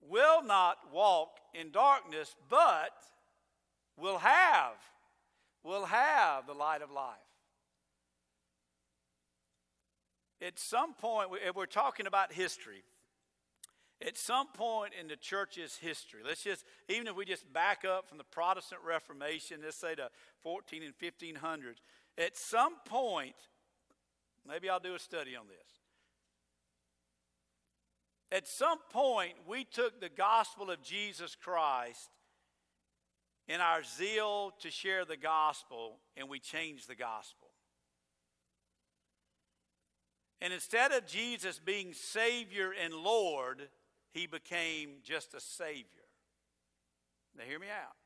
will 0.00 0.42
not 0.42 0.78
walk 0.92 1.38
in 1.54 1.70
darkness, 1.70 2.34
but 2.50 2.90
will 3.96 4.18
have, 4.18 4.74
will 5.62 5.84
have 5.84 6.48
the 6.48 6.52
light 6.52 6.82
of 6.82 6.90
life. 6.90 7.14
At 10.42 10.58
some 10.58 10.94
point, 10.94 11.30
if 11.46 11.56
we're 11.56 11.66
talking 11.66 12.06
about 12.06 12.32
history, 12.32 12.82
at 14.06 14.18
some 14.18 14.48
point 14.48 14.92
in 14.98 15.08
the 15.08 15.16
church's 15.16 15.76
history, 15.76 16.20
let's 16.26 16.42
just, 16.42 16.64
even 16.88 17.06
if 17.06 17.16
we 17.16 17.24
just 17.24 17.50
back 17.52 17.84
up 17.84 18.06
from 18.06 18.18
the 18.18 18.24
Protestant 18.24 18.82
Reformation, 18.84 19.60
let's 19.64 19.76
say 19.76 19.94
to 19.94 20.10
14 20.42 20.82
and 20.82 20.92
1500s, 20.98 21.76
at 22.18 22.36
some 22.36 22.74
point, 22.84 23.36
maybe 24.46 24.68
I'll 24.68 24.80
do 24.80 24.94
a 24.94 24.98
study 24.98 25.34
on 25.34 25.46
this. 25.48 25.76
At 28.30 28.46
some 28.46 28.78
point, 28.90 29.34
we 29.48 29.64
took 29.64 30.00
the 30.00 30.08
gospel 30.08 30.70
of 30.70 30.82
Jesus 30.82 31.34
Christ 31.34 32.10
in 33.48 33.60
our 33.60 33.82
zeal 33.82 34.52
to 34.60 34.70
share 34.70 35.04
the 35.04 35.16
gospel 35.16 36.00
and 36.16 36.28
we 36.28 36.40
changed 36.40 36.88
the 36.88 36.96
gospel. 36.96 37.45
And 40.40 40.52
instead 40.52 40.92
of 40.92 41.06
Jesus 41.06 41.58
being 41.58 41.92
Savior 41.94 42.72
and 42.72 42.94
Lord, 42.94 43.68
he 44.12 44.26
became 44.26 44.96
just 45.02 45.34
a 45.34 45.40
Savior. 45.40 45.84
Now, 47.36 47.44
hear 47.44 47.58
me 47.58 47.68
out. 47.68 47.96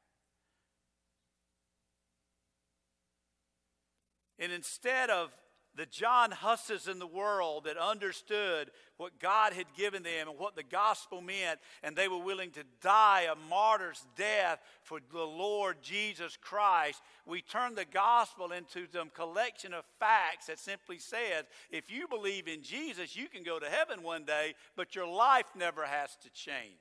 And 4.39 4.53
instead 4.53 5.11
of 5.11 5.31
the 5.77 5.87
John 5.87 6.33
Husses 6.33 6.89
in 6.89 6.99
the 6.99 7.07
world 7.07 7.64
that 7.64 7.77
understood 7.77 8.71
what 8.97 9.18
God 9.21 9.53
had 9.53 9.66
given 9.77 10.03
them 10.03 10.29
and 10.29 10.39
what 10.39 10.57
the 10.57 10.62
gospel 10.62 11.21
meant, 11.21 11.61
and 11.83 11.95
they 11.95 12.09
were 12.09 12.18
willing 12.18 12.51
to 12.53 12.64
die 12.83 13.29
a 13.31 13.49
martyr's 13.49 14.05
death 14.16 14.61
for 14.83 14.99
the 15.12 15.23
Lord 15.23 15.77
Jesus 15.81 16.37
Christ. 16.37 17.01
We 17.25 17.41
turned 17.41 17.77
the 17.77 17.85
gospel 17.85 18.53
into 18.53 18.87
some 18.93 19.11
collection 19.11 19.73
of 19.73 19.85
facts 19.99 20.47
that 20.47 20.59
simply 20.59 20.99
says 20.99 21.45
if 21.71 21.91
you 21.91 22.09
believe 22.09 22.49
in 22.49 22.62
Jesus, 22.62 23.16
you 23.16 23.29
can 23.29 23.43
go 23.43 23.59
to 23.59 23.66
heaven 23.66 24.03
one 24.03 24.25
day, 24.25 24.55
but 24.77 24.95
your 24.95 25.07
life 25.07 25.47
never 25.57 25.87
has 25.87 26.16
to 26.23 26.31
change. 26.31 26.75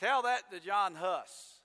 Tell 0.00 0.22
that 0.22 0.50
to 0.50 0.60
John 0.60 0.94
Huss. 0.94 1.57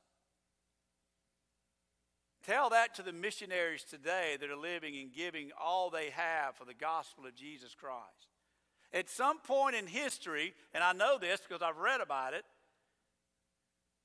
Tell 2.46 2.70
that 2.72 2.94
to 2.96 3.04
the 3.04 3.14
missionaries 3.14 3.84
today 3.84 4.36
that 4.40 4.50
are 4.50 4.58
living 4.58 4.98
and 4.98 5.14
giving 5.14 5.52
all 5.60 5.90
they 5.90 6.10
have 6.10 6.56
for 6.56 6.66
the 6.66 6.74
gospel 6.74 7.26
of 7.26 7.36
Jesus 7.36 7.74
Christ. 7.74 8.28
At 8.94 9.10
some 9.10 9.40
point 9.40 9.76
in 9.76 9.88
history, 9.88 10.54
and 10.74 10.84
I 10.84 10.92
know 10.92 11.18
this 11.18 11.42
because 11.48 11.62
I've 11.62 11.78
read 11.78 12.02
about 12.02 12.34
it, 12.34 12.44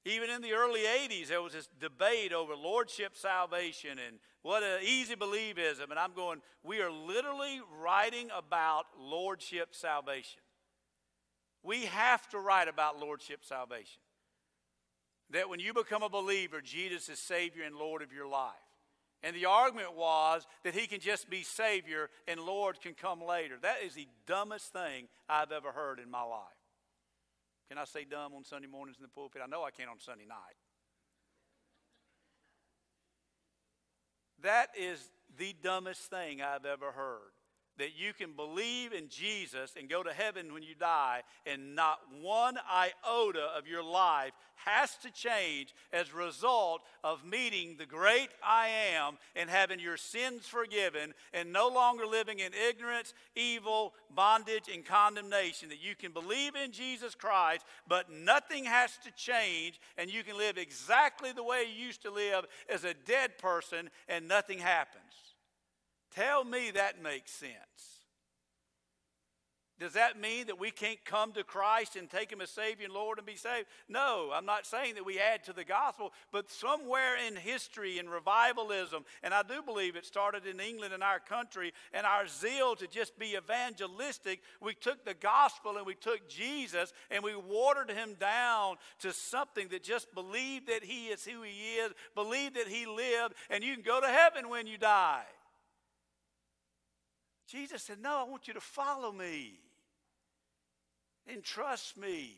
even 0.05 0.31
in 0.31 0.41
the 0.41 0.53
early 0.53 0.83
80s, 0.83 1.29
there 1.29 1.43
was 1.43 1.53
this 1.53 1.69
debate 1.81 2.33
over 2.33 2.55
lordship 2.55 3.17
salvation 3.17 3.99
and 3.99 4.19
what 4.43 4.63
an 4.63 4.81
easy 4.83 5.17
believism. 5.17 5.91
And 5.91 5.99
I'm 5.99 6.15
going, 6.15 6.41
we 6.63 6.81
are 6.81 6.91
literally 6.91 7.61
writing 7.83 8.29
about 8.35 8.85
lordship 8.99 9.75
salvation. 9.75 10.41
We 11.65 11.87
have 11.87 12.29
to 12.31 12.39
write 12.39 12.69
about 12.69 13.01
lordship 13.01 13.45
salvation 13.45 14.01
that 15.31 15.49
when 15.49 15.61
you 15.61 15.75
become 15.75 16.03
a 16.03 16.09
believer, 16.09 16.61
Jesus 16.61 17.09
is 17.09 17.19
Savior 17.19 17.65
and 17.65 17.77
Lord 17.77 18.03
of 18.03 18.13
your 18.13 18.27
life. 18.27 18.53
And 19.23 19.35
the 19.35 19.47
argument 19.47 19.97
was 19.97 20.47
that 20.63 20.75
he 20.75 20.87
can 20.87 21.01
just 21.01 21.29
be 21.29 21.43
Savior 21.43 22.09
and 22.29 22.41
Lord 22.41 22.81
can 22.81 22.95
come 22.95 23.21
later. 23.21 23.57
That 23.61 23.79
is 23.85 23.95
the 23.95 24.07
dumbest 24.27 24.73
thing 24.73 25.09
I've 25.29 25.51
ever 25.51 25.73
heard 25.73 25.99
in 25.99 26.11
my 26.11 26.23
life. 26.23 26.43
Can 27.69 27.79
I 27.79 27.85
say 27.85 28.05
dumb 28.05 28.33
on 28.35 28.45
Sunday 28.45 28.69
mornings 28.69 28.97
in 28.99 29.03
the 29.03 29.09
pulpit? 29.09 29.43
I 29.45 29.49
know 29.49 29.65
I 29.65 29.71
can't 29.71 29.91
on 29.91 29.99
Sunday 29.99 30.25
night. 30.27 30.39
That 34.43 34.69
is 34.79 35.11
the 35.37 35.55
dumbest 35.63 36.03
thing 36.09 36.41
I've 36.41 36.65
ever 36.65 36.93
heard 36.93 37.33
that 37.79 37.97
you 37.97 38.13
can 38.13 38.33
believe 38.33 38.93
in 38.93 39.09
Jesus 39.09 39.75
and 39.79 39.89
go 39.89 40.03
to 40.03 40.13
heaven 40.13 40.53
when 40.53 40.63
you 40.63 40.75
die, 40.79 41.23
and 41.47 41.75
not 41.75 41.99
one 42.21 42.59
iota 42.71 43.49
of 43.57 43.67
your 43.67 43.83
life 43.83 44.33
has 44.65 44.97
to 44.97 45.11
change 45.11 45.75
as 45.93 46.11
a 46.11 46.17
result 46.17 46.83
of 47.05 47.25
meeting 47.25 47.77
the 47.79 47.87
great 47.87 48.29
I 48.45 48.69
am 48.95 49.17
and 49.37 49.49
having 49.49 49.79
your 49.79 49.97
sins 49.97 50.47
forgiven 50.47 51.15
and 51.33 51.53
no 51.53 51.69
longer 51.69 52.07
living 52.07 52.41
in 52.41 52.53
ignorance, 52.69 53.15
evil, 53.37 53.95
bondage, 54.15 54.69
and 54.73 54.85
condemnation. 54.85 55.69
That 55.69 55.83
you 55.83 55.95
can 55.95 56.13
believe 56.13 56.57
in 56.57 56.73
Jesus 56.73 57.15
Christ, 57.15 57.65
but 57.87 58.11
nothing 58.11 58.65
has 58.65 58.99
to 59.05 59.13
change, 59.13 59.81
and 59.97 60.13
you 60.13 60.25
can 60.25 60.37
live 60.37 60.59
exactly 60.59 61.33
the 61.33 61.45
way 61.45 61.65
you 61.65 61.87
used 61.87 62.03
to 62.03 62.11
live 62.11 62.45
as 62.69 62.85
a 62.85 62.95
dead 63.07 63.39
person, 63.39 63.91
and 64.09 64.27
nothing 64.27 64.59
happens. 64.59 65.28
Tell 66.19 66.43
me 66.43 66.73
that 66.73 67.01
makes 67.01 67.31
sense. 67.31 67.53
Does 69.79 69.93
that 69.93 70.21
mean 70.21 70.49
that 70.49 70.59
we 70.59 70.73
can't 70.73 71.05
come 71.05 71.31
to 71.35 71.45
Christ 71.45 71.95
and 71.95 72.11
take 72.11 72.33
Him 72.33 72.41
as 72.41 72.51
Savior 72.51 72.87
and 72.87 72.93
Lord 72.93 73.19
and 73.19 73.27
be 73.27 73.37
saved? 73.37 73.69
No, 73.89 74.33
I'm 74.35 74.45
not 74.45 74.67
saying 74.67 74.97
that 74.97 75.07
we 75.07 75.21
add 75.21 75.45
to 75.45 75.53
the 75.53 75.63
gospel, 75.63 76.13
but 76.33 76.51
somewhere 76.51 77.15
in 77.25 77.37
history 77.37 78.01
and 78.01 78.11
revivalism, 78.11 79.05
and 79.23 79.33
I 79.33 79.45
do 79.45 79.63
believe 79.63 79.95
it 79.95 80.05
started 80.05 80.45
in 80.45 80.59
England 80.59 80.93
in 80.93 81.05
our 81.05 81.21
country, 81.21 81.73
and 81.93 82.05
our 82.05 82.27
zeal 82.27 82.75
to 82.75 82.89
just 82.89 83.17
be 83.17 83.37
evangelistic, 83.37 84.41
we 84.61 84.75
took 84.75 85.05
the 85.05 85.15
gospel 85.15 85.77
and 85.77 85.87
we 85.87 85.95
took 85.95 86.29
Jesus 86.29 86.93
and 87.13 87.23
we 87.23 87.37
watered 87.37 87.93
Him 87.93 88.17
down 88.19 88.75
to 89.03 89.13
something 89.13 89.69
that 89.69 89.85
just 89.85 90.13
believed 90.13 90.67
that 90.67 90.83
He 90.83 91.07
is 91.07 91.25
who 91.25 91.43
He 91.43 91.77
is, 91.77 91.93
believed 92.17 92.57
that 92.57 92.67
He 92.67 92.87
lived, 92.87 93.35
and 93.51 93.63
you 93.63 93.75
can 93.75 93.85
go 93.85 94.01
to 94.01 94.09
heaven 94.09 94.49
when 94.49 94.67
you 94.67 94.79
die. 94.79 95.23
Jesus 97.49 97.83
said, 97.83 97.99
No, 98.01 98.19
I 98.19 98.25
want 98.25 98.47
you 98.47 98.55
to 98.55 98.61
follow 98.61 99.11
me 99.11 99.59
and 101.27 101.43
trust 101.43 101.97
me. 101.97 102.37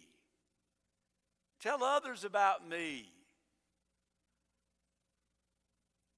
Tell 1.61 1.83
others 1.83 2.25
about 2.25 2.67
me. 2.69 3.13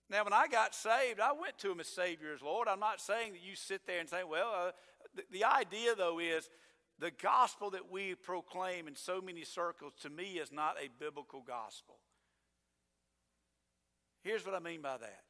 Now, 0.09 0.24
when 0.24 0.34
I 0.34 0.47
got 0.47 0.74
saved, 0.74 1.20
I 1.20 1.32
went 1.32 1.57
to 1.59 1.72
him 1.72 1.80
as 1.80 1.88
Savior, 1.88 2.34
as 2.34 2.43
Lord. 2.43 2.68
I'm 2.68 2.80
not 2.80 3.01
saying 3.01 3.32
that 3.32 3.43
you 3.43 3.57
sit 3.57 3.86
there 3.86 3.99
and 3.99 4.09
say, 4.09 4.24
well, 4.24 4.53
uh, 4.55 4.70
the, 5.16 5.22
the 5.38 5.45
idea, 5.45 5.95
though, 5.97 6.18
is 6.18 6.51
the 6.99 7.11
gospel 7.11 7.70
that 7.70 7.90
we 7.90 8.14
proclaim 8.14 8.88
in 8.88 8.95
so 8.95 9.22
many 9.22 9.43
circles, 9.43 9.95
to 10.03 10.11
me, 10.11 10.34
is 10.34 10.53
not 10.53 10.76
a 10.78 10.90
biblical 11.03 11.43
gospel. 11.45 11.97
Here's 14.22 14.45
what 14.45 14.55
I 14.55 14.59
mean 14.59 14.82
by 14.82 14.99
that 14.99 15.22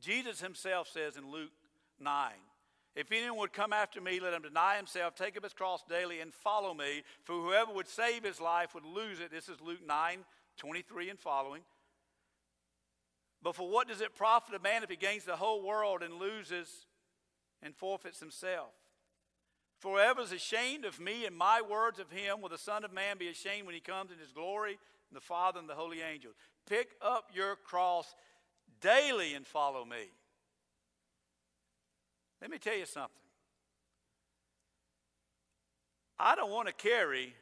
Jesus 0.00 0.40
himself 0.40 0.88
says 0.88 1.16
in 1.16 1.30
Luke 1.30 1.50
9, 1.98 2.32
if 2.96 3.12
anyone 3.12 3.38
would 3.38 3.52
come 3.52 3.72
after 3.72 4.00
me, 4.00 4.18
let 4.18 4.34
him 4.34 4.42
deny 4.42 4.76
himself, 4.76 5.14
take 5.14 5.36
up 5.36 5.44
his 5.44 5.52
cross 5.52 5.82
daily, 5.88 6.20
and 6.20 6.34
follow 6.34 6.74
me. 6.74 7.02
For 7.24 7.34
whoever 7.34 7.72
would 7.72 7.88
save 7.88 8.24
his 8.24 8.40
life 8.40 8.74
would 8.74 8.84
lose 8.84 9.20
it. 9.20 9.30
This 9.30 9.48
is 9.48 9.60
Luke 9.60 9.86
9 9.86 10.24
23 10.58 11.10
and 11.10 11.18
following. 11.18 11.62
But 13.42 13.54
for 13.54 13.68
what 13.70 13.88
does 13.88 14.00
it 14.00 14.14
profit 14.14 14.54
a 14.54 14.58
man 14.58 14.82
if 14.82 14.90
he 14.90 14.96
gains 14.96 15.24
the 15.24 15.36
whole 15.36 15.62
world 15.62 16.02
and 16.02 16.14
loses 16.14 16.86
and 17.62 17.74
forfeits 17.74 18.20
himself? 18.20 18.72
For 19.78 19.92
whoever 19.92 20.20
is 20.20 20.32
ashamed 20.32 20.84
of 20.84 21.00
me 21.00 21.24
and 21.24 21.34
my 21.34 21.62
words 21.62 21.98
of 21.98 22.10
him, 22.10 22.42
will 22.42 22.50
the 22.50 22.58
Son 22.58 22.84
of 22.84 22.92
Man 22.92 23.16
be 23.16 23.28
ashamed 23.28 23.64
when 23.64 23.74
he 23.74 23.80
comes 23.80 24.10
in 24.10 24.18
his 24.18 24.32
glory, 24.32 24.72
and 24.72 25.16
the 25.16 25.22
Father 25.22 25.58
and 25.58 25.68
the 25.68 25.74
holy 25.74 26.02
angels? 26.02 26.34
Pick 26.68 26.90
up 27.00 27.30
your 27.32 27.56
cross 27.56 28.14
daily 28.82 29.32
and 29.32 29.46
follow 29.46 29.86
me. 29.86 30.10
Let 32.40 32.50
me 32.50 32.58
tell 32.58 32.76
you 32.76 32.86
something. 32.86 33.10
I 36.18 36.34
don't 36.34 36.50
want 36.50 36.68
to 36.68 36.74
carry 36.74 37.34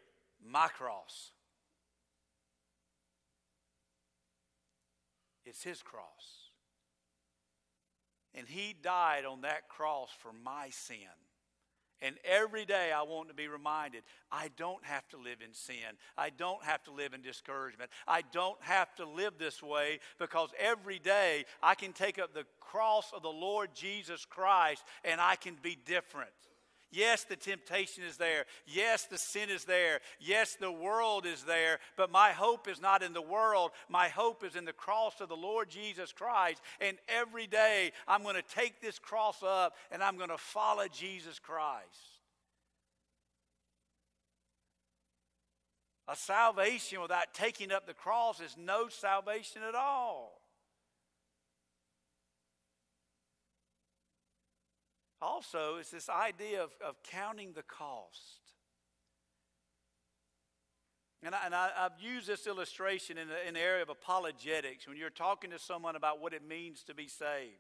my 0.44 0.68
cross. 0.68 1.32
It's 5.44 5.62
his 5.62 5.82
cross. 5.82 6.04
And 8.34 8.46
he 8.46 8.74
died 8.80 9.24
on 9.24 9.40
that 9.40 9.68
cross 9.68 10.10
for 10.18 10.32
my 10.44 10.70
sin. 10.70 10.96
And 12.00 12.16
every 12.24 12.64
day 12.64 12.92
I 12.92 13.02
want 13.02 13.28
to 13.28 13.34
be 13.34 13.48
reminded 13.48 14.02
I 14.30 14.50
don't 14.56 14.84
have 14.84 15.08
to 15.08 15.16
live 15.16 15.38
in 15.44 15.52
sin. 15.52 15.96
I 16.16 16.30
don't 16.30 16.62
have 16.64 16.82
to 16.84 16.92
live 16.92 17.14
in 17.14 17.22
discouragement. 17.22 17.90
I 18.06 18.22
don't 18.32 18.60
have 18.62 18.94
to 18.96 19.04
live 19.04 19.34
this 19.38 19.62
way 19.62 20.00
because 20.18 20.50
every 20.58 20.98
day 20.98 21.44
I 21.62 21.74
can 21.74 21.92
take 21.92 22.18
up 22.18 22.34
the 22.34 22.44
cross 22.60 23.12
of 23.12 23.22
the 23.22 23.28
Lord 23.28 23.70
Jesus 23.74 24.24
Christ 24.24 24.84
and 25.04 25.20
I 25.20 25.36
can 25.36 25.56
be 25.62 25.76
different. 25.84 26.30
Yes, 26.90 27.24
the 27.24 27.36
temptation 27.36 28.02
is 28.04 28.16
there. 28.16 28.46
Yes, 28.66 29.04
the 29.04 29.18
sin 29.18 29.50
is 29.50 29.64
there. 29.64 30.00
Yes, 30.18 30.56
the 30.58 30.72
world 30.72 31.26
is 31.26 31.42
there. 31.42 31.80
But 31.96 32.10
my 32.10 32.30
hope 32.30 32.66
is 32.66 32.80
not 32.80 33.02
in 33.02 33.12
the 33.12 33.20
world. 33.20 33.72
My 33.88 34.08
hope 34.08 34.42
is 34.42 34.56
in 34.56 34.64
the 34.64 34.72
cross 34.72 35.20
of 35.20 35.28
the 35.28 35.36
Lord 35.36 35.68
Jesus 35.68 36.12
Christ. 36.12 36.62
And 36.80 36.96
every 37.08 37.46
day 37.46 37.92
I'm 38.06 38.22
going 38.22 38.36
to 38.36 38.54
take 38.54 38.80
this 38.80 38.98
cross 38.98 39.42
up 39.42 39.76
and 39.90 40.02
I'm 40.02 40.16
going 40.16 40.30
to 40.30 40.38
follow 40.38 40.86
Jesus 40.88 41.38
Christ. 41.38 41.84
A 46.10 46.16
salvation 46.16 47.02
without 47.02 47.34
taking 47.34 47.70
up 47.70 47.86
the 47.86 47.92
cross 47.92 48.40
is 48.40 48.56
no 48.58 48.88
salvation 48.88 49.60
at 49.62 49.74
all. 49.74 50.40
Also, 55.20 55.76
it's 55.76 55.90
this 55.90 56.08
idea 56.08 56.62
of, 56.62 56.70
of 56.86 57.02
counting 57.02 57.52
the 57.52 57.62
cost. 57.62 58.48
And, 61.22 61.34
I, 61.34 61.38
and 61.46 61.54
I, 61.54 61.70
have 61.76 61.92
used 62.00 62.28
this 62.28 62.46
illustration 62.46 63.18
in 63.18 63.26
the, 63.28 63.48
in 63.48 63.54
the 63.54 63.60
area 63.60 63.82
of 63.82 63.88
apologetics 63.88 64.86
when 64.86 64.96
you're 64.96 65.10
talking 65.10 65.50
to 65.50 65.58
someone 65.58 65.96
about 65.96 66.20
what 66.20 66.32
it 66.32 66.46
means 66.46 66.84
to 66.84 66.94
be 66.94 67.08
saved. 67.08 67.58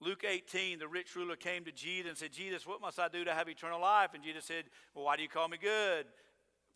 Luke 0.00 0.24
18, 0.28 0.78
the 0.78 0.88
rich 0.88 1.14
ruler 1.16 1.36
came 1.36 1.64
to 1.64 1.72
Jesus 1.72 2.08
and 2.08 2.18
said, 2.18 2.32
Jesus, 2.32 2.66
what 2.66 2.80
must 2.80 2.98
I 2.98 3.08
do 3.08 3.24
to 3.24 3.32
have 3.32 3.48
eternal 3.48 3.80
life? 3.80 4.10
And 4.14 4.22
Jesus 4.22 4.44
said, 4.44 4.64
Well, 4.94 5.04
why 5.04 5.16
do 5.16 5.22
you 5.22 5.28
call 5.28 5.48
me 5.48 5.58
good? 5.60 6.06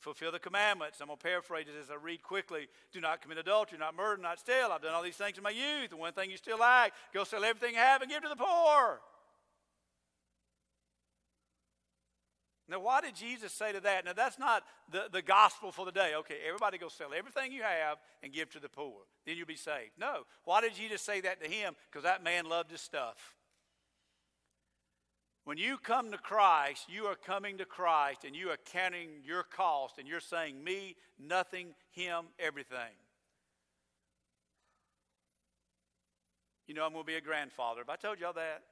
Fulfill 0.01 0.32
the 0.32 0.38
commandments. 0.38 1.01
I'm 1.01 1.07
going 1.07 1.18
to 1.18 1.22
paraphrase 1.22 1.66
it 1.68 1.78
as 1.80 1.90
I 1.90 1.94
read 1.94 2.22
quickly. 2.22 2.68
Do 2.92 3.01
not 3.01 3.22
commit 3.22 3.38
adultery, 3.38 3.78
not 3.78 3.94
murder, 3.94 4.20
not 4.20 4.38
steal. 4.38 4.70
I've 4.72 4.82
done 4.82 4.94
all 4.94 5.03
these 5.03 5.16
things 5.16 5.36
in 5.36 5.42
my 5.42 5.51
youth. 5.51 5.90
The 5.90 5.96
one 5.96 6.12
thing 6.12 6.30
you 6.30 6.36
still 6.36 6.59
lack, 6.59 6.92
go 7.14 7.24
sell 7.24 7.44
everything 7.44 7.74
you 7.74 7.80
have 7.80 8.03
and 8.03 8.11
give 8.11 8.22
to 8.22 8.28
the 8.28 8.36
poor. 8.36 9.01
Now, 12.68 12.78
why 12.78 13.01
did 13.01 13.16
Jesus 13.16 13.53
say 13.53 13.72
to 13.72 13.80
that? 13.80 14.05
Now, 14.05 14.12
that's 14.12 14.38
not 14.38 14.62
the, 14.92 15.09
the 15.11 15.22
gospel 15.22 15.72
for 15.72 15.84
the 15.84 15.90
day. 15.90 16.12
Okay, 16.18 16.36
everybody 16.46 16.78
go 16.78 16.88
sell 16.88 17.12
everything 17.12 17.51
you 17.51 17.62
have 17.62 17.98
and 18.22 18.32
give 18.32 18.48
to 18.51 18.61
the 18.61 18.68
poor. 18.68 18.94
Then 19.26 19.36
you'll 19.36 19.46
be 19.46 19.57
saved. 19.57 19.90
No. 19.98 20.22
Why 20.44 20.61
did 20.61 20.74
Jesus 20.74 21.03
say 21.03 21.20
that 21.22 21.42
to 21.42 21.51
him? 21.51 21.74
Because 21.90 22.05
that 22.05 22.22
man 22.22 22.44
loved 22.48 22.70
his 22.70 22.80
stuff. 22.80 23.34
When 25.45 25.57
you 25.57 25.78
come 25.78 26.11
to 26.12 26.18
Christ, 26.18 26.86
you 26.88 27.05
are 27.07 27.14
coming 27.14 27.59
to 27.59 27.64
Christ 27.64 28.24
and 28.24 28.36
you 28.36 28.51
are 28.51 28.59
counting 28.72 29.09
your 29.24 29.43
cost 29.43 29.99
and 29.99 30.07
you're 30.07 30.20
saying, 30.20 30.62
Me, 30.62 30.97
nothing, 31.18 31.74
Him, 31.93 32.26
everything. 32.38 32.95
You 36.66 36.74
know, 36.74 36.84
I'm 36.84 36.93
going 36.93 37.05
to 37.05 37.07
be 37.07 37.16
a 37.16 37.20
grandfather. 37.20 37.80
Have 37.80 37.88
I 37.88 37.97
told 37.97 38.20
y'all 38.20 38.32
that? 38.34 38.62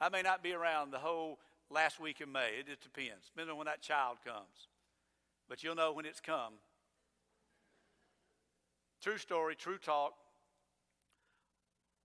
I 0.00 0.08
may 0.10 0.20
not 0.20 0.42
be 0.42 0.52
around 0.52 0.90
the 0.90 0.98
whole 0.98 1.38
last 1.70 2.00
week 2.00 2.20
in 2.20 2.30
May. 2.30 2.50
It 2.58 2.66
just 2.66 2.82
depends, 2.82 3.26
depending 3.26 3.52
on 3.52 3.58
when 3.58 3.66
that 3.66 3.80
child 3.80 4.18
comes. 4.24 4.68
But 5.48 5.62
you'll 5.62 5.74
know 5.74 5.92
when 5.92 6.04
it's 6.04 6.20
come. 6.20 6.54
True 9.00 9.16
story, 9.16 9.54
true 9.54 9.78
talk. 9.78 10.14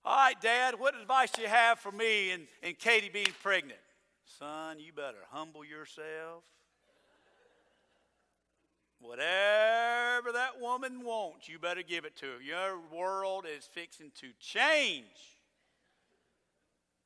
All 0.10 0.16
right, 0.16 0.42
Dad, 0.42 0.80
what 0.80 1.00
advice 1.00 1.30
do 1.30 1.44
you 1.44 1.48
have 1.48 1.78
for 1.78 1.92
me 1.92 2.32
and, 2.32 2.48
and 2.64 2.76
Katie 2.80 3.12
being 3.14 3.32
pregnant? 3.44 3.78
Son, 4.40 4.80
you 4.80 4.92
better 4.92 5.20
humble 5.30 5.64
yourself. 5.64 6.46
Whatever 9.00 10.32
that 10.32 10.60
woman 10.60 11.04
wants, 11.04 11.48
you 11.48 11.60
better 11.60 11.84
give 11.84 12.06
it 12.06 12.16
to 12.16 12.26
her. 12.26 12.42
Your 12.42 12.80
world 12.92 13.46
is 13.46 13.70
fixing 13.72 14.10
to 14.22 14.30
change. 14.40 15.06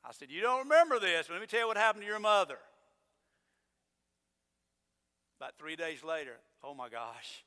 I 0.06 0.14
said, 0.14 0.32
You 0.32 0.40
don't 0.40 0.60
remember 0.60 0.98
this, 0.98 1.28
but 1.28 1.34
let 1.34 1.42
me 1.42 1.48
tell 1.48 1.60
you 1.60 1.68
what 1.68 1.76
happened 1.76 2.04
to 2.04 2.10
your 2.10 2.22
mother. 2.22 2.58
About 5.42 5.58
three 5.60 5.76
days 5.76 6.06
later, 6.06 6.38
oh 6.64 6.74
my 6.74 6.88
gosh. 6.88 7.44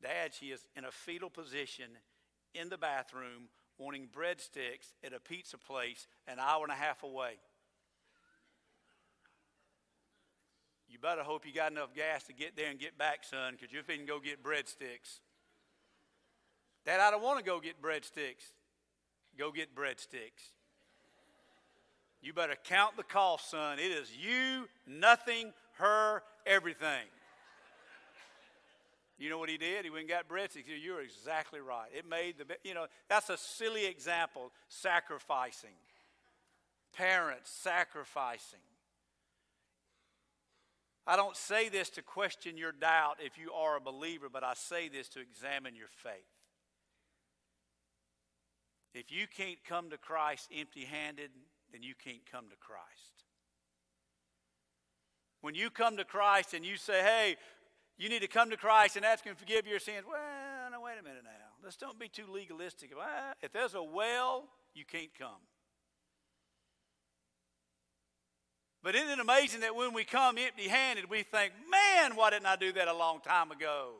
Dad, 0.00 0.32
she 0.32 0.46
is 0.46 0.66
in 0.74 0.86
a 0.86 0.90
fetal 0.90 1.28
position 1.28 1.90
in 2.54 2.70
the 2.70 2.78
bathroom 2.78 3.50
wanting 3.78 4.08
breadsticks 4.14 4.92
at 5.04 5.12
a 5.12 5.20
pizza 5.20 5.56
place 5.56 6.06
an 6.26 6.38
hour 6.38 6.64
and 6.64 6.72
a 6.72 6.76
half 6.76 7.02
away. 7.02 7.34
You 10.88 10.98
better 10.98 11.22
hope 11.22 11.46
you 11.46 11.52
got 11.52 11.70
enough 11.70 11.94
gas 11.94 12.24
to 12.24 12.32
get 12.32 12.56
there 12.56 12.70
and 12.70 12.78
get 12.78 12.98
back, 12.98 13.22
son, 13.22 13.52
because 13.52 13.72
you're 13.72 13.82
finna 13.82 14.06
go 14.06 14.18
get 14.20 14.42
breadsticks. 14.42 15.20
Dad, 16.84 17.00
I 17.00 17.10
don't 17.10 17.22
want 17.22 17.38
to 17.38 17.44
go 17.44 17.60
get 17.60 17.80
breadsticks. 17.82 18.52
Go 19.38 19.52
get 19.52 19.76
breadsticks. 19.76 20.52
You 22.20 22.32
better 22.32 22.56
count 22.64 22.96
the 22.96 23.04
cost, 23.04 23.50
son. 23.50 23.78
It 23.78 23.92
is 23.92 24.10
you, 24.16 24.68
nothing, 24.86 25.52
her, 25.74 26.22
everything. 26.46 27.04
You 29.18 29.30
know 29.30 29.38
what 29.38 29.48
he 29.48 29.58
did? 29.58 29.84
He 29.84 29.90
went 29.90 30.02
and 30.02 30.08
got 30.08 30.28
bread. 30.28 30.50
You're 30.82 31.02
exactly 31.02 31.60
right. 31.60 31.88
It 31.96 32.08
made 32.08 32.36
the, 32.38 32.44
you 32.62 32.74
know, 32.74 32.86
that's 33.08 33.30
a 33.30 33.36
silly 33.36 33.86
example. 33.86 34.52
Sacrificing. 34.68 35.74
Parents 36.96 37.50
sacrificing. 37.50 38.60
I 41.06 41.16
don't 41.16 41.36
say 41.36 41.68
this 41.68 41.90
to 41.90 42.02
question 42.02 42.56
your 42.56 42.70
doubt 42.70 43.16
if 43.20 43.38
you 43.38 43.50
are 43.52 43.76
a 43.76 43.80
believer, 43.80 44.28
but 44.32 44.44
I 44.44 44.52
say 44.54 44.88
this 44.88 45.08
to 45.10 45.20
examine 45.20 45.74
your 45.74 45.88
faith. 45.88 46.12
If 48.94 49.10
you 49.10 49.26
can't 49.26 49.58
come 49.66 49.90
to 49.90 49.98
Christ 49.98 50.48
empty 50.56 50.84
handed, 50.84 51.30
then 51.72 51.82
you 51.82 51.94
can't 52.02 52.24
come 52.30 52.44
to 52.50 52.56
Christ. 52.56 53.24
When 55.40 55.54
you 55.54 55.70
come 55.70 55.96
to 55.96 56.04
Christ 56.04 56.52
and 56.52 56.64
you 56.64 56.76
say, 56.76 57.00
hey, 57.00 57.36
you 57.98 58.08
need 58.08 58.22
to 58.22 58.28
come 58.28 58.50
to 58.50 58.56
Christ 58.56 58.96
and 58.96 59.04
ask 59.04 59.24
Him 59.24 59.34
to 59.34 59.38
forgive 59.38 59.66
your 59.66 59.80
sins. 59.80 60.04
Well, 60.08 60.18
now, 60.70 60.82
wait 60.82 60.94
a 61.00 61.02
minute 61.02 61.24
now. 61.24 61.30
Let's 61.62 61.76
don't 61.76 61.98
be 61.98 62.08
too 62.08 62.26
legalistic. 62.32 62.92
If 63.42 63.52
there's 63.52 63.74
a 63.74 63.82
well, 63.82 64.44
you 64.74 64.84
can't 64.84 65.10
come. 65.18 65.42
But 68.82 68.94
isn't 68.94 69.10
it 69.10 69.18
amazing 69.18 69.60
that 69.62 69.74
when 69.74 69.92
we 69.92 70.04
come 70.04 70.38
empty 70.38 70.68
handed, 70.68 71.10
we 71.10 71.24
think, 71.24 71.52
man, 71.68 72.14
why 72.14 72.30
didn't 72.30 72.46
I 72.46 72.56
do 72.56 72.72
that 72.72 72.86
a 72.86 72.94
long 72.94 73.20
time 73.20 73.50
ago? 73.50 73.96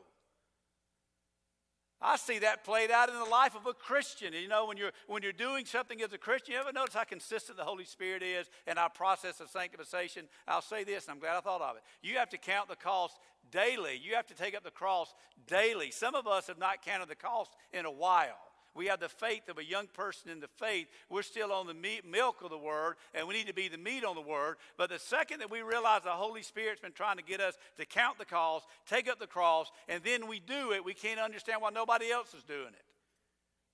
I 2.01 2.15
see 2.15 2.39
that 2.39 2.63
played 2.63 2.91
out 2.91 3.09
in 3.09 3.15
the 3.15 3.25
life 3.25 3.55
of 3.55 3.65
a 3.65 3.73
Christian. 3.73 4.33
You 4.33 4.47
know, 4.47 4.65
when 4.65 4.77
you're, 4.77 4.91
when 5.07 5.21
you're 5.21 5.33
doing 5.33 5.65
something 5.65 6.01
as 6.01 6.13
a 6.13 6.17
Christian, 6.17 6.53
you 6.53 6.59
ever 6.59 6.71
notice 6.71 6.93
how 6.93 7.03
consistent 7.03 7.57
the 7.57 7.65
Holy 7.65 7.83
Spirit 7.83 8.23
is 8.23 8.49
in 8.67 8.77
our 8.77 8.89
process 8.89 9.41
of 9.41 9.49
sanctification? 9.49 10.25
I'll 10.47 10.61
say 10.61 10.85
this, 10.85 11.05
and 11.05 11.13
I'm 11.13 11.19
glad 11.19 11.35
I 11.35 11.41
thought 11.41 11.61
of 11.61 11.75
it. 11.75 11.83
You 12.01 12.17
have 12.17 12.29
to 12.29 12.37
count 12.37 12.69
the 12.69 12.77
cost 12.77 13.17
daily. 13.51 13.99
You 14.01 14.15
have 14.15 14.27
to 14.27 14.33
take 14.33 14.55
up 14.55 14.63
the 14.63 14.71
cross 14.71 15.13
daily. 15.47 15.91
Some 15.91 16.15
of 16.15 16.25
us 16.25 16.47
have 16.47 16.57
not 16.57 16.83
counted 16.85 17.09
the 17.09 17.15
cost 17.15 17.51
in 17.73 17.85
a 17.85 17.91
while. 17.91 18.48
We 18.79 18.85
have 18.85 19.01
the 19.01 19.09
faith 19.09 19.49
of 19.49 19.57
a 19.57 19.65
young 19.65 19.87
person 19.87 20.31
in 20.31 20.39
the 20.39 20.47
faith. 20.47 20.87
We're 21.09 21.21
still 21.21 21.51
on 21.51 21.67
the 21.67 21.73
meat, 21.73 22.09
milk 22.09 22.37
of 22.41 22.49
the 22.49 22.57
Word, 22.57 22.95
and 23.13 23.27
we 23.27 23.33
need 23.33 23.47
to 23.47 23.53
be 23.53 23.67
the 23.67 23.77
meat 23.77 24.05
on 24.05 24.15
the 24.15 24.21
Word. 24.21 24.55
But 24.77 24.89
the 24.89 24.97
second 24.97 25.39
that 25.39 25.51
we 25.51 25.61
realize 25.61 26.03
the 26.03 26.11
Holy 26.11 26.41
Spirit's 26.41 26.79
been 26.79 26.93
trying 26.93 27.17
to 27.17 27.21
get 27.21 27.41
us 27.41 27.55
to 27.77 27.85
count 27.85 28.19
the 28.19 28.23
cost, 28.23 28.67
take 28.89 29.09
up 29.09 29.19
the 29.19 29.27
cross, 29.27 29.69
and 29.89 30.01
then 30.05 30.29
we 30.29 30.39
do 30.39 30.71
it, 30.71 30.85
we 30.85 30.93
can't 30.93 31.19
understand 31.19 31.61
why 31.61 31.71
nobody 31.71 32.09
else 32.09 32.33
is 32.33 32.45
doing 32.45 32.69
it. 32.69 32.85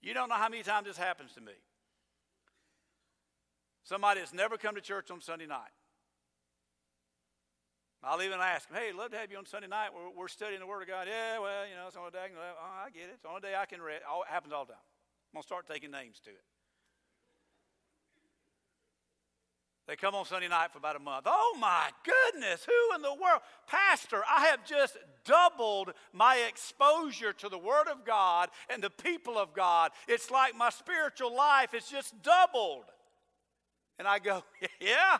You 0.01 0.15
don't 0.15 0.27
know 0.27 0.33
how 0.33 0.49
many 0.49 0.63
times 0.63 0.87
this 0.87 0.97
happens 0.97 1.33
to 1.33 1.41
me. 1.41 1.53
Somebody 3.83 4.21
that's 4.21 4.33
never 4.33 4.57
come 4.57 4.73
to 4.73 4.81
church 4.81 5.11
on 5.11 5.21
Sunday 5.21 5.45
night. 5.45 5.69
I'll 8.03 8.23
even 8.23 8.39
ask 8.39 8.69
them, 8.69 8.79
hey, 8.81 8.91
love 8.91 9.11
to 9.11 9.17
have 9.17 9.31
you 9.31 9.37
on 9.37 9.45
Sunday 9.45 9.67
night. 9.67 9.89
We're, 9.93 10.21
we're 10.21 10.27
studying 10.29 10.61
the 10.61 10.65
Word 10.65 10.81
of 10.81 10.87
God. 10.87 11.05
Yeah, 11.07 11.37
well, 11.37 11.67
you 11.69 11.75
know, 11.75 11.85
it's 11.85 11.93
the 11.93 11.99
only 11.99 12.11
day 12.11 12.25
oh, 12.35 12.83
I 12.83 12.89
get 12.89 13.03
it. 13.03 13.13
It's 13.13 13.21
the 13.21 13.29
only 13.29 13.41
day 13.41 13.53
I 13.53 13.67
can 13.67 13.83
read. 13.83 13.97
It 13.97 14.27
happens 14.27 14.51
all 14.51 14.65
the 14.65 14.73
time. 14.73 14.94
I'm 15.35 15.39
going 15.39 15.43
to 15.43 15.47
start 15.47 15.67
taking 15.67 15.91
names 15.91 16.21
to 16.23 16.29
it. 16.29 16.43
They 19.85 19.97
come 19.97 20.15
on 20.15 20.23
Sunday 20.23 20.47
night 20.47 20.71
for 20.71 20.77
about 20.77 20.95
a 20.95 20.99
month. 20.99 21.25
Oh 21.27 21.57
my 21.59 21.89
goodness, 22.05 22.65
who 22.65 22.95
in 22.95 23.01
the 23.01 23.09
world? 23.09 23.41
Pastor, 23.67 24.21
I 24.33 24.45
have 24.45 24.63
just 24.63 24.95
doubled 25.25 25.91
my 26.13 26.37
exposure 26.47 27.33
to 27.33 27.49
the 27.49 27.57
Word 27.57 27.89
of 27.91 28.05
God 28.05 28.47
and 28.69 28.81
the 28.81 28.89
people 28.89 29.37
of 29.37 29.53
God. 29.53 29.91
It's 30.07 30.31
like 30.31 30.55
my 30.55 30.69
spiritual 30.69 31.35
life 31.35 31.73
is 31.73 31.85
just 31.89 32.13
doubled. 32.23 32.85
And 33.99 34.07
I 34.07 34.19
go, 34.19 34.41
yeah, 34.79 35.17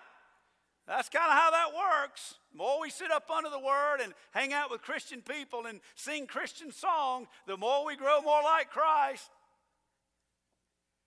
that's 0.88 1.10
kind 1.10 1.30
of 1.30 1.38
how 1.38 1.52
that 1.52 1.72
works. 1.76 2.36
The 2.54 2.60
more 2.60 2.80
we 2.80 2.90
sit 2.90 3.12
up 3.12 3.30
under 3.30 3.50
the 3.50 3.60
Word 3.60 3.98
and 4.02 4.14
hang 4.32 4.54
out 4.54 4.72
with 4.72 4.82
Christian 4.82 5.22
people 5.22 5.66
and 5.66 5.82
sing 5.96 6.26
Christian 6.26 6.72
songs, 6.72 7.28
the 7.48 7.58
more 7.58 7.86
we 7.86 7.98
grow 7.98 8.22
more 8.22 8.44
like 8.44 8.70
Christ. 8.70 9.30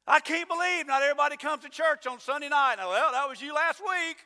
I 0.08 0.20
can't 0.20 0.48
believe 0.48 0.86
not 0.86 1.02
everybody 1.02 1.36
comes 1.36 1.62
to 1.64 1.68
church 1.68 2.06
on 2.06 2.18
Sunday 2.18 2.48
night. 2.48 2.76
well, 2.78 3.12
that 3.12 3.28
was 3.28 3.42
you 3.42 3.54
last 3.54 3.80
week. 3.80 4.16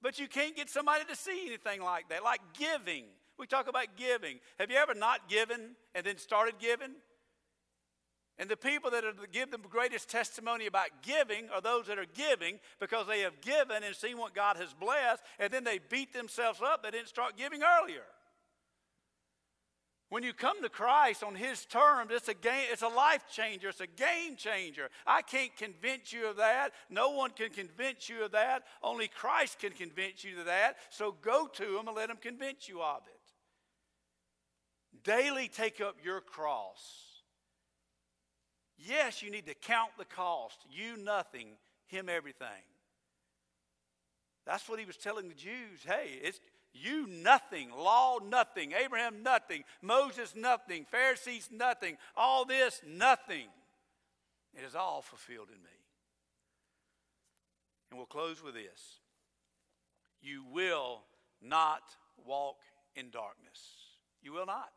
But 0.00 0.18
you 0.18 0.28
can't 0.28 0.56
get 0.56 0.70
somebody 0.70 1.04
to 1.04 1.14
see 1.14 1.46
anything 1.46 1.82
like 1.82 2.08
that, 2.08 2.24
like 2.24 2.40
giving. 2.58 3.04
We 3.38 3.46
talk 3.46 3.68
about 3.68 3.96
giving. 3.96 4.38
Have 4.58 4.70
you 4.70 4.78
ever 4.78 4.94
not 4.94 5.28
given 5.28 5.76
and 5.94 6.06
then 6.06 6.16
started 6.16 6.54
giving? 6.58 6.94
And 8.38 8.48
the 8.48 8.56
people 8.56 8.90
that 8.90 9.04
give 9.32 9.50
the 9.50 9.58
greatest 9.58 10.08
testimony 10.08 10.66
about 10.66 10.88
giving 11.02 11.48
are 11.54 11.60
those 11.60 11.86
that 11.86 11.98
are 11.98 12.06
giving 12.14 12.60
because 12.80 13.06
they 13.06 13.20
have 13.20 13.40
given 13.40 13.82
and 13.82 13.94
seen 13.94 14.16
what 14.16 14.34
God 14.34 14.56
has 14.56 14.72
blessed, 14.74 15.22
and 15.38 15.52
then 15.52 15.64
they 15.64 15.80
beat 15.90 16.12
themselves 16.12 16.60
up 16.62 16.82
they 16.82 16.90
didn't 16.90 17.08
start 17.08 17.36
giving 17.36 17.60
earlier. 17.62 18.04
When 20.08 20.22
you 20.22 20.32
come 20.32 20.62
to 20.62 20.68
Christ 20.68 21.24
on 21.24 21.34
His 21.34 21.64
terms, 21.64 22.12
it's 22.12 22.28
a, 22.28 22.34
game, 22.34 22.66
it's 22.70 22.82
a 22.82 22.88
life 22.88 23.24
changer, 23.30 23.70
it's 23.70 23.80
a 23.80 23.88
game 23.88 24.36
changer. 24.36 24.88
I 25.04 25.22
can't 25.22 25.54
convince 25.56 26.12
you 26.12 26.28
of 26.28 26.36
that. 26.36 26.70
No 26.88 27.10
one 27.10 27.30
can 27.30 27.50
convince 27.50 28.08
you 28.08 28.24
of 28.24 28.30
that. 28.32 28.62
Only 28.82 29.08
Christ 29.08 29.58
can 29.58 29.72
convince 29.72 30.22
you 30.22 30.38
of 30.38 30.46
that. 30.46 30.76
So 30.90 31.16
go 31.22 31.48
to 31.54 31.78
Him 31.78 31.88
and 31.88 31.96
let 31.96 32.08
Him 32.08 32.18
convince 32.20 32.68
you 32.68 32.82
of 32.82 33.02
it. 33.06 35.02
Daily 35.02 35.48
take 35.48 35.80
up 35.80 35.96
your 36.04 36.20
cross. 36.20 37.06
Yes, 38.78 39.22
you 39.22 39.30
need 39.30 39.46
to 39.46 39.54
count 39.54 39.90
the 39.98 40.04
cost. 40.04 40.58
You 40.70 40.96
nothing, 40.96 41.48
Him 41.86 42.08
everything. 42.08 42.46
That's 44.46 44.68
what 44.68 44.78
He 44.78 44.84
was 44.84 44.96
telling 44.96 45.26
the 45.28 45.34
Jews. 45.34 45.80
Hey, 45.84 46.20
it's 46.22 46.38
you 46.82 47.06
nothing, 47.06 47.70
law 47.70 48.18
nothing, 48.18 48.72
Abraham 48.72 49.22
nothing, 49.22 49.64
Moses 49.82 50.34
nothing, 50.34 50.86
Pharisees 50.90 51.48
nothing, 51.52 51.96
all 52.16 52.44
this 52.44 52.80
nothing. 52.86 53.46
It 54.54 54.64
is 54.64 54.74
all 54.74 55.02
fulfilled 55.02 55.48
in 55.48 55.62
me. 55.62 55.70
And 57.90 57.98
we'll 57.98 58.06
close 58.06 58.42
with 58.42 58.54
this. 58.54 59.00
You 60.20 60.44
will 60.50 61.02
not 61.42 61.82
walk 62.24 62.56
in 62.94 63.10
darkness. 63.10 63.60
You 64.22 64.32
will 64.32 64.46
not. 64.46 64.70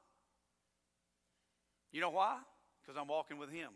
You 1.91 2.02
know 2.02 2.12
why? 2.12 2.38
Because 2.82 3.00
I'm 3.00 3.08
walking 3.08 3.38
with 3.38 3.50
Him. 3.50 3.70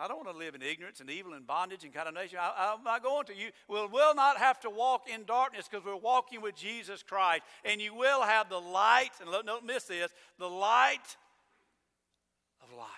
I 0.00 0.08
don't 0.08 0.24
want 0.24 0.30
to 0.30 0.44
live 0.44 0.54
in 0.54 0.62
ignorance 0.62 1.00
and 1.00 1.10
evil 1.10 1.34
and 1.34 1.46
bondage 1.46 1.84
and 1.84 1.92
condemnation. 1.92 2.38
I, 2.40 2.72
am 2.72 2.82
not 2.82 3.02
going 3.02 3.26
to. 3.26 3.36
You 3.36 3.50
will, 3.68 3.86
will 3.86 4.14
not 4.14 4.38
have 4.38 4.58
to 4.60 4.70
walk 4.70 5.02
in 5.12 5.24
darkness 5.24 5.68
because 5.70 5.84
we're 5.84 5.94
walking 5.94 6.40
with 6.40 6.56
Jesus 6.56 7.02
Christ. 7.02 7.42
And 7.66 7.82
you 7.82 7.94
will 7.94 8.22
have 8.22 8.48
the 8.48 8.58
light, 8.58 9.10
and 9.20 9.30
don't 9.44 9.66
miss 9.66 9.84
this, 9.84 10.10
the 10.38 10.48
light 10.48 11.16
of 12.62 12.74
life. 12.78 12.88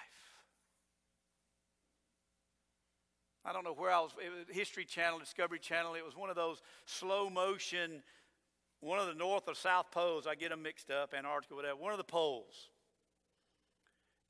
I 3.45 3.53
don't 3.53 3.65
know 3.65 3.75
where 3.75 3.91
I 3.91 3.99
was, 3.99 4.13
was 4.15 4.55
History 4.55 4.85
Channel, 4.85 5.19
Discovery 5.19 5.59
Channel. 5.59 5.97
It 5.97 6.05
was 6.05 6.17
one 6.17 6.31
of 6.31 6.37
those 6.37 6.63
slow 6.87 7.29
motion, 7.29 8.05
one 8.79 9.01
of 9.01 9.09
the 9.09 9.15
North 9.15 9.49
or 9.49 9.57
South 9.57 9.91
poles. 9.91 10.29
I 10.29 10.37
get 10.37 10.51
them 10.51 10.63
mixed 10.63 10.93
up, 10.93 11.15
Antarctica, 11.19 11.57
whatever. 11.57 11.75
One 11.75 11.91
of 11.91 11.99
the 11.99 12.05
poles 12.05 12.69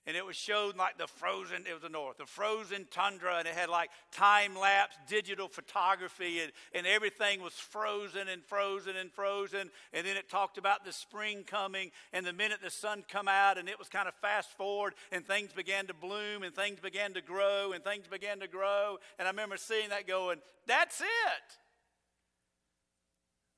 and 0.06 0.16
it 0.16 0.24
was 0.24 0.36
showed 0.36 0.76
like 0.76 0.98
the 0.98 1.06
frozen 1.06 1.64
it 1.68 1.72
was 1.72 1.82
the 1.82 1.88
north 1.88 2.16
the 2.18 2.26
frozen 2.26 2.86
tundra 2.90 3.36
and 3.38 3.48
it 3.48 3.54
had 3.54 3.68
like 3.68 3.90
time 4.12 4.56
lapse 4.56 4.96
digital 5.08 5.48
photography 5.48 6.40
and, 6.40 6.52
and 6.74 6.86
everything 6.86 7.42
was 7.42 7.52
frozen 7.54 8.28
and 8.28 8.44
frozen 8.44 8.96
and 8.96 9.12
frozen. 9.12 9.70
And 9.92 10.06
then 10.06 10.16
it 10.16 10.28
talked 10.28 10.58
about 10.58 10.84
the 10.84 10.92
spring 10.92 11.44
coming 11.44 11.90
and 12.12 12.26
the 12.26 12.32
minute 12.32 12.58
the 12.62 12.70
sun 12.70 13.04
come 13.08 13.28
out 13.28 13.58
and 13.58 13.68
it 13.68 13.78
was 13.78 13.88
kind 13.88 14.08
of 14.08 14.14
fast 14.14 14.50
forward 14.50 14.94
and 15.10 15.24
things 15.26 15.52
began 15.52 15.86
to 15.86 15.94
bloom 15.94 16.42
and 16.42 16.54
things 16.54 16.80
began 16.80 17.14
to 17.14 17.22
grow 17.22 17.72
and 17.72 17.82
things 17.84 18.06
began 18.06 18.40
to 18.40 18.48
grow. 18.48 18.98
And 19.18 19.26
i 19.26 19.30
remember 19.30 19.56
seeing 19.56 19.90
that 19.90 20.06
going 20.06 20.38
that's 20.66 21.00
it. 21.00 21.06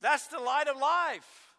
That's 0.01 0.27
the 0.29 0.39
light 0.39 0.69
of 0.69 0.77
life 0.79 1.54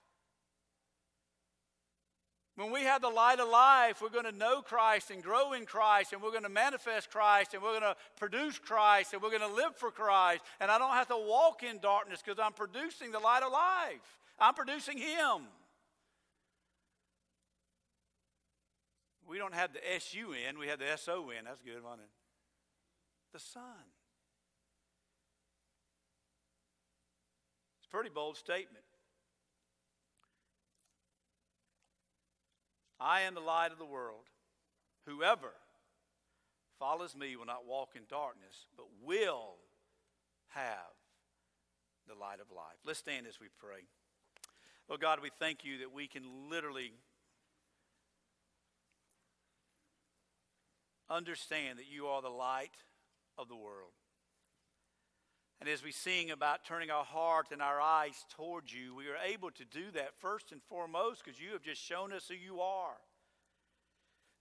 when 2.56 2.72
we 2.72 2.84
have 2.84 3.01
the 3.01 3.10
light 3.10 3.39
of 3.39 3.49
life, 3.49 4.01
we're 4.01 4.10
going 4.10 4.26
to 4.26 4.32
know 4.32 4.62
Christ 4.62 5.12
and 5.12 5.22
grow 5.22 5.51
in 5.53 5.66
Christ, 5.66 6.14
and 6.14 6.22
we're 6.22 6.32
going 6.32 6.43
to 6.43 6.49
manifest 6.49 7.12
Christ, 7.12 7.53
and 7.53 7.62
we're 7.62 7.78
going 7.78 7.82
to 7.82 7.97
produce 8.16 8.58
Christ, 8.60 9.12
and 9.12 9.22
we're 9.22 9.30
going 9.30 9.41
to 9.41 9.53
live 9.53 9.76
for 9.76 9.91
Christ. 9.91 10.41
And 10.62 10.72
I 10.72 10.78
don't 10.78 10.93
have 10.93 11.08
to 11.10 11.18
walk 11.18 11.64
in 11.64 11.80
darkness 11.80 12.22
because 12.24 12.39
I'm 12.39 12.53
producing 12.53 13.12
the 13.12 13.20
light 13.20 13.43
of 13.43 13.51
life. 13.51 14.20
I'm 14.39 14.53
producing 14.53 14.97
Him. 14.97 15.47
We 19.28 19.38
don't 19.38 19.53
have 19.53 19.74
the 19.74 19.93
S 19.93 20.14
U 20.14 20.34
N, 20.47 20.58
we 20.58 20.68
have 20.68 20.80
the 20.80 20.89
S 20.89 21.10
O 21.10 21.30
N. 21.30 21.43
That's 21.45 21.62
good, 21.62 21.84
wasn't 21.84 22.03
it? 22.03 22.10
The 23.34 23.39
Son. 23.39 23.64
It's 27.80 27.88
a 27.88 27.89
pretty 27.89 28.12
bold 28.12 28.38
statement. 28.38 28.84
I 33.06 33.22
am 33.22 33.36
the 33.36 33.39
light 33.39 33.72
of 33.72 33.78
the 33.78 33.86
world. 33.86 34.26
Whoever 35.06 35.51
follows 36.80 37.16
me 37.16 37.36
will 37.36 37.45
not 37.45 37.68
walk 37.68 37.89
in 37.95 38.01
darkness, 38.10 38.66
but 38.76 38.88
will 39.06 39.58
have 40.49 40.95
the 42.08 42.16
light 42.16 42.39
of 42.39 42.49
life. 42.49 42.78
Let's 42.84 42.97
stand 42.97 43.28
as 43.28 43.39
we 43.39 43.45
pray. 43.60 43.86
Lord 44.89 45.01
God, 45.01 45.20
we 45.22 45.30
thank 45.39 45.64
you 45.64 45.78
that 45.80 45.93
we 45.93 46.08
can 46.08 46.49
literally 46.49 46.93
understand 51.08 51.78
that 51.78 51.86
you 51.88 52.08
are 52.08 52.24
the 52.24 52.30
light 52.30 52.74
of 53.38 53.47
the 53.47 53.56
world. 53.56 53.93
And 55.60 55.70
as 55.70 55.84
we 55.84 55.91
sing 55.91 56.32
about 56.32 56.66
turning 56.66 56.91
our 56.91 57.06
heart 57.06 57.47
and 57.51 57.62
our 57.62 57.80
eyes 57.80 58.26
towards 58.36 58.74
you, 58.74 58.93
we 58.93 59.08
are 59.08 59.18
able 59.26 59.51
to 59.51 59.66
do 59.66 59.91
that 59.93 60.20
first 60.20 60.51
and 60.51 60.62
foremost 60.64 61.24
because 61.24 61.39
you 61.39 61.51
have 61.53 61.64
just 61.64 61.82
shown 61.82 62.12
us 62.12 62.28
who 62.28 62.36
you 62.36 62.60
are. 62.60 62.97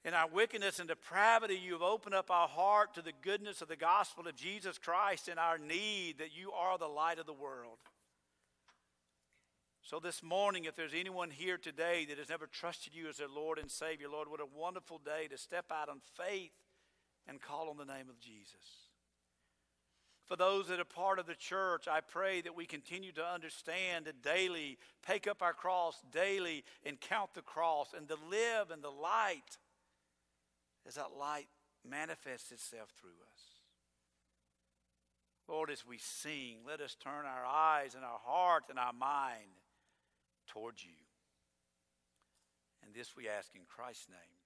In 0.04 0.12
our 0.12 0.28
wickedness 0.28 0.80
and 0.80 0.88
depravity, 0.88 1.54
you 1.54 1.72
have 1.72 1.82
opened 1.82 2.14
up 2.14 2.30
our 2.30 2.48
heart 2.48 2.94
to 2.94 3.02
the 3.02 3.14
goodness 3.22 3.62
of 3.62 3.68
the 3.68 3.76
gospel 3.76 4.28
of 4.28 4.36
Jesus 4.36 4.76
Christ 4.76 5.28
and 5.28 5.38
our 5.38 5.56
need 5.56 6.18
that 6.18 6.36
you 6.36 6.52
are 6.52 6.76
the 6.76 6.86
light 6.86 7.18
of 7.18 7.26
the 7.26 7.32
world. 7.32 7.78
So, 9.82 10.00
this 10.00 10.22
morning, 10.22 10.64
if 10.64 10.76
there's 10.76 10.94
anyone 10.94 11.30
here 11.30 11.58
today 11.58 12.06
that 12.06 12.18
has 12.18 12.30
never 12.30 12.46
trusted 12.46 12.94
you 12.94 13.08
as 13.08 13.18
their 13.18 13.28
Lord 13.28 13.58
and 13.58 13.70
Savior, 13.70 14.08
Lord, 14.08 14.30
what 14.30 14.40
a 14.40 14.58
wonderful 14.58 14.98
day 14.98 15.26
to 15.30 15.38
step 15.38 15.66
out 15.70 15.88
on 15.88 16.00
faith 16.16 16.52
and 17.26 17.40
call 17.40 17.68
on 17.68 17.76
the 17.76 17.84
name 17.84 18.08
of 18.08 18.18
Jesus. 18.18 18.83
For 20.26 20.36
those 20.36 20.68
that 20.68 20.80
are 20.80 20.84
part 20.84 21.18
of 21.18 21.26
the 21.26 21.34
church, 21.34 21.86
I 21.86 22.00
pray 22.00 22.40
that 22.40 22.56
we 22.56 22.64
continue 22.64 23.12
to 23.12 23.24
understand 23.24 24.06
and 24.06 24.22
daily 24.22 24.78
take 25.06 25.26
up 25.26 25.42
our 25.42 25.52
cross 25.52 26.00
daily 26.12 26.64
and 26.84 26.98
count 26.98 27.34
the 27.34 27.42
cross 27.42 27.92
and 27.94 28.08
to 28.08 28.16
live 28.30 28.70
in 28.72 28.80
the 28.80 28.90
light 28.90 29.58
as 30.86 30.94
that 30.94 31.10
light 31.18 31.48
manifests 31.86 32.52
itself 32.52 32.88
through 32.98 33.10
us. 33.10 33.42
Lord, 35.46 35.70
as 35.70 35.86
we 35.86 35.98
sing, 35.98 36.58
let 36.66 36.80
us 36.80 36.96
turn 36.98 37.26
our 37.26 37.44
eyes 37.44 37.94
and 37.94 38.02
our 38.02 38.20
heart 38.24 38.64
and 38.70 38.78
our 38.78 38.94
mind 38.94 39.60
towards 40.46 40.82
you. 40.82 40.96
And 42.82 42.94
this 42.94 43.14
we 43.14 43.28
ask 43.28 43.54
in 43.54 43.62
Christ's 43.68 44.08
name. 44.08 44.43